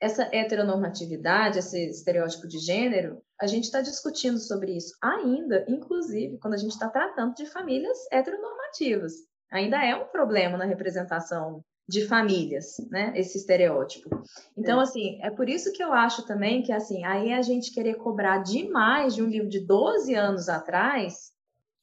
Essa 0.00 0.28
heteronormatividade, 0.32 1.58
esse 1.58 1.88
estereótipo 1.88 2.46
de 2.46 2.58
gênero, 2.58 3.20
a 3.40 3.46
gente 3.46 3.64
está 3.64 3.80
discutindo 3.80 4.38
sobre 4.38 4.76
isso 4.76 4.94
ainda, 5.02 5.64
inclusive, 5.68 6.38
quando 6.38 6.54
a 6.54 6.58
gente 6.58 6.72
está 6.72 6.88
tratando 6.88 7.34
de 7.34 7.46
famílias 7.46 7.98
heteronormativas 8.12 9.14
ainda 9.50 9.84
é 9.84 9.94
um 9.94 10.06
problema 10.06 10.56
na 10.56 10.64
representação 10.64 11.64
de 11.88 12.06
famílias, 12.06 12.76
né? 12.90 13.12
Esse 13.14 13.38
estereótipo. 13.38 14.10
Então, 14.56 14.80
é. 14.80 14.82
assim, 14.82 15.18
é 15.22 15.30
por 15.30 15.48
isso 15.48 15.72
que 15.72 15.82
eu 15.82 15.92
acho 15.92 16.26
também 16.26 16.62
que, 16.62 16.72
assim, 16.72 17.04
aí 17.04 17.32
a 17.32 17.42
gente 17.42 17.72
querer 17.72 17.94
cobrar 17.94 18.38
demais 18.38 19.14
de 19.14 19.22
um 19.22 19.26
livro 19.26 19.48
de 19.48 19.60
12 19.60 20.14
anos 20.14 20.48
atrás 20.48 21.32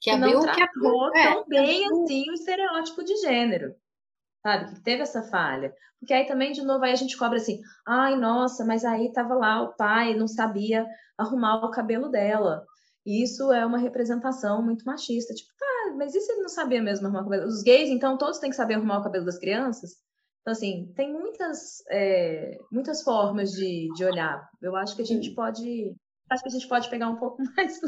que, 0.02 0.12
que 0.12 0.18
não 0.18 0.42
tratou 0.42 1.12
que 1.12 1.24
tão 1.24 1.42
é, 1.42 1.46
bem, 1.48 1.86
assim, 1.88 2.30
o 2.30 2.34
estereótipo 2.34 3.04
de 3.04 3.16
gênero, 3.18 3.74
sabe? 4.42 4.76
Que 4.76 4.82
teve 4.82 5.02
essa 5.04 5.24
falha. 5.24 5.74
Porque 6.00 6.14
aí 6.14 6.26
também, 6.26 6.52
de 6.52 6.62
novo, 6.62 6.84
aí 6.84 6.92
a 6.92 6.98
gente 6.98 7.18
cobra 7.18 7.38
assim, 7.38 7.62
ai, 7.88 8.18
nossa, 8.18 8.66
mas 8.66 8.84
aí 8.84 9.10
tava 9.14 9.34
lá 9.34 9.62
o 9.62 9.74
pai 9.74 10.14
não 10.14 10.28
sabia 10.28 10.86
arrumar 11.18 11.64
o 11.64 11.72
cabelo 11.72 12.10
dela. 12.10 12.66
E 13.06 13.24
isso 13.24 13.52
é 13.52 13.66
uma 13.66 13.78
representação 13.78 14.64
muito 14.64 14.86
machista. 14.86 15.34
Tipo, 15.34 15.52
tá, 15.60 15.96
mas 15.98 16.16
e 16.16 16.22
se 16.22 16.32
ele 16.32 16.42
não 16.42 16.50
sabia 16.50 16.82
mesmo 16.82 17.06
arrumar 17.06 17.22
o 17.22 17.24
cabelo? 17.26 17.48
Os 17.48 17.62
gays, 17.62 17.90
então, 17.90 18.18
todos 18.18 18.40
têm 18.40 18.50
que 18.50 18.56
saber 18.56 18.76
arrumar 18.76 19.00
o 19.00 19.04
cabelo 19.04 19.26
das 19.26 19.38
crianças? 19.38 19.92
Então, 20.42 20.52
assim, 20.52 20.92
tem 20.96 21.12
muitas, 21.12 21.84
é, 21.90 22.58
muitas 22.72 23.02
formas 23.02 23.52
de, 23.52 23.88
de 23.96 24.06
olhar. 24.06 24.46
Eu 24.62 24.76
acho 24.76 24.96
que 24.96 25.02
a 25.02 25.06
gente 25.06 25.32
pode. 25.32 25.96
Acho 26.30 26.44
que 26.44 26.50
a 26.50 26.52
gente 26.52 26.68
pode 26.68 26.90
pegar 26.90 27.10
um 27.10 27.16
pouco 27.16 27.38
mais. 27.56 27.80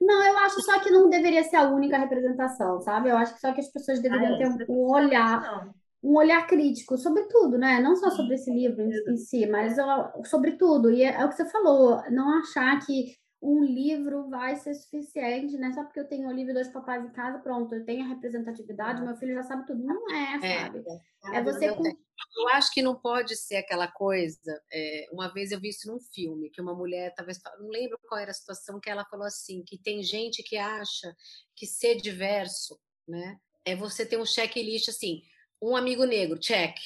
não, 0.00 0.26
eu 0.26 0.38
acho 0.38 0.60
só 0.62 0.80
que 0.80 0.90
não 0.90 1.08
deveria 1.08 1.42
ser 1.44 1.56
a 1.56 1.68
única 1.68 1.98
representação, 1.98 2.80
sabe? 2.80 3.10
Eu 3.10 3.16
acho 3.16 3.34
que 3.34 3.40
só 3.40 3.52
que 3.52 3.60
as 3.60 3.70
pessoas 3.70 4.00
deveriam 4.00 4.34
ah, 4.34 4.38
ter 4.38 4.70
um, 4.70 4.90
olhar. 4.90 5.70
Um 6.02 6.16
olhar 6.16 6.46
crítico 6.46 6.96
sobre 6.96 7.24
tudo, 7.24 7.58
né? 7.58 7.78
Não 7.80 7.94
só 7.94 8.10
sobre 8.10 8.34
esse 8.34 8.50
livro 8.50 8.80
em, 8.80 9.12
em 9.12 9.16
si, 9.16 9.46
mas 9.46 9.76
sobre 10.24 10.52
tudo. 10.52 10.90
E 10.90 11.02
é, 11.02 11.12
é 11.12 11.24
o 11.24 11.28
que 11.28 11.36
você 11.36 11.44
falou, 11.50 12.02
não 12.10 12.40
achar 12.40 12.78
que 12.86 13.19
um 13.42 13.64
livro 13.64 14.28
vai 14.28 14.56
ser 14.56 14.74
suficiente, 14.74 15.56
né? 15.56 15.72
Só 15.72 15.82
porque 15.82 16.00
eu 16.00 16.08
tenho 16.08 16.28
o 16.28 16.32
livro 16.32 16.52
Dois 16.52 16.68
Papais 16.68 17.04
em 17.04 17.10
casa, 17.10 17.38
pronto, 17.38 17.74
eu 17.74 17.84
tenho 17.84 18.04
a 18.04 18.08
representatividade, 18.08 19.02
meu 19.02 19.16
filho 19.16 19.34
já 19.34 19.42
sabe 19.42 19.66
tudo. 19.66 19.82
Não 19.82 20.10
é, 20.10 20.36
é 20.36 20.58
sabe? 20.58 20.84
É, 21.24 21.36
é 21.36 21.42
você 21.42 21.72
com... 21.72 21.82
Eu 21.84 22.48
acho 22.50 22.70
que 22.72 22.82
não 22.82 22.94
pode 22.94 23.34
ser 23.36 23.56
aquela 23.56 23.88
coisa. 23.88 24.62
É, 24.70 25.06
uma 25.10 25.32
vez 25.32 25.50
eu 25.50 25.60
vi 25.60 25.70
isso 25.70 25.90
num 25.90 25.98
filme, 25.98 26.50
que 26.50 26.60
uma 26.60 26.74
mulher, 26.74 27.14
talvez, 27.14 27.38
não 27.58 27.68
lembro 27.68 27.98
qual 28.06 28.20
era 28.20 28.30
a 28.30 28.34
situação, 28.34 28.78
que 28.78 28.90
ela 28.90 29.06
falou 29.06 29.26
assim: 29.26 29.62
que 29.64 29.78
tem 29.78 30.02
gente 30.02 30.42
que 30.42 30.56
acha 30.58 31.14
que 31.56 31.66
ser 31.66 31.96
diverso, 31.96 32.78
né? 33.08 33.38
É 33.64 33.74
você 33.74 34.04
ter 34.04 34.18
um 34.18 34.26
checklist 34.26 34.88
assim: 34.88 35.22
um 35.62 35.74
amigo 35.74 36.04
negro, 36.04 36.38
check. 36.38 36.76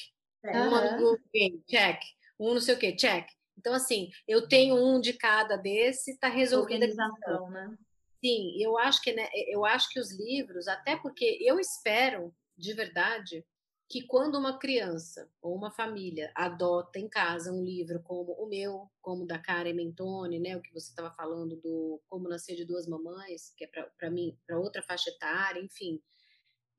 Um 0.43 0.75
amigo 0.75 1.19
gay, 1.33 1.61
check. 1.67 1.99
Um 2.39 2.53
não 2.53 2.61
sei 2.61 2.75
o 2.75 2.79
quê, 2.79 2.95
check. 2.95 3.27
Então, 3.57 3.73
assim, 3.73 4.09
eu 4.27 4.47
tenho 4.47 4.75
um 4.75 4.99
de 4.99 5.13
cada 5.13 5.55
desse, 5.55 6.11
está 6.11 6.27
resolvida 6.27 6.85
a 6.85 6.87
questão. 6.87 7.49
Né? 7.49 7.77
Sim, 8.23 8.61
eu 8.61 8.77
acho 8.77 9.01
que 9.01 9.13
né, 9.13 9.29
eu 9.47 9.65
acho 9.65 9.89
que 9.89 9.99
os 9.99 10.11
livros, 10.11 10.67
até 10.67 10.95
porque 10.95 11.37
eu 11.41 11.59
espero 11.59 12.33
de 12.57 12.73
verdade 12.73 13.45
que 13.87 14.01
quando 14.07 14.37
uma 14.37 14.57
criança 14.57 15.29
ou 15.41 15.55
uma 15.55 15.71
família 15.71 16.31
adota 16.33 16.97
em 16.97 17.07
casa 17.07 17.51
um 17.51 17.63
livro 17.63 18.01
como 18.01 18.31
o 18.33 18.47
meu, 18.47 18.89
como 18.99 19.23
o 19.23 19.27
da 19.27 19.37
Karen 19.37 19.73
Mentoni, 19.73 20.39
né, 20.39 20.57
o 20.57 20.61
que 20.61 20.73
você 20.73 20.89
estava 20.89 21.11
falando 21.11 21.55
do 21.57 22.01
Como 22.07 22.27
Nascer 22.27 22.55
de 22.55 22.65
Duas 22.65 22.87
Mamães, 22.87 23.53
que 23.55 23.65
é 23.65 23.67
para 23.67 24.09
mim, 24.09 24.37
para 24.47 24.57
outra 24.57 24.81
faixa 24.81 25.09
etária, 25.11 25.61
enfim, 25.61 26.01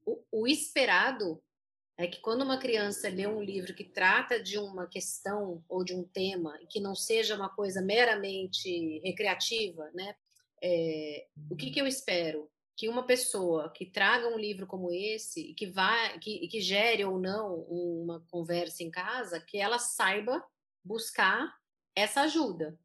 o, 0.04 0.22
o 0.32 0.46
esperado 0.48 1.40
é 1.98 2.06
que 2.06 2.20
quando 2.20 2.42
uma 2.42 2.58
criança 2.58 3.08
lê 3.08 3.26
um 3.26 3.42
livro 3.42 3.74
que 3.74 3.84
trata 3.84 4.38
de 4.40 4.58
uma 4.58 4.86
questão 4.86 5.64
ou 5.68 5.82
de 5.82 5.94
um 5.94 6.04
tema 6.04 6.58
que 6.68 6.78
não 6.78 6.94
seja 6.94 7.34
uma 7.34 7.48
coisa 7.48 7.80
meramente 7.80 8.98
recreativa, 8.98 9.90
né? 9.94 10.14
É, 10.62 11.26
o 11.50 11.56
que, 11.56 11.70
que 11.70 11.80
eu 11.80 11.86
espero? 11.86 12.50
Que 12.76 12.88
uma 12.88 13.06
pessoa 13.06 13.70
que 13.70 13.86
traga 13.86 14.28
um 14.28 14.38
livro 14.38 14.66
como 14.66 14.92
esse 14.92 15.40
e 15.40 15.54
que 15.54 15.66
vá, 15.66 16.18
que, 16.18 16.46
que 16.48 16.60
gere 16.60 17.04
ou 17.04 17.18
não 17.18 17.60
uma 17.62 18.20
conversa 18.30 18.82
em 18.82 18.90
casa, 18.90 19.40
que 19.40 19.56
ela 19.56 19.78
saiba 19.78 20.44
buscar 20.84 21.56
essa 21.94 22.22
ajuda, 22.22 22.78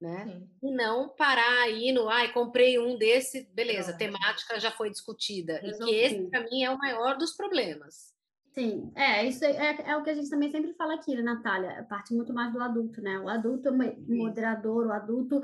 né? 0.00 0.24
Sim. 0.24 0.50
E 0.64 0.70
não 0.72 1.08
parar 1.10 1.62
aí 1.62 1.92
no, 1.92 2.08
ai, 2.08 2.32
comprei 2.32 2.80
um 2.80 2.98
desse, 2.98 3.44
beleza, 3.52 3.92
não. 3.92 3.98
temática 3.98 4.58
já 4.58 4.72
foi 4.72 4.90
discutida. 4.90 5.60
E 5.64 5.78
que 5.78 5.94
esse, 5.94 6.28
para 6.28 6.42
mim, 6.42 6.64
é 6.64 6.70
o 6.70 6.78
maior 6.78 7.16
dos 7.16 7.32
problemas. 7.36 8.15
Sim, 8.58 8.90
é, 8.94 9.26
isso 9.26 9.44
é, 9.44 9.50
é, 9.50 9.90
é, 9.90 9.96
o 9.98 10.02
que 10.02 10.08
a 10.08 10.14
gente 10.14 10.30
também 10.30 10.50
sempre 10.50 10.72
fala 10.72 10.94
aqui, 10.94 11.14
né, 11.14 11.20
Natália? 11.20 11.84
Parte 11.90 12.14
muito 12.14 12.32
mais 12.32 12.50
do 12.50 12.62
adulto, 12.62 13.02
né? 13.02 13.18
O 13.18 13.28
adulto 13.28 13.70
moderador, 14.08 14.86
o 14.86 14.92
adulto. 14.92 15.42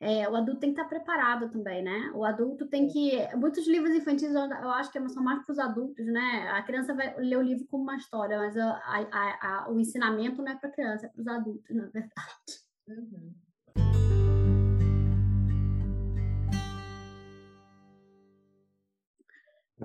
É, 0.00 0.26
o 0.26 0.34
adulto 0.34 0.60
tem 0.60 0.72
que 0.72 0.80
estar 0.80 0.88
preparado 0.88 1.50
também, 1.50 1.82
né? 1.82 2.10
O 2.14 2.24
adulto 2.24 2.66
tem 2.66 2.88
que. 2.88 3.12
Muitos 3.36 3.66
livros 3.68 3.94
infantis 3.94 4.34
eu, 4.34 4.40
eu 4.40 4.70
acho 4.70 4.90
que 4.90 5.08
são 5.10 5.22
mais 5.22 5.44
para 5.44 5.52
os 5.52 5.58
adultos, 5.58 6.06
né? 6.06 6.48
A 6.50 6.62
criança 6.62 6.94
vai 6.94 7.14
ler 7.18 7.36
o 7.36 7.42
livro 7.42 7.66
como 7.66 7.82
uma 7.82 7.96
história, 7.96 8.38
mas 8.38 8.56
a, 8.56 8.70
a, 8.70 9.64
a, 9.64 9.70
o 9.70 9.78
ensinamento 9.78 10.40
não 10.40 10.52
é 10.52 10.56
para 10.56 10.70
a 10.70 10.72
criança, 10.72 11.06
é 11.06 11.08
para 11.10 11.20
os 11.20 11.28
adultos, 11.28 11.76
na 11.76 11.84
verdade. 11.88 12.14
Uhum. 12.88 13.34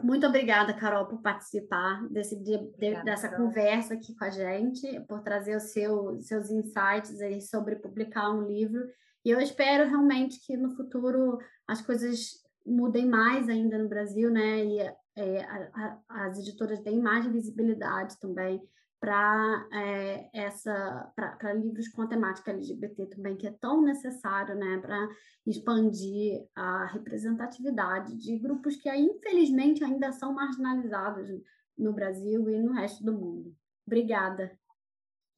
Muito 0.02 0.26
obrigada, 0.26 0.74
Carol, 0.74 1.06
por 1.06 1.22
participar 1.22 2.08
desse 2.10 2.36
obrigada, 2.36 3.04
dessa 3.04 3.28
Carol. 3.28 3.48
conversa 3.48 3.94
aqui 3.94 4.16
com 4.16 4.24
a 4.24 4.30
gente, 4.30 5.00
por 5.02 5.22
trazer 5.22 5.56
os 5.58 5.72
seu, 5.72 6.20
seus 6.22 6.50
insights 6.50 7.20
aí 7.22 7.42
sobre 7.42 7.76
publicar 7.76 8.32
um 8.32 8.48
livro. 8.48 8.88
E 9.26 9.30
eu 9.30 9.40
espero 9.42 9.90
realmente 9.90 10.40
que 10.46 10.56
no 10.56 10.72
futuro 10.72 11.40
as 11.68 11.82
coisas 11.82 12.42
mudem 12.66 13.06
mais 13.06 13.50
ainda 13.50 13.78
no 13.78 13.90
Brasil, 13.90 14.32
né? 14.32 14.64
E 14.64 14.80
é, 15.16 15.44
a, 15.44 16.00
a, 16.10 16.26
as 16.28 16.40
editoras 16.40 16.80
deem 16.80 17.00
mais 17.00 17.26
visibilidade 17.26 18.18
também 18.20 18.62
para 19.02 19.68
é, 19.74 20.30
essa 20.32 21.12
para 21.16 21.54
livros 21.54 21.88
com 21.88 22.04
a 22.04 22.08
temática 22.08 22.52
LGBT 22.52 23.08
também 23.08 23.36
que 23.36 23.48
é 23.48 23.52
tão 23.52 23.82
necessário 23.82 24.54
né 24.54 24.78
para 24.78 25.10
expandir 25.46 26.48
a 26.56 26.86
representatividade 26.86 28.16
de 28.16 28.38
grupos 28.38 28.76
que 28.78 28.88
infelizmente 28.96 29.84
ainda 29.84 30.12
são 30.12 30.32
marginalizados 30.32 31.28
no 31.76 31.92
Brasil 31.92 32.48
e 32.48 32.62
no 32.62 32.74
resto 32.74 33.04
do 33.04 33.12
mundo 33.12 33.56
obrigada 33.88 34.56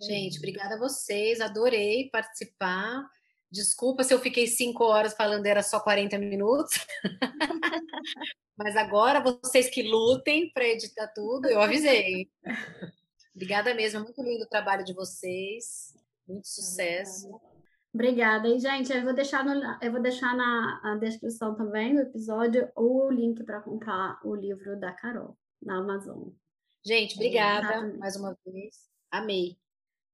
gente 0.01 0.39
obrigada 0.39 0.75
a 0.75 0.79
vocês 0.79 1.39
adorei 1.39 2.09
participar 2.11 3.09
Desculpa 3.49 4.03
se 4.03 4.11
eu 4.11 4.17
fiquei 4.17 4.47
cinco 4.47 4.83
horas 4.83 5.13
falando, 5.13 5.45
era 5.45 5.61
só 5.61 5.79
40 5.79 6.17
minutos. 6.17 6.73
Mas 8.57 8.75
agora 8.75 9.21
vocês 9.21 9.69
que 9.69 9.83
lutem 9.83 10.51
para 10.51 10.65
editar 10.65 11.05
tudo, 11.09 11.47
eu 11.47 11.61
avisei. 11.61 12.31
Obrigada 13.35 13.73
mesmo, 13.73 13.99
é 13.99 14.03
muito 14.03 14.21
lindo 14.21 14.43
o 14.43 14.49
trabalho 14.49 14.83
de 14.83 14.93
vocês. 14.93 15.93
Muito 16.27 16.47
sucesso. 16.47 17.29
Obrigada. 17.93 18.47
E, 18.47 18.59
gente, 18.59 18.91
eu 18.91 19.03
vou 19.03 19.13
deixar, 19.13 19.43
no, 19.43 19.53
eu 19.81 19.91
vou 19.91 20.01
deixar 20.01 20.35
na, 20.35 20.97
descrição 20.99 21.55
também 21.55 21.95
do 21.95 22.01
episódio 22.01 22.71
o 22.75 23.11
link 23.11 23.43
para 23.43 23.61
comprar 23.61 24.19
o 24.23 24.35
livro 24.35 24.79
da 24.79 24.91
Carol 24.91 25.37
na 25.61 25.77
Amazon. 25.77 26.29
Gente, 26.85 27.15
obrigada 27.15 27.95
mais 27.97 28.15
uma 28.15 28.37
vez. 28.45 28.89
Amei. 29.11 29.57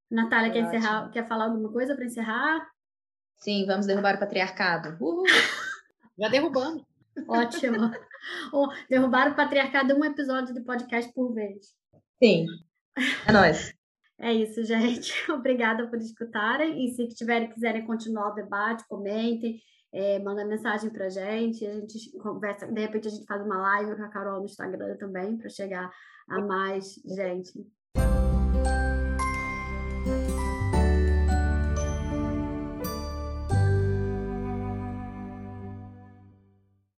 Natália, 0.10 0.52
quer, 0.52 0.60
encerrar, 0.60 1.10
quer 1.12 1.28
falar 1.28 1.46
alguma 1.46 1.72
coisa 1.72 1.96
para 1.96 2.06
encerrar? 2.06 2.70
Sim, 3.38 3.66
vamos 3.66 3.86
derrubar 3.86 4.16
o 4.16 4.20
patriarcado. 4.20 4.98
Uhul. 5.04 5.24
Já 6.20 6.28
derrubando. 6.28 6.86
Ótimo. 7.28 7.78
Oh, 8.52 8.68
derrubar 8.90 9.32
o 9.32 9.36
patriarcado 9.36 9.96
um 9.96 10.04
episódio 10.04 10.54
de 10.54 10.60
podcast 10.60 11.12
por 11.14 11.34
vez. 11.34 11.74
Sim. 12.22 12.48
É 13.28 13.32
nóis. 13.32 13.74
É 14.20 14.34
isso, 14.34 14.64
gente. 14.64 15.14
Obrigada 15.32 15.88
por 15.88 15.98
escutarem. 15.98 16.86
E 16.86 16.92
se 16.94 17.08
tiverem 17.08 17.50
quiserem 17.50 17.86
continuar 17.86 18.32
o 18.32 18.36
debate, 18.36 18.86
comentem, 18.88 19.62
é, 19.94 20.20
mandem 20.20 20.46
mensagem 20.46 20.90
pra 20.90 21.10
gente. 21.10 21.66
A 21.66 21.74
gente 21.74 22.12
conversa. 22.18 22.68
De 22.68 22.82
repente 22.82 23.08
a 23.08 23.12
gente 23.12 23.26
faz 23.26 23.42
uma 23.42 23.58
live 23.58 23.96
com 23.96 24.04
a 24.04 24.10
Carol 24.10 24.40
no 24.40 24.46
Instagram 24.46 24.98
também, 24.98 25.38
para 25.38 25.50
chegar 25.50 25.92
a 26.28 26.42
mais 26.42 26.96
gente. 27.06 27.54